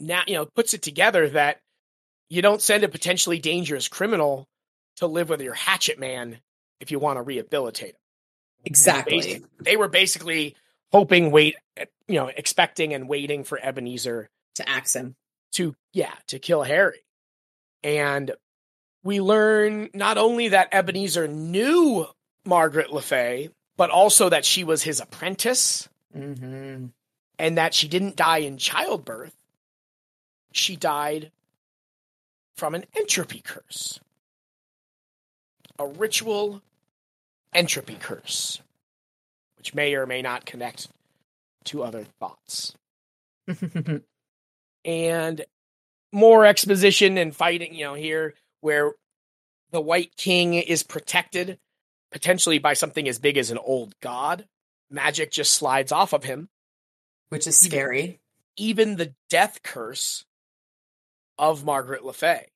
[0.00, 1.60] now you know puts it together that
[2.30, 4.46] you don't send a potentially dangerous criminal
[4.96, 6.38] to live with your hatchet man
[6.80, 7.96] if you want to rehabilitate him.
[8.64, 9.18] Exactly.
[9.18, 10.54] Basi- they were basically
[10.92, 11.56] hoping, wait,
[12.08, 15.16] you know, expecting and waiting for Ebenezer To axe him.
[15.52, 17.00] to, yeah, to kill Harry.
[17.82, 18.32] And
[19.02, 22.06] we learn not only that Ebenezer knew
[22.44, 26.86] Margaret Le Fay, but also that she was his apprentice Mm-hmm.
[27.40, 29.34] and that she didn't die in childbirth.
[30.52, 31.32] She died
[32.56, 33.98] from an entropy curse,
[35.76, 36.62] a ritual
[37.54, 38.60] entropy curse,
[39.56, 40.88] which may or may not connect
[41.64, 42.74] to other thoughts.
[44.84, 45.44] And
[46.12, 48.92] more exposition and fighting, you know, here where
[49.70, 51.58] the White King is protected
[52.12, 54.46] potentially by something as big as an old god.
[54.90, 56.50] Magic just slides off of him
[57.30, 58.20] Which is scary.
[58.58, 60.26] even the death curse
[61.38, 62.48] of Margaret Le Fay.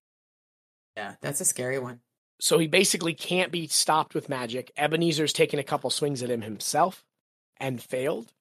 [0.97, 2.01] Yeah, that's a scary one.
[2.41, 4.71] So he basically can't be stopped with magic.
[4.77, 7.05] Ebenezer's taken a couple swings at him himself
[7.59, 8.33] and failed.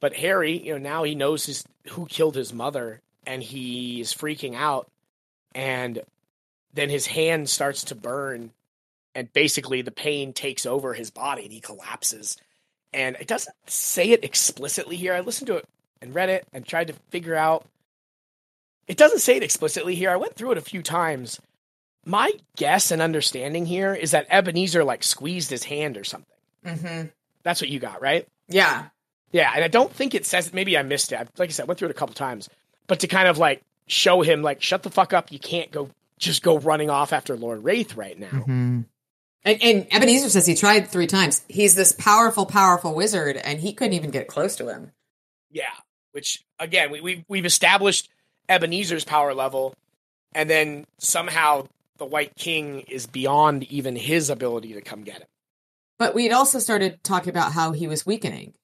[0.00, 4.14] But Harry, you know, now he knows his, who killed his mother and he is
[4.14, 4.88] freaking out.
[5.54, 6.00] And
[6.72, 8.50] then his hand starts to burn
[9.14, 12.36] and basically the pain takes over his body and he collapses.
[12.92, 15.14] And it doesn't say it explicitly here.
[15.14, 15.68] I listened to it
[16.00, 17.66] and read it and tried to figure out.
[18.86, 20.10] It doesn't say it explicitly here.
[20.10, 21.40] I went through it a few times.
[22.04, 26.36] My guess and understanding here is that Ebenezer like squeezed his hand or something.
[26.64, 27.08] Mm-hmm.
[27.42, 28.26] That's what you got, right?
[28.48, 28.86] Yeah.
[29.32, 30.52] Yeah, and I don't think it says.
[30.52, 31.28] Maybe I missed it.
[31.38, 32.48] Like I said, I went through it a couple times,
[32.86, 35.32] but to kind of like show him, like, shut the fuck up.
[35.32, 38.28] You can't go just go running off after Lord Raith right now.
[38.28, 38.80] Mm-hmm.
[39.46, 41.42] And, and Ebenezer says he tried three times.
[41.48, 44.92] He's this powerful, powerful wizard, and he couldn't even get close to him.
[45.50, 45.74] Yeah,
[46.12, 48.08] which again, we, we've we've established
[48.48, 49.74] Ebenezer's power level,
[50.32, 51.66] and then somehow
[51.98, 55.28] the White King is beyond even his ability to come get him.
[55.98, 58.54] But we'd also started talking about how he was weakening.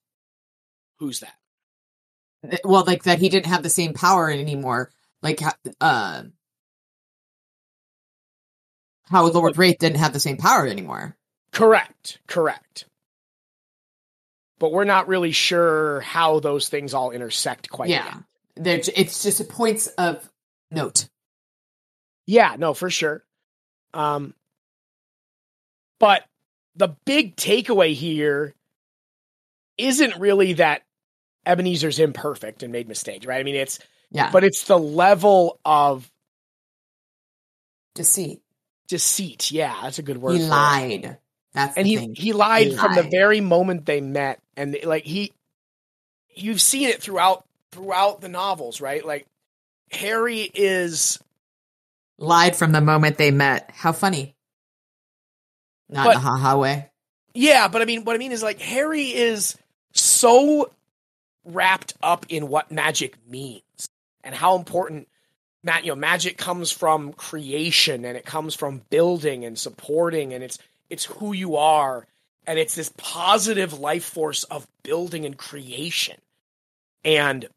[0.99, 2.61] Who's that?
[2.65, 4.91] Well, like that he didn't have the same power anymore.
[5.23, 5.41] Like,
[5.81, 6.23] uh,
[9.11, 11.17] how Lord Raith didn't have the same power anymore.
[11.53, 12.87] Correct, correct.
[14.59, 18.05] But we're not really sure how those things all intersect quite yeah.
[18.05, 18.15] yet.
[18.57, 20.29] They're, it's just points of
[20.71, 21.09] note.
[22.31, 23.25] Yeah, no, for sure.
[23.93, 24.35] Um,
[25.99, 26.23] but
[26.77, 28.55] the big takeaway here
[29.77, 30.83] isn't really that
[31.45, 33.41] Ebenezer's imperfect and made mistakes, right?
[33.41, 33.81] I mean, it's
[34.13, 34.31] Yeah.
[34.31, 36.09] but it's the level of
[37.97, 38.43] deceit.
[38.87, 39.51] deceit.
[39.51, 40.35] Yeah, that's a good word.
[40.35, 40.49] He for it.
[40.51, 41.19] lied.
[41.53, 42.15] That's and the he thing.
[42.15, 45.33] he lied He from the very moment they met, and like he,
[46.37, 49.05] you've seen it throughout throughout the novels, right?
[49.05, 49.27] Like
[49.91, 51.19] Harry is
[52.21, 53.71] lied from the moment they met.
[53.75, 54.37] How funny.
[55.89, 56.89] Not in a ha-ha way.
[57.35, 59.57] Yeah, but I mean, what I mean is like Harry is
[59.93, 60.71] so
[61.45, 63.89] wrapped up in what magic means
[64.23, 65.09] and how important
[65.65, 70.45] ma- you know magic comes from creation and it comes from building and supporting and
[70.45, 70.59] it's
[70.91, 72.07] it's who you are
[72.47, 76.17] and it's this positive life force of building and creation
[77.05, 77.49] and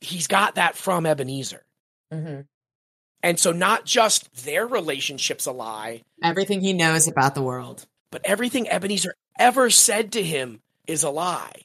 [0.00, 1.62] he's got that from Ebenezer
[2.12, 2.42] Mm-hmm.
[3.26, 7.86] And so not just their relationships a lie Everything he knows about the world.
[8.10, 11.62] but everything Ebenezer ever said to him is a lie,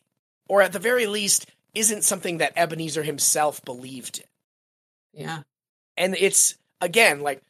[0.49, 5.21] or at the very least, isn't something that Ebenezer himself believed in.
[5.21, 5.39] Yeah.
[5.95, 7.41] And it's, again, like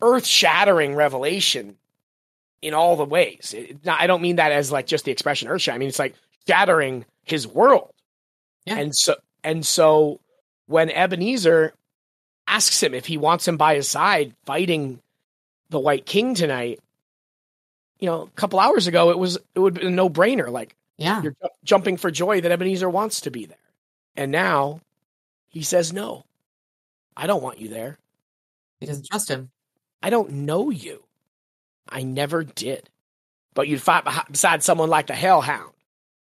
[0.00, 1.76] earth shattering revelation
[2.62, 3.54] in all the ways.
[3.56, 5.78] It, I don't mean that as like just the expression earth shattering.
[5.78, 6.14] I mean, it's like
[6.48, 7.92] shattering his world.
[8.64, 8.78] Yeah.
[8.78, 9.14] And so
[9.44, 10.20] and so
[10.66, 11.74] when Ebenezer
[12.48, 15.00] asks him if he wants him by his side fighting
[15.70, 16.80] the White King tonight,
[18.00, 20.48] you know, a couple hours ago it was it would be a no brainer.
[20.50, 21.22] Like Yeah.
[21.22, 23.56] you're ju- jumping for joy that Ebenezer wants to be there.
[24.16, 24.80] And now
[25.48, 26.24] he says no.
[27.16, 27.98] I don't want you there.
[28.80, 29.50] He doesn't trust him.
[30.02, 31.02] I don't know you.
[31.88, 32.88] I never did.
[33.54, 35.72] But you'd fight beside someone like the Hellhound.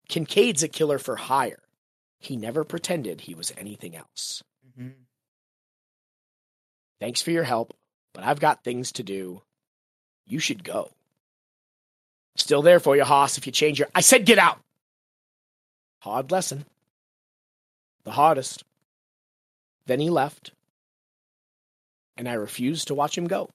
[0.09, 1.61] Kincaid's a killer for hire.
[2.19, 4.43] He never pretended he was anything else.
[4.67, 4.89] Mm-hmm.
[7.01, 7.75] Thanks for your help,
[8.13, 9.43] but I've got things to do.
[10.27, 10.91] You should go.
[12.37, 13.89] Still there for you, Hoss, if you change your.
[13.95, 14.59] I said get out!
[16.01, 16.65] Hard lesson.
[18.05, 18.65] The hardest.
[19.87, 20.53] Then he left,
[22.17, 23.51] and I refused to watch him go.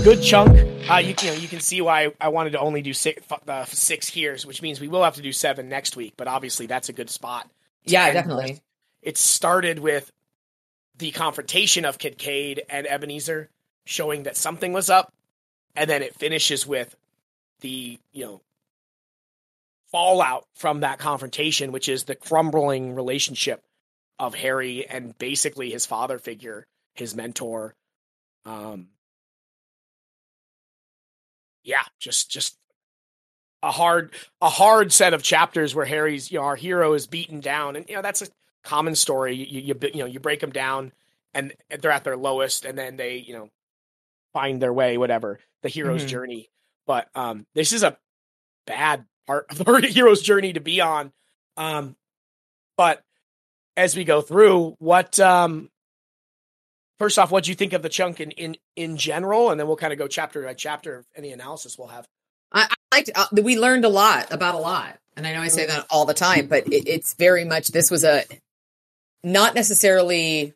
[0.00, 0.50] A, good chunk.
[0.90, 3.64] Uh, you, you know, you can see why I wanted to only do six, uh,
[3.66, 6.14] six here's, which means we will have to do seven next week.
[6.16, 7.48] But obviously, that's a good spot.
[7.84, 8.60] Yeah, definitely.
[9.02, 10.10] It started with
[10.98, 13.48] the confrontation of Kincaid and Ebenezer,
[13.84, 15.12] showing that something was up,
[15.76, 16.94] and then it finishes with
[17.60, 18.40] the you know
[19.90, 23.62] fallout from that confrontation, which is the crumbling relationship
[24.18, 27.74] of Harry and basically his father figure, his mentor.
[28.44, 28.88] Um,
[31.68, 32.56] yeah, just just
[33.62, 37.40] a hard a hard set of chapters where Harry's you know our hero is beaten
[37.40, 38.28] down, and you know that's a
[38.64, 39.34] common story.
[39.34, 40.92] You you, you know you break them down,
[41.34, 43.48] and they're at their lowest, and then they you know
[44.32, 46.08] find their way, whatever the hero's Mhm.
[46.08, 46.50] journey.
[46.86, 47.98] But um, this is a
[48.66, 51.12] bad part of the hero's journey to be on.
[51.56, 51.96] Um,
[52.76, 53.02] but
[53.76, 55.70] as we go through, what um,
[56.98, 59.66] first off, what do you think of the chunk in in in general, and then
[59.66, 60.96] we'll kind of go chapter by chapter.
[60.98, 62.06] Of any analysis we'll have.
[62.52, 63.10] I, I liked.
[63.14, 66.04] Uh, we learned a lot about a lot, and I know I say that all
[66.06, 67.68] the time, but it, it's very much.
[67.68, 68.24] This was a
[69.24, 70.54] not necessarily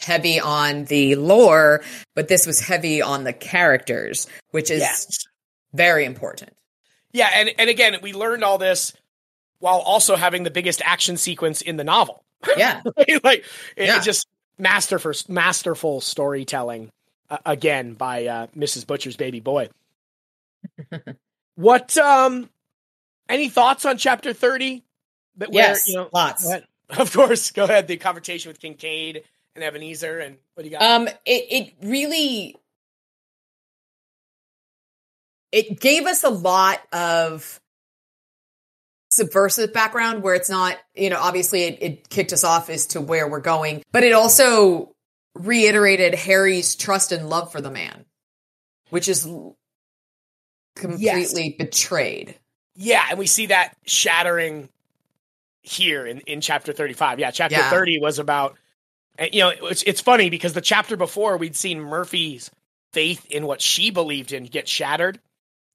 [0.00, 1.82] heavy on the lore,
[2.14, 5.18] but this was heavy on the characters, which is Yes.
[5.74, 6.52] very important.
[7.12, 8.92] Yeah, and and again, we learned all this
[9.58, 12.24] while also having the biggest action sequence in the novel.
[12.56, 12.80] Yeah,
[13.24, 13.44] like
[13.76, 13.98] it, Yeah.
[13.98, 14.26] it just
[14.60, 16.90] masterful masterful storytelling
[17.28, 18.86] uh, again by uh, Mrs.
[18.86, 19.68] Butcher's baby boy.
[21.54, 22.48] what um
[23.28, 24.82] any thoughts on chapter 30
[25.36, 26.50] that where, yes, you know lots.
[26.90, 29.22] of course go ahead the conversation with Kincaid
[29.54, 32.56] and Ebenezer and what do you got Um, it it really
[35.52, 37.59] it gave us a lot of
[39.10, 43.00] subversive background where it's not, you know, obviously it, it kicked us off as to
[43.00, 44.92] where we're going, but it also
[45.34, 48.04] reiterated Harry's trust and love for the man,
[48.90, 49.56] which is l-
[50.76, 52.36] completely betrayed.
[52.76, 54.68] Yeah, and we see that shattering
[55.62, 57.18] here in, in chapter 35.
[57.18, 57.70] Yeah, chapter Yeah.
[57.70, 58.56] 30 was about,
[59.18, 62.50] eh, you know, it's, it's funny because the chapter before we'd seen Murphy's
[62.92, 65.20] faith in what she believed in get shattered.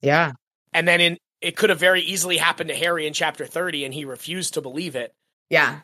[0.00, 0.32] Yeah.
[0.72, 3.94] And then in it could have very easily happened to Harry in chapter 30 and
[3.94, 5.14] he refused to believe it.
[5.50, 5.80] Yeah.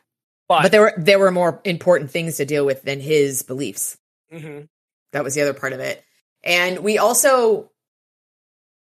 [0.49, 3.97] But, But there were there were more important things to deal with than his beliefs.
[4.33, 4.69] Mhm.
[5.13, 6.05] That was the other part of it.
[6.43, 7.71] And we also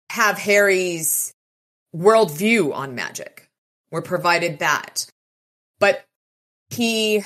[0.10, 1.34] have Harry's
[1.96, 3.50] worldview on magic.
[3.92, 5.06] We're provided that.
[5.80, 6.06] But
[6.70, 7.24] he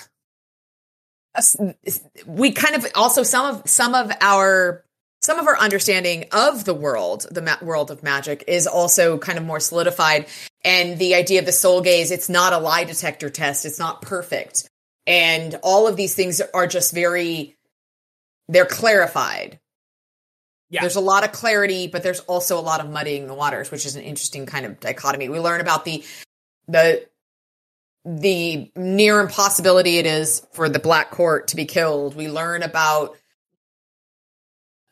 [2.25, 4.85] we kind of also some of some of our
[5.25, 9.39] some of our understanding of the world, the ma- world of magic, is also kind
[9.39, 10.27] of more solidified.
[10.63, 13.65] And the idea of the soul gaze, it's not a lie detector test.
[13.65, 14.69] It's not perfect.
[15.07, 17.57] And all of these things are just very,
[18.47, 19.59] they're clarified.
[20.69, 20.81] Yeah.
[20.81, 23.87] There's a lot of clarity, but there's also a lot of muddying the waters, which
[23.87, 25.29] is an interesting kind of dichotomy.
[25.29, 26.03] We learn about the,
[26.67, 27.03] the,
[28.05, 32.15] the near impossibility it is for the Black Court to be killed.
[32.15, 33.17] We learn about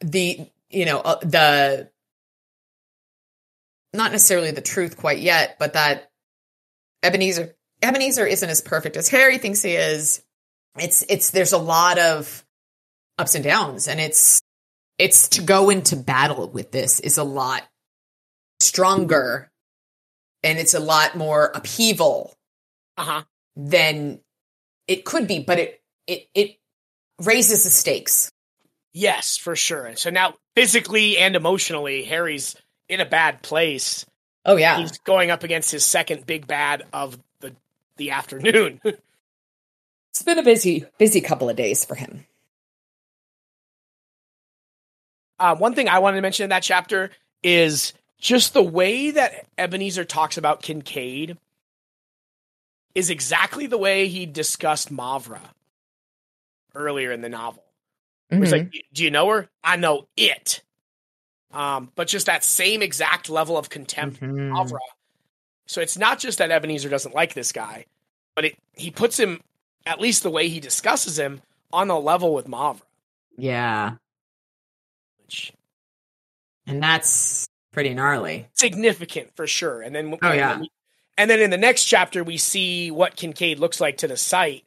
[0.04, 1.90] the, you know, uh, the,
[3.94, 6.12] not necessarily the truth quite yet, but that
[7.04, 10.24] Ebenezer, Ebenezer isn't as perfect as Harry thinks he is.
[10.78, 12.44] It's, it's, there's a lot of
[13.18, 14.42] ups and downs and it's,
[14.98, 17.64] it's to go into battle with this is a lot
[18.60, 19.52] stronger
[20.44, 22.34] and it's a lot more upheaval
[22.98, 23.24] Uh-huh.
[23.56, 24.20] than
[24.88, 26.58] it could be, but it, it, it
[27.22, 28.32] raises the stakes.
[28.94, 29.96] Yes, for sure.
[29.96, 32.56] So now physically and emotionally Harry's
[32.88, 34.06] in a bad place
[34.46, 34.78] Oh yeah.
[34.78, 37.56] He's going up against his second big bad of the
[37.98, 38.82] the afternoon.
[40.12, 42.24] It's been a busy, busy couple of days for him.
[45.40, 47.10] Uh, one thing I wanted to mention in that chapter
[47.42, 51.40] is just the way that Ebenezer talks about Kincaid
[52.94, 55.42] is exactly the way he discussed Mavra
[56.76, 57.64] earlier in the novel.
[58.32, 58.52] Mhm.
[58.52, 59.50] like, do you know her?
[59.64, 60.62] I know it.
[61.52, 64.52] Um, but just that same exact level of contempt for Mhm.
[64.52, 64.80] Mavra.
[65.68, 67.86] So it's not just that Ebenezer doesn't like this guy,
[68.36, 69.42] but it he puts him,
[69.86, 71.42] at least the way he discusses him,
[71.72, 72.82] on a level with Mavra.
[73.38, 73.96] yeah,
[75.24, 75.54] Which
[76.66, 78.48] and that's pretty gnarly.
[78.54, 79.82] significant for sure.
[79.82, 80.62] And then Oh, yeah.
[81.18, 84.66] and then in the next chapter we see what Kincaid looks like to the sight.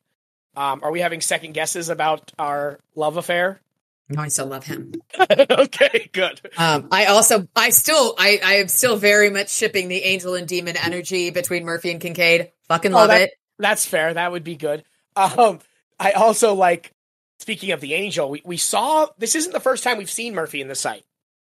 [0.56, 3.60] Um, are we having second guesses about our love affair?
[4.08, 4.92] No, I still love him.
[5.50, 6.40] okay, good.
[6.56, 10.46] Um, I also, I still, I, I am still very much shipping the angel and
[10.46, 12.52] demon energy between Murphy and Kincaid.
[12.68, 13.30] Fucking Oh, love that- it.
[13.58, 14.14] That's fair.
[14.14, 14.84] That would be good.
[15.16, 15.60] Um,
[15.98, 16.92] I also like
[17.38, 18.28] speaking of the angel.
[18.28, 21.04] We we saw this isn't the first time we've seen Murphy in the sight.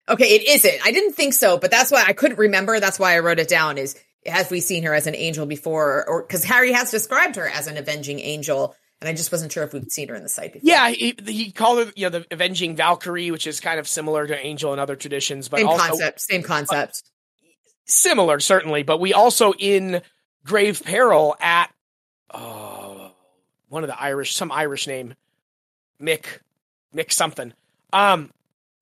[0.08, 0.86] Okay, it isn't.
[0.86, 2.78] I didn't think so, but that's why I couldn't remember.
[2.78, 3.76] That's why I wrote it down.
[3.76, 7.48] Is have we seen her as an angel before, or because Harry has described her
[7.48, 10.28] as an avenging angel, and I just wasn't sure if we'd seen her in the
[10.28, 10.68] sight before.
[10.68, 14.26] Yeah, he, he called her you know the avenging Valkyrie, which is kind of similar
[14.26, 16.20] to angel in other traditions, but same also concept.
[16.20, 17.02] Same concept.
[17.84, 18.82] similar certainly.
[18.82, 20.02] But we also in
[20.44, 21.72] grave peril at
[22.30, 23.10] uh,
[23.68, 25.14] one of the Irish, some Irish name,
[26.00, 26.24] Mick,
[26.94, 27.52] Mick something.
[27.92, 28.30] Um,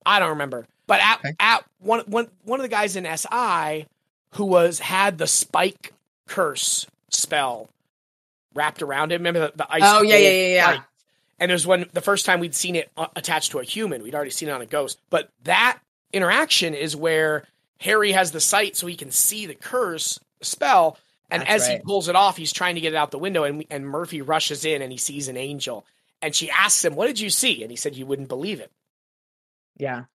[0.05, 0.67] I don't remember.
[0.87, 1.35] But at Okay.
[1.39, 3.87] at one one one of the guys in SI
[4.31, 5.93] who was had the spike
[6.27, 7.69] curse spell
[8.55, 9.21] wrapped around him.
[9.21, 9.81] Remember the, the ice?
[9.83, 10.73] Oh, yeah, yeah, yeah, yeah.
[10.73, 10.85] spike?
[11.39, 14.01] And it was when the first time we'd seen it uh, attached to a human.
[14.01, 14.99] We'd already seen it on a ghost.
[15.09, 15.79] But that
[16.13, 17.45] interaction is where
[17.79, 20.97] Harry has the sight so he can see the curse spell.
[21.29, 23.43] And That's as he pulls it off, he's trying to get it out the window.
[23.43, 25.85] And, and Murphy rushes in and he sees an angel.
[26.21, 27.61] And she asks him, What did you see?
[27.61, 28.71] And he said, You wouldn't believe it.
[29.77, 30.05] Yeah.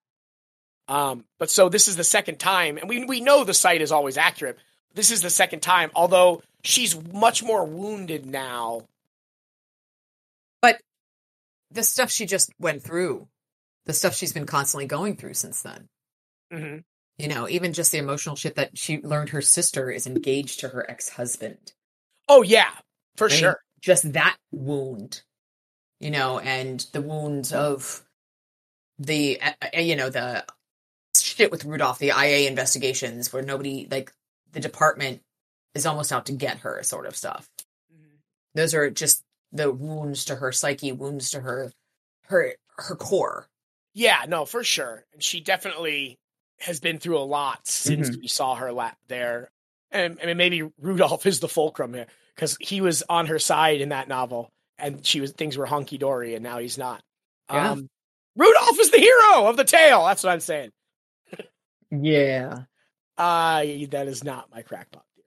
[0.91, 3.93] Um, but so this is the second time, and we we know the sight is
[3.93, 4.59] always accurate.
[4.95, 8.83] This is the second time, although she's much more wounded now.
[10.61, 10.81] But
[11.71, 13.29] the stuff she just went through,
[13.87, 15.89] the stuff she's been constantly going through since then.
[16.53, 16.79] hmm
[17.19, 20.69] You know, even just the emotional shit that she learned her sister is engaged to
[20.69, 21.73] her ex husband.
[22.29, 22.71] Oh yeah,
[23.17, 23.61] for mean, sure.
[23.81, 25.23] Just that wound,
[26.01, 28.05] you know, and the wounds of
[28.99, 30.45] the, uh, uh, you know, the
[31.17, 34.13] shit with Rudolph, the IA investigations where nobody, like,
[34.53, 35.21] the department
[35.75, 37.49] is almost out to get her, sort of stuff.
[38.55, 39.23] Those are just
[39.53, 41.71] the wounds to her psyche, wounds to her,
[42.27, 43.47] her, her core.
[43.95, 45.05] Yeah, no, for sure.
[45.13, 46.19] And she definitely
[46.61, 48.21] has been through a lot since Mm-hmm.
[48.21, 49.51] we saw her lap there.
[49.91, 53.81] And I mean, maybe Rudolph is the fulcrum here because he was on her side
[53.81, 54.49] in that novel,
[54.79, 57.03] and she was things were hunky dory, and now he's not.
[57.51, 57.73] Yeah.
[57.73, 57.89] Um,
[58.37, 60.05] Rudolph is the hero of the tale.
[60.07, 60.71] That's what I'm saying.
[61.91, 62.61] Yeah.
[63.21, 65.27] Uh, that is not my crackpot theory.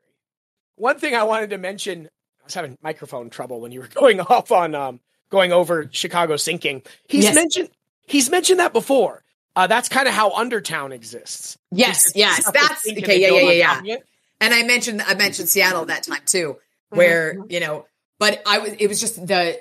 [0.75, 2.07] One thing I wanted to mention,
[2.41, 4.99] I was having microphone trouble when you were going off on um,
[5.29, 6.81] going over Chicago sinking.
[7.07, 7.35] He's Yes.
[7.35, 7.69] mentioned
[8.07, 9.23] he's mentioned that before.
[9.55, 11.57] Uh, that's kind of how Undertown exists.
[11.71, 13.21] Yes, yes, that's okay.
[13.21, 13.95] Yeah, yeah, yeah, yeah.
[14.41, 16.57] And I mentioned I mentioned Seattle that time too,
[16.89, 17.85] where you know,
[18.19, 19.59] but I was it was just the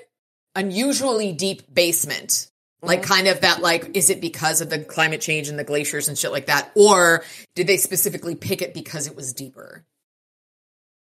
[0.55, 2.49] unusually deep basement,
[2.83, 6.07] like kind of that like is it because of the climate change and the glaciers
[6.07, 7.23] and shit like that, or
[7.55, 9.83] did they specifically pick it because it was deeper?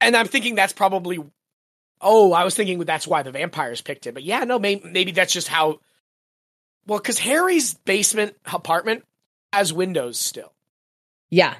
[0.02, 1.24] And I'm thinking that's probably.
[1.99, 4.14] Oh, I was thinking that's why the vampires picked it.
[4.14, 5.80] But yeah, no, maybe, maybe that's just how.
[6.86, 9.04] Well, because Harry's basement apartment
[9.52, 10.54] has windows still,
[11.30, 11.56] Yeah,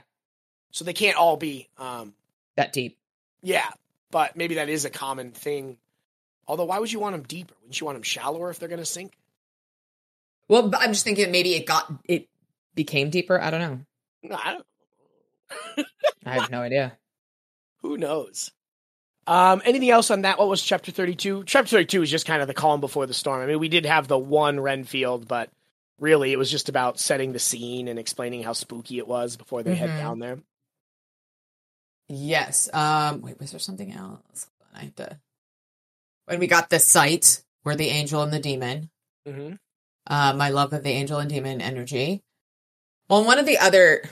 [0.72, 1.68] so they can't all be.
[1.78, 2.14] Um,
[2.56, 2.98] that deep.
[3.42, 3.68] Yeah,
[4.12, 5.78] but maybe that is a common thing.
[6.48, 7.54] Although, why would you want them deeper?
[7.62, 9.14] Wouldn't you want them shallower if they're going to sink?
[10.50, 12.28] Well, I'm just thinking maybe it got it
[12.76, 13.40] became deeper.
[13.40, 14.36] I don't know.
[14.36, 15.88] I don't,
[16.26, 16.98] I have no idea.
[17.82, 18.52] who knows?
[19.26, 20.40] Um, anything else on that?
[20.40, 21.44] What was chapter thirty-two?
[21.46, 23.42] Chapter thirty-two is just kind of the calm before the storm.
[23.42, 25.50] I mean, we did have the one Renfield, but
[26.00, 29.64] really, it was just about setting the scene and explaining how spooky it was before
[29.64, 29.98] they head Mhm.
[30.00, 30.40] down there.
[32.08, 32.70] Yes.
[32.74, 33.22] Um.
[33.22, 34.48] Wait, was there something else?
[34.74, 35.20] I have to.
[36.26, 38.90] When we got the sight where the angel and the demon,
[39.28, 39.56] Mm-hmm.
[40.08, 42.24] Uh, my love of the angel and demon energy.
[43.10, 44.04] Well, one of the other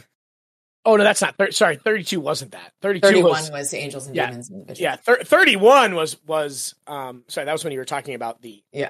[0.87, 1.35] Oh no, that's not.
[1.35, 2.71] Thir- sorry, thirty-two wasn't that.
[2.83, 4.49] Thirty-two thirty-one was was, the angels and yeah, demons.
[4.51, 4.95] And yeah.
[4.97, 7.23] Thir- Thirty-one was was um.
[7.27, 8.89] Sorry, that was when you were talking about the Yeah.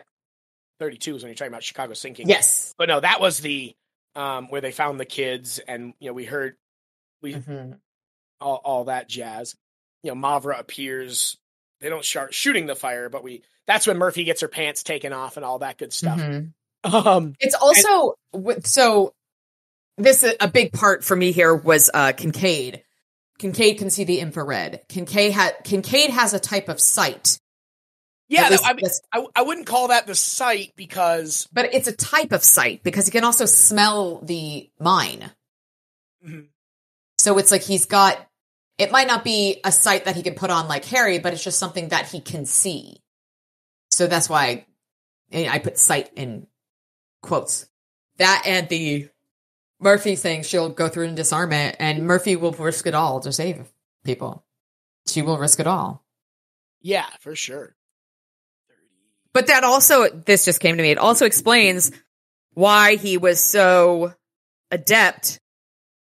[0.80, 2.28] Thirty-two was when you're talking about Chicago sinking.
[2.28, 2.76] Yes.
[2.78, 3.74] but no, that was the
[4.14, 6.58] um where they found the kids, and you know we heard
[7.22, 7.80] we Mhm.
[8.42, 9.56] all, all that jazz.
[10.04, 11.38] You know, Mavra appears.
[11.80, 15.14] They don't start shooting the fire, but we that's when Murphy gets her pants taken
[15.14, 16.20] off and all that good stuff.
[16.20, 16.52] Mhm.
[16.86, 19.14] Um, It's also with- so
[19.98, 22.84] this a big part for me here was uh Kincaid.
[23.40, 24.82] Kincaid can see the infrared.
[24.88, 27.40] Kincaid ha- Kincaid has a type of sight.
[28.28, 31.92] yeah, least I, mean, I, I wouldn't call that the sight because but it's a
[31.96, 35.32] type of sight because he can also smell the mine.
[36.26, 36.48] Mhm.
[37.18, 38.18] So it's like he's got
[38.78, 41.44] it might not be a sight that he can put on like Harry, but it's
[41.44, 43.02] just something that he can see.
[43.92, 44.66] So that's why
[45.34, 46.48] I, I put sight in
[47.26, 47.68] quotes.
[48.18, 49.10] That and the
[49.80, 53.34] Murphy thing, she'll go through and disarm it, and Murphy will risk it all to
[53.34, 53.68] save
[54.06, 54.46] people.
[55.08, 56.04] She will risk it all.
[56.82, 57.76] yeah, for sure.
[59.34, 60.92] But that also, this just came to me.
[60.92, 61.92] It also explains
[62.54, 64.14] why he was so
[64.72, 65.40] adept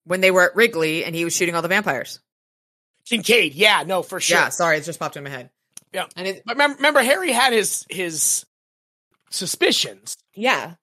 [0.06, 2.20] when they were at Wrigley and he was shooting all the vampires.
[3.10, 4.38] Kincaid, yeah, no, for sure.
[4.38, 5.50] Yeah, sorry, it just popped in my head.
[5.92, 6.06] Yeah.
[6.16, 8.46] and it, But remember, remember, Harry had his his
[9.32, 10.16] suspicions.
[10.36, 10.76] yeah.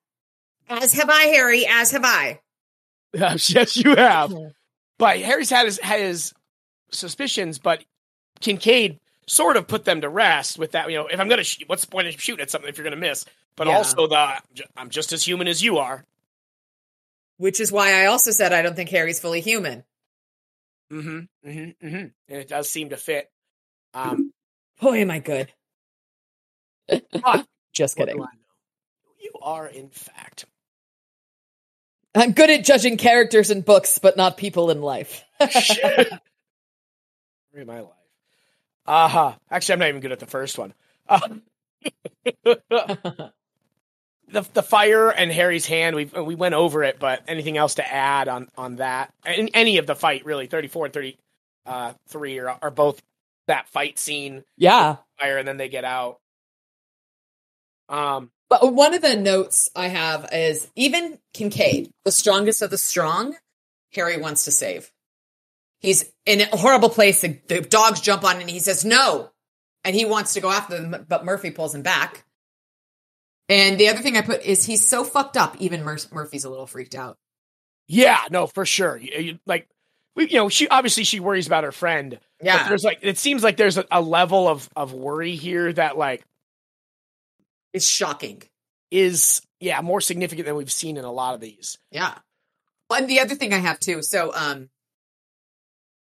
[0.71, 1.65] As have I, Harry.
[1.67, 2.39] As have I.
[3.13, 4.33] yes, you have.
[4.97, 6.33] But Harry's had his had his
[6.91, 7.83] suspicions, but
[8.39, 10.89] Kincaid sort of put them to rest with that.
[10.89, 12.77] You know, if I'm going to, sh- what's the point of shooting at something if
[12.77, 13.25] you're going to miss?
[13.55, 13.77] But Yeah.
[13.77, 14.37] also the
[14.77, 16.05] I'm just as human as you are.
[17.37, 19.83] Which is why I also said I don't think Harry's fully human.
[20.91, 21.49] Mm-hmm.
[21.49, 21.87] Mm-hmm.
[21.87, 21.95] Mm-hmm.
[21.95, 23.29] And it does seem to fit.
[23.93, 24.31] Um,
[24.81, 25.51] Boy, am I good.
[27.73, 28.21] Just kidding.
[28.21, 28.25] I?
[29.19, 30.45] You are, in fact.
[32.13, 35.23] I'm good at judging characters in books, but not people in life.
[37.53, 37.89] Of my life.
[38.85, 39.33] Uh huh.
[39.49, 40.73] Actually, I'm not even good at the first one.
[41.07, 41.19] Uh,
[42.45, 43.31] the
[44.53, 45.95] the fire and Harry's hand.
[45.97, 49.13] We we went over it, but anything else to add on on that?
[49.25, 50.47] In any of the fight, really.
[50.47, 51.17] Thirty four and 33
[51.65, 53.01] uh, three are are both
[53.47, 54.43] that fight scene.
[54.57, 54.95] yeah.
[55.19, 56.19] Fire, and then they get out.
[57.89, 58.31] Um.
[58.51, 63.33] But one of the notes I have is even Kincaid, the strongest of the strong,
[63.93, 64.91] Harry wants to save.
[65.79, 67.21] He's in a horrible place.
[67.21, 69.31] The, the dogs jump on him and he says no.
[69.85, 72.25] And he wants to go after them, but Murphy pulls him back.
[73.47, 76.49] And the other thing I put is he's so fucked up, even Mur- Murphy's a
[76.49, 77.17] little freaked out.
[77.87, 78.19] Yeah.
[78.31, 78.99] No, for sure.
[79.45, 79.69] Like,
[80.13, 82.19] we, you know, she obviously she worries about her friend.
[82.43, 85.97] But there's like it seems like there's a, a level of of worry here that
[85.97, 86.25] like
[87.73, 88.43] it's shocking.
[88.91, 91.77] is yeah more significant than we've seen in a lot of these.
[91.91, 92.17] Yeah.
[92.89, 94.01] Well, and the other thing I have too.
[94.01, 94.69] So, um,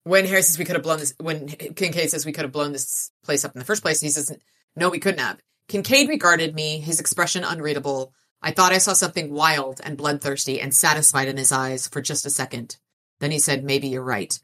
[0.08, 2.72] when Harry says we could have blown this, when Kincaid says we could have blown
[2.72, 4.36] this place up in the first place, he says,
[4.74, 5.38] no, we couldn't have.
[5.68, 8.14] Kincaid regarded me, his expression unreadable.
[8.42, 12.26] I thought I saw something wild and bloodthirsty and satisfied in his eyes for just
[12.26, 12.78] a second.
[13.20, 14.40] Then he said, maybe you're right.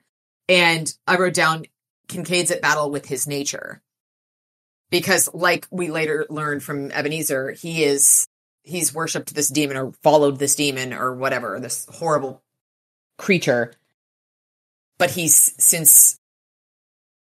[0.49, 1.63] And I wrote down
[2.09, 3.81] Kincaid's at battle with his nature.
[4.93, 8.27] Because like we later learned from Ebenezer, he is
[8.61, 12.43] he's worshipped this demon or followed this demon or whatever, this horrible
[13.17, 13.73] creature.
[14.99, 16.19] But he's since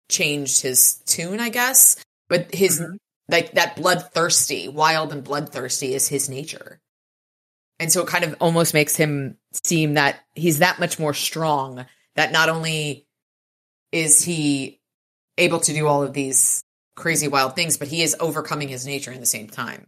[0.07, 2.01] changed his tune, I guess.
[2.29, 2.95] But his mm-hmm.
[3.27, 6.79] like that bloodthirsty, wild and bloodthirsty is his nature.
[7.77, 11.85] And so it kind of almost makes him seem that he's that much more strong
[12.15, 13.05] that not only
[13.91, 14.79] is he
[15.37, 16.63] able to do all of these
[16.99, 19.87] crazy wild things, but he is overcoming his nature in the same time.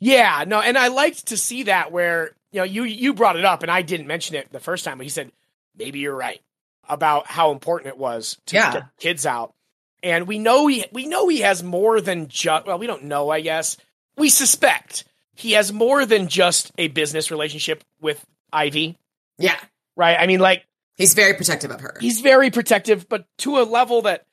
[0.00, 3.44] Yeah, no, and I liked to see that where you know you you brought it
[3.44, 5.32] up and I didn't mention it the first time, but he said
[5.76, 6.40] maybe you're right
[6.88, 8.72] about how important it was to Yeah.
[8.72, 9.54] get kids out.
[10.02, 13.30] And we know he we know he has more than just well, we don't know,
[13.30, 13.76] I guess.
[14.16, 18.96] We suspect he has more than just a business relationship with Ivy,
[19.38, 19.58] Yeah.
[19.96, 20.16] right?
[20.18, 20.64] I mean, like
[20.96, 21.96] He's very protective of her.
[22.00, 24.24] he's very protective, but to a level that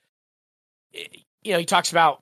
[1.45, 2.21] you know he talks about.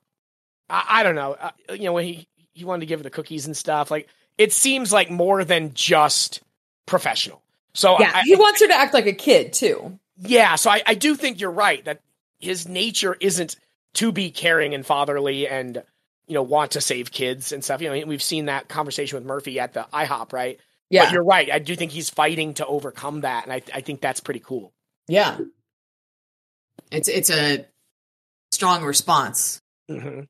[0.70, 3.10] I, I don't know, uh, you know when he he wanted to give her the
[3.10, 3.90] cookies and stuff.
[3.91, 6.41] Like it seems like more than just
[6.86, 7.41] professional.
[7.74, 10.00] So yeah, I, he wants her to act like a kid too.
[10.18, 12.02] yeah, so I, I do think you're right that
[12.40, 13.56] his nature isn't
[13.95, 15.82] to be caring and fatherly and
[16.28, 17.82] you know want to save kids and stuff.
[17.82, 20.60] You know, we've seen that conversation with Murphy at the IHOP, right?
[20.90, 21.52] Yeah, But you're right.
[21.52, 24.72] I do think he's fighting to overcome that, and I I think that's pretty cool.
[25.08, 25.38] yeah.
[26.91, 27.66] It's it's a
[28.64, 29.61] strong response.
[29.90, 30.22] hmm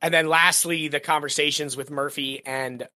[0.00, 2.86] And then lastly, the conversations with Murphy and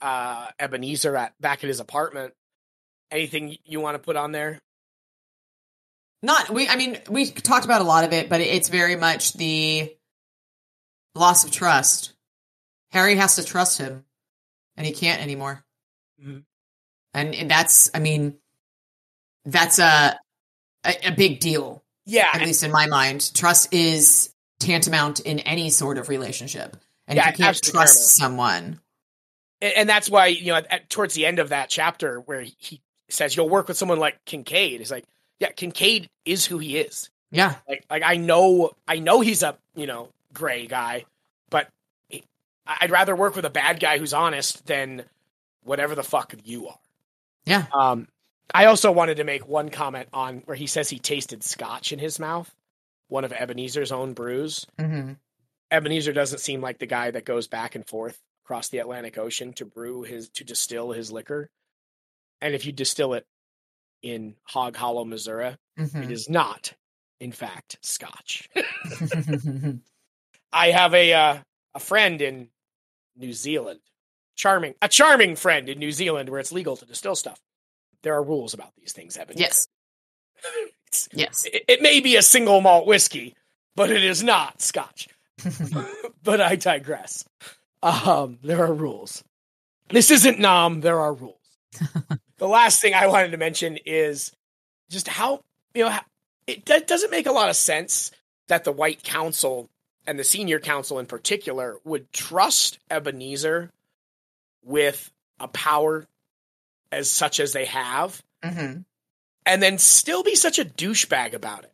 [0.00, 2.32] uh, Ebenezer at back at his apartment.
[3.10, 4.60] Anything you want to put on there?
[6.22, 6.68] Not we.
[6.68, 9.94] I mean, we talked about a lot of it, but it's very much the
[11.14, 12.14] loss of trust.
[12.90, 14.04] Harry has to trust him,
[14.76, 15.64] and he can't anymore.
[16.22, 16.44] Mhm.
[17.14, 18.38] And, and that's, I mean,
[19.44, 20.18] that's a
[20.84, 21.82] a, a big deal.
[22.06, 26.76] Yeah, At least in my mind, trust is tantamount in any sort of relationship.
[27.08, 28.80] And Yeah, if you can't trust someone,
[29.60, 32.42] and, and that's why you know at, at- towards the end of that chapter where
[32.42, 35.04] he says you'll work with someone like Kincaid, it's like
[35.40, 37.10] yeah, Kincaid is who he is.
[37.30, 41.04] yeah, Like like I know I know he's a you know gray guy,
[41.50, 41.68] but
[42.08, 42.22] he,
[42.66, 45.04] I'd rather work with a bad guy who's honest than
[45.64, 46.78] whatever the fuck you are.
[47.44, 48.06] yeah, Um,
[48.54, 51.98] I also wanted to make one comment on where he says he tasted scotch in
[51.98, 52.54] his mouth,
[53.08, 54.66] one of Ebenezer's own brews.
[54.78, 55.12] hmm
[55.68, 59.52] Ebenezer doesn't seem like the guy that goes back and forth across the Atlantic Ocean
[59.54, 61.50] to brew his to distill his liquor.
[62.40, 63.26] And if you distill it
[64.00, 66.72] in Hog Hollow, Missouri, hmm it is not,
[67.18, 68.48] in fact, scotch.
[70.52, 71.38] I have a uh,
[71.74, 72.48] a friend in
[73.16, 73.80] New Zealand,
[74.36, 77.40] charming a charming friend in New Zealand where it's legal to distill stuff.
[78.06, 79.40] There are rules about these things, Ebenezer.
[79.40, 79.68] yes,
[81.12, 81.44] yes.
[81.44, 83.34] it, it may be a single malt whiskey,
[83.74, 85.08] but it is not scotch.
[86.22, 87.24] but I digress.
[87.82, 89.24] Um, there are rules.
[89.88, 90.82] This isn't Nam.
[90.82, 91.34] There are rules.
[92.38, 94.30] the last thing I wanted to mention is
[94.88, 95.42] just how
[95.74, 96.02] you know how,
[96.46, 98.12] it do- doesn't make a lot of sense
[98.46, 99.68] that the White Council
[100.06, 103.72] and the Senior Council in particular would trust Ebenezer
[104.62, 105.10] with
[105.40, 106.06] a power
[106.92, 108.78] as such as they have, hmm
[109.48, 111.72] and then still be such a douchebag about it.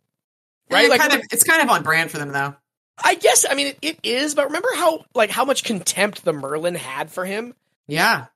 [0.71, 0.91] Right, Right?
[0.91, 2.55] Like, kind of, it's kind of on brand for them, though.
[3.03, 6.33] I guess I mean it, it is, but remember how like how much contempt the
[6.35, 7.55] Merlin had for him?
[7.87, 8.27] Yeah,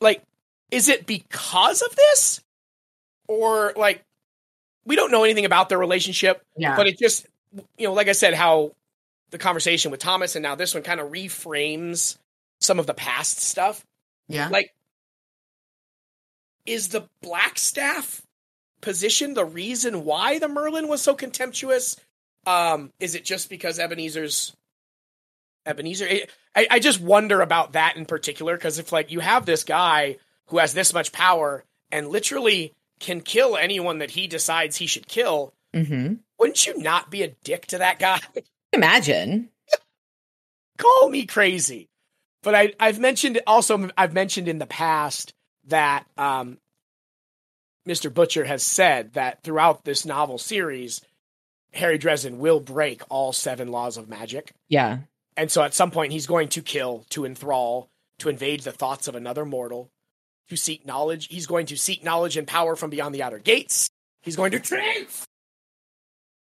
[0.00, 0.22] Like,
[0.70, 2.40] is it because of this?
[3.28, 4.02] Or like
[4.84, 7.26] we don't know anything about their relationship, yeah, but it just
[7.78, 8.72] you know, like I said, how
[9.30, 12.18] the conversation with Thomas and now this one kind of reframes
[12.60, 13.86] some of the past stuff.
[14.28, 14.48] yeah.
[14.48, 14.74] Like
[16.66, 18.22] is the black staff
[18.80, 21.96] position the reason why the Merlin was so contemptuous?
[22.46, 24.56] Um, is it just because Ebenezer's
[25.66, 26.08] Ebenezer?
[26.54, 30.16] I, I just wonder about that in particular because if like you have this guy
[30.46, 35.06] who has this much power and literally can kill anyone that he decides he should
[35.06, 36.14] kill, mm-hmm.
[36.38, 38.20] wouldn't you not be a dick to that guy?
[38.72, 39.50] Imagine.
[40.78, 41.88] call me crazy.
[42.42, 45.34] But I, I've mentioned also, I've mentioned in the past
[45.66, 46.58] that um,
[47.86, 48.12] Mr.
[48.12, 51.00] Butcher has said that throughout this novel series,
[51.72, 54.52] Harry Dresden will break all seven laws of magic.
[54.68, 54.98] Yeah.
[55.36, 57.88] And so at some point, he's going to kill, to enthrall,
[58.18, 59.90] to invade the thoughts of another mortal,
[60.48, 61.28] to seek knowledge.
[61.28, 63.88] He's going to seek knowledge and power from beyond the outer gates.
[64.22, 65.26] He's going to trans.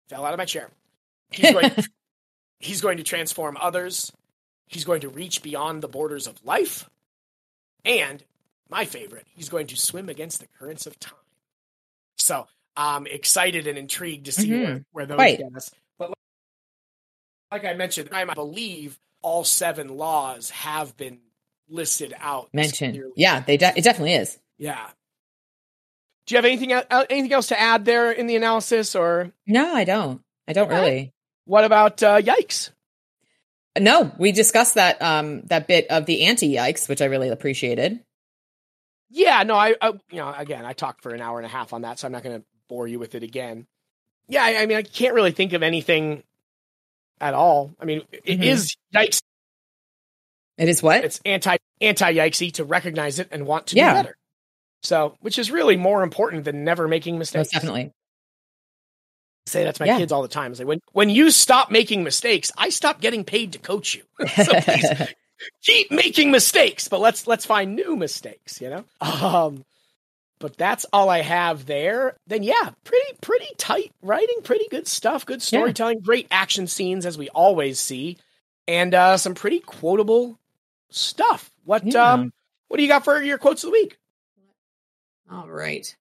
[0.09, 0.69] Fell out of my chair.
[1.31, 1.71] He's going,
[2.59, 4.11] he's going to transform others.
[4.67, 6.89] He's going to reach beyond the borders of life.
[7.85, 8.23] And
[8.69, 11.13] my favorite, he's going to swim against the currents of time.
[12.17, 15.71] So I'm excited and intrigued to see where, where those get us.
[15.97, 16.13] But
[17.51, 21.19] like I mentioned, I believe all seven laws have been
[21.67, 22.49] listed out.
[22.53, 22.93] Mentioned.
[22.93, 23.11] clearly.
[23.15, 24.37] Yeah, they de- it definitely is.
[24.57, 24.87] Yeah.
[26.27, 29.83] Do you have anything anything else to add there in the analysis, or No, I
[29.83, 30.21] don't.
[30.47, 30.79] I don't Okay.
[30.79, 31.13] really.
[31.45, 32.69] what about uh, yikes?
[33.79, 37.99] No, we discussed that um that bit of the anti yikes, which I really appreciated.
[39.09, 41.73] Yeah, no, I, I, you know, again, I talked for an hour and a half
[41.73, 43.65] on that, so I'm not going to bore you with it again.
[44.27, 46.23] Yeah, I, I mean, I can't really think of anything
[47.19, 47.71] at all.
[47.79, 48.43] I mean, it Mhm.
[48.43, 49.21] is yikes.
[50.57, 51.03] It is what?
[51.03, 53.93] It's anti anti yikesy to recognize it and want to Yeah.
[53.93, 54.17] do better.
[54.83, 57.47] So, which is really more important than never making mistakes.
[57.47, 57.91] Most definitely.
[59.47, 59.97] say that to my Yeah.
[59.97, 60.51] kids all the time.
[60.51, 64.03] It's like when when you stop making mistakes, I stop getting paid to coach you.
[64.45, 64.87] so please
[65.63, 68.85] keep making mistakes, but let's let's find new mistakes, you know?
[69.01, 69.65] Um
[70.39, 72.15] but that's all I have there.
[72.27, 77.17] Then yeah, pretty pretty tight writing, pretty good stuff, good storytelling, great action scenes as
[77.17, 78.17] we always see,
[78.67, 80.39] and uh some pretty quotable
[80.89, 81.51] stuff.
[81.65, 82.13] What Yeah.
[82.13, 82.33] um
[82.69, 83.97] what do you got for your quotes of the week?
[85.31, 85.95] All right.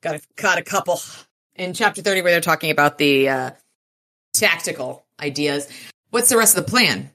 [0.00, 1.00] Got a, got a couple
[1.54, 3.50] in chapter 30 where they're talking about the uh,
[4.32, 5.68] tactical ideas.
[6.10, 7.10] What's the rest of the plan?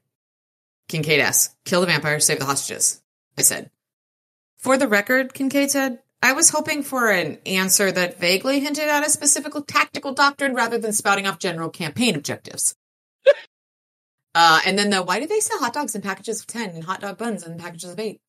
[0.87, 1.55] Kincaid asks.
[1.65, 3.01] Kill the vampire, save the hostages.
[3.37, 3.69] I said.
[4.57, 9.05] For the record, Kincaid said, I was hoping for an answer that vaguely hinted at
[9.05, 12.75] a specific tactical doctrine rather than spouting off general campaign objectives.
[14.35, 16.83] uh, and then the why do they sell hot dogs in packages of 10 and
[16.83, 18.19] hot dog buns in packages of 8?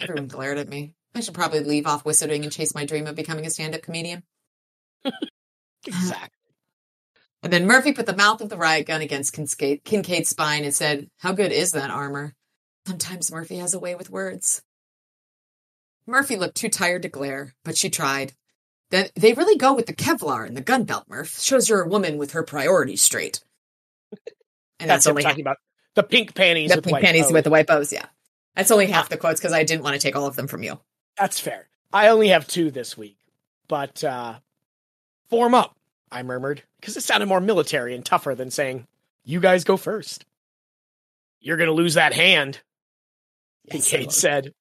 [0.00, 0.94] Everyone glared at me.
[1.14, 3.82] I should probably leave off whistling and chase my dream of becoming a stand up
[3.82, 4.22] comedian.
[5.86, 6.39] Exactly.
[7.42, 10.74] And then Murphy put the mouth of the riot gun against Kincaid, Kincaid's spine and
[10.74, 12.34] said, How good is that armor?
[12.86, 14.62] Sometimes Murphy has a way with words.
[16.06, 18.32] Murphy looked too tired to glare, but she tried.
[18.90, 21.38] Then they really go with the Kevlar and the gun belt, Murph.
[21.40, 23.42] Shows you're a woman with her priorities straight.
[24.80, 25.58] And That's, that's, only talking about
[25.94, 26.70] the pink panties.
[26.70, 27.32] the with pink panties bows.
[27.34, 27.92] with the white bows.
[27.92, 28.06] Yeah,
[28.56, 30.62] that's only half the quotes because I didn't want to take all of them from
[30.62, 30.80] you.
[31.18, 31.68] That's fair.
[31.92, 33.18] I only have two this week,
[33.68, 34.38] but uh,
[35.28, 35.76] form up.
[36.12, 38.86] I murmured because it sounded more military and tougher than saying,
[39.24, 40.24] "You guys go first.
[41.40, 42.60] You're gonna lose that hand."
[43.64, 44.54] Yes, I said.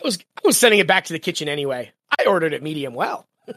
[0.00, 1.92] I was I was sending it back to the kitchen anyway.
[2.18, 3.26] I ordered it medium well.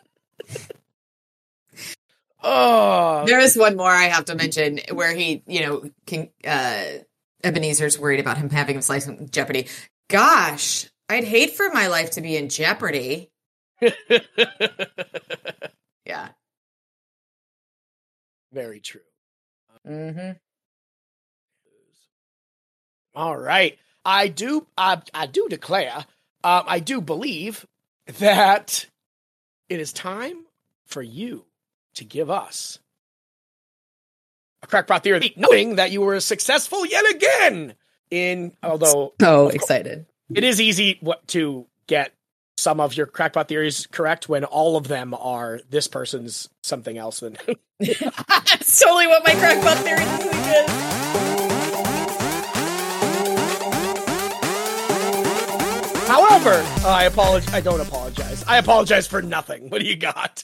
[2.44, 6.84] oh, There is one more I have to mention where he, you know, can, uh,
[7.44, 9.68] Ebenezer's worried about him having him slice in jeopardy.
[10.07, 13.30] Gosh, I'd hate for my life to be in jeopardy.
[16.06, 16.30] Yeah.
[18.51, 19.01] Very true.
[19.88, 20.31] Mm-hmm.
[23.15, 23.77] All right.
[24.05, 26.05] I do I, I do declare,
[26.43, 27.65] um, I do believe
[28.19, 28.85] that
[29.67, 30.45] it is time
[30.85, 31.45] for you
[31.95, 32.80] to give us
[34.63, 37.76] a crackpot theory, knowing that you were successful yet again
[38.09, 40.05] in although So excited.
[40.34, 42.13] it is easy what to get
[42.60, 47.22] some of your crackpot theories correct when all of them are this person's something else
[47.22, 47.38] than
[47.80, 50.90] That's totally what my crackpot theory this week is.
[56.10, 57.53] However, I apologize.
[57.53, 58.44] I don't apologize.
[58.48, 59.69] I apologize for nothing.
[59.69, 60.44] What do you got?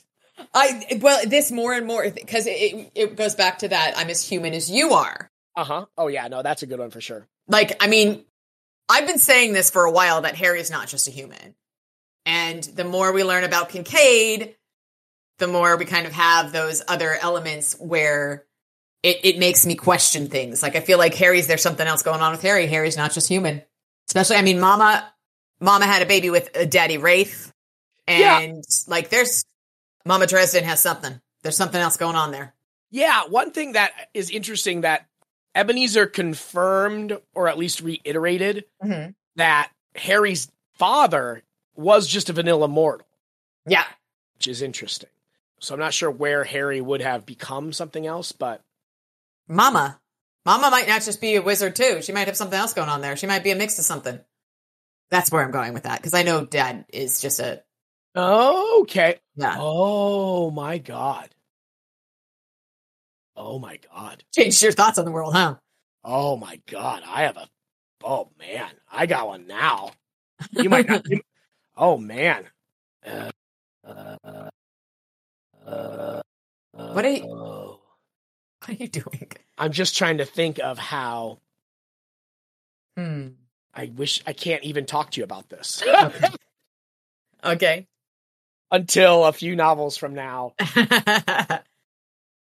[0.54, 3.96] I well, this more and more because it it goes back to that.
[3.98, 5.32] I'm as human as you are.
[5.56, 5.86] Uh huh.
[5.98, 7.28] Oh yeah, no, that's a good one for sure.
[7.48, 8.26] Like, I mean,
[8.88, 11.56] I've been saying this for a while that Harry's not just a human.
[12.26, 14.56] And the more we learn about Kincaid,
[15.38, 18.46] the more we kind of have those other elements where
[19.04, 20.64] it, it makes me question things.
[20.64, 22.66] Like, I feel like Harry's, there's something else going on with Harry.
[22.68, 23.62] Harry's not just human.
[24.08, 25.12] Especially, I mean, Mama,
[25.60, 27.52] Mama had a baby with a Daddy Raith.
[28.08, 28.40] Yeah.
[28.40, 29.46] And like, there's
[30.06, 31.20] Mama Dresden has something.
[31.44, 32.54] There's something else going on there.
[32.92, 35.08] Yeah, one thing that is interesting that
[35.54, 39.12] Ebenezer confirmed or at least reiterated Mm-hmm.
[39.36, 41.44] that Harry's father
[41.76, 43.08] was just a vanilla mortal,
[43.66, 43.86] Yeah.
[44.36, 45.10] which is interesting.
[45.60, 48.62] So I'm not sure where Harry would have become something else, but
[49.48, 50.00] Mama.
[50.46, 52.02] Mama might not just be a wizard too.
[52.02, 53.16] She might have something else going on there.
[53.16, 54.20] She might be a mix of something.
[55.10, 57.64] That's where I'm going with that because I know Dad is just a
[58.16, 59.20] okay.
[59.36, 59.56] yeah.
[59.60, 61.30] Oh my god.
[63.36, 64.24] Oh my god.
[64.34, 65.56] Changed your thoughts on the world, huh?
[66.04, 67.04] Oh my god.
[67.08, 67.48] I have a.
[68.04, 69.92] Oh man, I got one now.
[70.52, 71.08] You might not.
[71.10, 71.22] you-
[71.78, 72.46] oh man.
[73.06, 73.32] Uh,
[73.88, 74.50] uh,
[75.68, 76.22] uh,
[76.74, 77.80] What are you- oh.
[78.66, 79.32] What are you doing?
[79.58, 81.40] I'm just trying to think of how
[82.98, 83.28] Hmm.
[83.74, 86.28] I wish I can't even talk to you about this Okay.
[87.46, 87.88] okay.
[88.72, 90.54] until a few novels from now.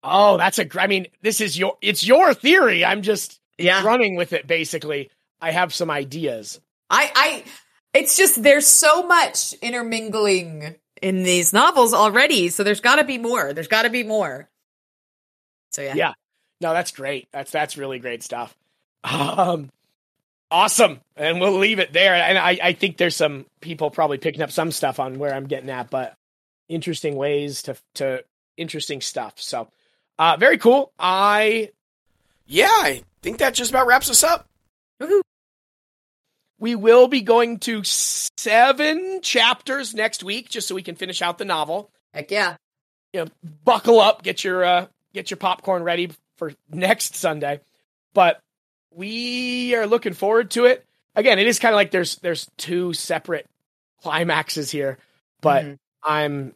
[0.03, 0.67] Oh, that's a.
[0.81, 1.77] I mean, this is your.
[1.81, 2.83] It's your theory.
[2.83, 3.83] I'm just yeah.
[3.83, 4.47] running with it.
[4.47, 6.59] Basically, I have some ideas.
[6.89, 7.43] I I
[7.93, 13.17] it's just there's so much intermingling in these novels already, so there's got to be
[13.17, 13.53] more.
[13.53, 14.49] There's got to be more.
[15.71, 15.93] So yeah.
[15.95, 16.13] Yeah.
[16.59, 17.27] No, that's great.
[17.31, 18.55] That's that's really great stuff.
[19.03, 19.69] Um,
[20.51, 20.99] awesome.
[21.15, 22.13] And we'll leave it there.
[22.13, 25.47] And I I think there's some people probably picking up some stuff on where I'm
[25.47, 26.13] getting at, but
[26.69, 28.23] interesting ways to to
[28.57, 29.33] interesting stuff.
[29.37, 29.69] So,
[30.19, 30.91] uh, very cool.
[30.99, 31.71] I
[32.45, 34.47] yeah, I think that just about wraps us up.
[35.01, 35.21] Woohoo.
[36.61, 41.39] We will be going to seven chapters next week, just so we can finish out
[41.39, 41.89] the novel.
[42.13, 42.55] Heck yeah.
[43.13, 43.31] You know,
[43.65, 47.61] buckle up, get your uh, get your popcorn ready for next Sunday.
[48.13, 48.39] But
[48.93, 50.85] we are looking forward to it.
[51.15, 53.47] Again, it is kind of like there's there's two separate
[54.03, 54.99] climaxes here,
[55.41, 55.79] but Mhm.
[56.03, 56.55] I'm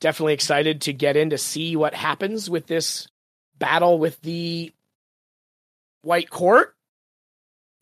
[0.00, 3.08] definitely excited to get in to see what happens with this
[3.58, 4.70] battle with the
[6.02, 6.74] White Court.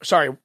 [0.04, 0.36] Sorry,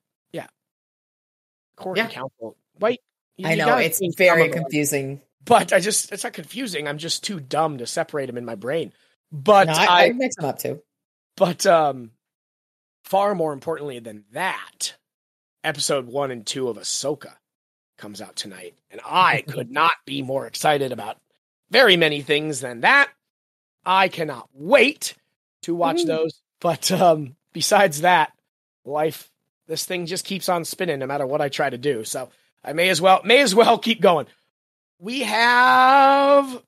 [1.80, 2.14] Court and Yeah.
[2.14, 2.56] Council.
[2.77, 3.01] White.
[3.38, 4.61] you- I know it's very some of them.
[4.64, 5.22] confusing.
[5.45, 6.88] But I just it's not confusing.
[6.88, 8.93] I'm just too dumb to separate them in my brain.
[9.31, 10.81] But No, I, I, I mix them up too.
[11.38, 12.11] but um
[13.06, 14.95] far more importantly than that,
[15.64, 17.34] episode one and two of Ahsoka
[17.97, 18.76] comes out tonight.
[18.91, 21.18] And I could not be more excited about
[21.72, 23.10] very many things than that.
[23.85, 25.15] I cannot wait
[25.64, 26.07] to watch Woohoo.
[26.07, 26.41] those.
[26.60, 28.34] But um besides that,
[28.85, 29.31] life
[29.69, 32.03] this thing just keeps on spinning no matter what I try to do.
[32.03, 32.29] So
[32.63, 34.25] I may as well may as well keep going.
[34.99, 36.61] We have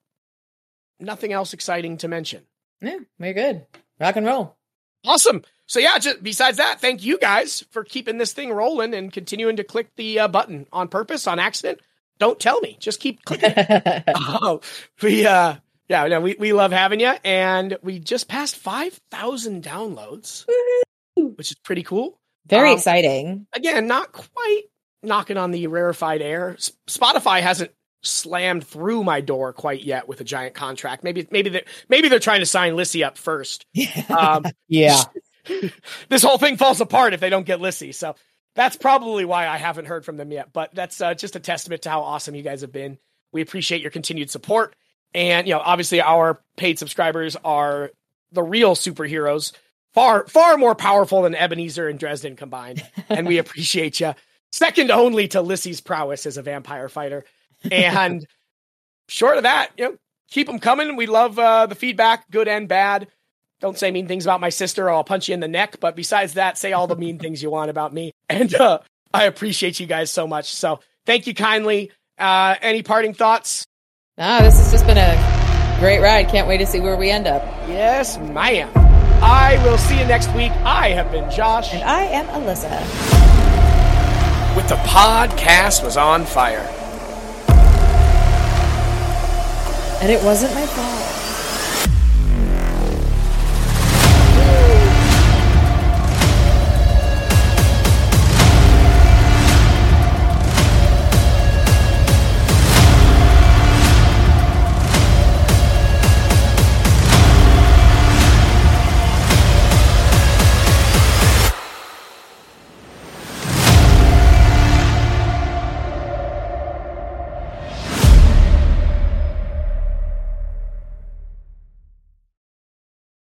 [0.99, 2.43] nothing else exciting to mention.
[2.79, 3.65] Yeah, we're good.
[3.99, 4.55] Rock and roll.
[5.05, 5.43] Awesome.
[5.65, 9.57] So yeah, just besides that, thank you guys for keeping this thing rolling and continuing
[9.57, 11.81] to click the uh, button on purpose, on accident.
[12.19, 12.77] don't tell me.
[12.79, 13.53] Just keep clicking.
[14.15, 14.61] oh,
[15.01, 15.55] we uh
[15.89, 17.13] yeah, no, we, we love having you.
[17.25, 20.45] And we just passed 5,000 downloads,
[21.17, 22.17] which is pretty cool.
[22.47, 23.47] Very Um, exciting.
[23.53, 24.63] Again, not quite
[25.03, 26.55] knocking on the rarefied air.
[26.57, 27.71] S- Spotify hasn't
[28.03, 31.03] slammed through my door quite yet with a giant contract.
[31.03, 33.65] Maybe maybe they maybe they're trying to sign Lissy up first.
[34.09, 35.01] Um, Yeah.
[36.09, 37.91] this whole thing falls apart if they don't get Lissy.
[37.91, 38.15] So
[38.55, 40.51] that's probably why I haven't heard from them yet.
[40.53, 42.97] But that's uh, just a testament to how awesome you guys have been.
[43.31, 44.75] We appreciate your continued support.
[45.13, 47.91] And, you know, obviously our paid subscribers are
[48.31, 49.51] the real superheroes,
[49.93, 52.83] far, far more powerful than Ebenezer and Dresden combined.
[53.09, 54.13] And we appreciate you.
[54.51, 57.23] Second only to Lissy's prowess as a vampire fighter.
[57.71, 58.25] And
[59.07, 59.97] short of that, you know,
[60.29, 60.95] keep them coming.
[60.95, 63.07] We love uh, the feedback, good and bad.
[63.61, 65.79] Don't say mean things about my sister or I'll punch you in the neck.
[65.79, 68.11] But besides that, say all the mean things you want about me.
[68.27, 68.79] And uh,
[69.13, 70.53] I appreciate you guys so much.
[70.53, 71.91] So thank you kindly.
[72.17, 73.65] Uh, any parting thoughts?
[74.17, 76.27] Ah, this has just been a great ride.
[76.29, 77.43] Can't wait to see where we end up.
[77.67, 78.90] Yes, ma'am.
[79.21, 80.51] I will see you next week.
[80.63, 81.73] I have been Josh.
[81.73, 82.79] And I am Alyssa.
[84.55, 86.67] with the podcast was on fire.
[90.01, 91.20] And it wasn't my fault.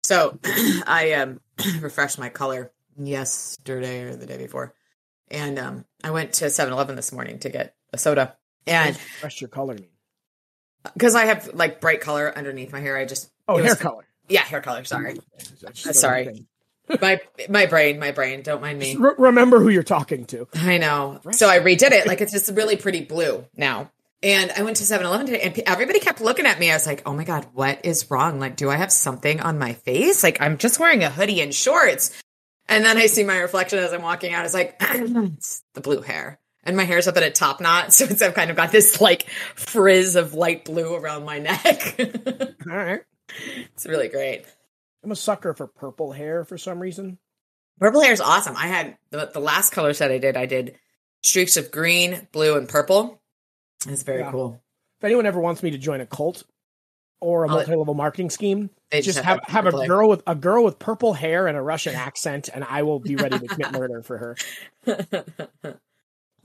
[0.09, 0.39] So
[0.87, 1.39] I um
[1.81, 4.73] refreshed my color yesterday or the day before.
[5.29, 8.35] And um I went to 7-Eleven this morning to get a soda.
[8.65, 9.89] And Rest your color mean?
[10.95, 13.75] because I have like bright color underneath my hair, I just Oh, it was- hair
[13.75, 14.05] color.
[14.27, 15.19] Yeah, hair color, sorry.
[15.73, 16.45] Sorry.
[17.01, 18.95] my my brain, my brain, don't mind me.
[18.95, 20.47] Re- remember who you're talking to.
[20.55, 21.19] I know.
[21.33, 22.07] So I redid it.
[22.07, 23.91] Like it's just really pretty blue now.
[24.21, 26.69] And I went to 7 Eleven today and everybody kept looking at me.
[26.69, 28.39] I was like, oh my God, what is wrong?
[28.39, 30.23] Like, do I have something on my face?
[30.23, 32.21] Like, I'm just wearing a hoodie and shorts.
[32.67, 34.45] And then I see my reflection as I'm walking out.
[34.45, 36.37] It's like, it's the blue hair.
[36.63, 37.93] And my hair's up at a top knot.
[37.93, 41.95] So it's, I've kind of got this like frizz of light blue around my neck.
[42.69, 43.01] All right.
[43.73, 44.45] it's really great.
[45.03, 47.19] I'm a sucker for purple hair for some reason.
[47.79, 48.57] Purple hair is awesome.
[48.57, 50.75] I had the, the last color set I did, I did
[51.23, 53.18] streaks of green, blue, and purple.
[53.87, 54.31] It's very Yeah.
[54.31, 54.61] cool.
[54.99, 56.43] If anyone ever wants me to join a cult
[57.21, 60.63] or a Oh, multi-level marketing scheme, They just have have a girl with a girl
[60.63, 64.01] with purple hair and a Russian accent, and I will be ready to commit murder
[64.03, 64.35] for her.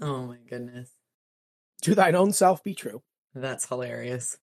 [0.01, 0.91] oh my goodness.
[1.83, 3.03] To thine own self be true.
[3.35, 4.39] That's hilarious.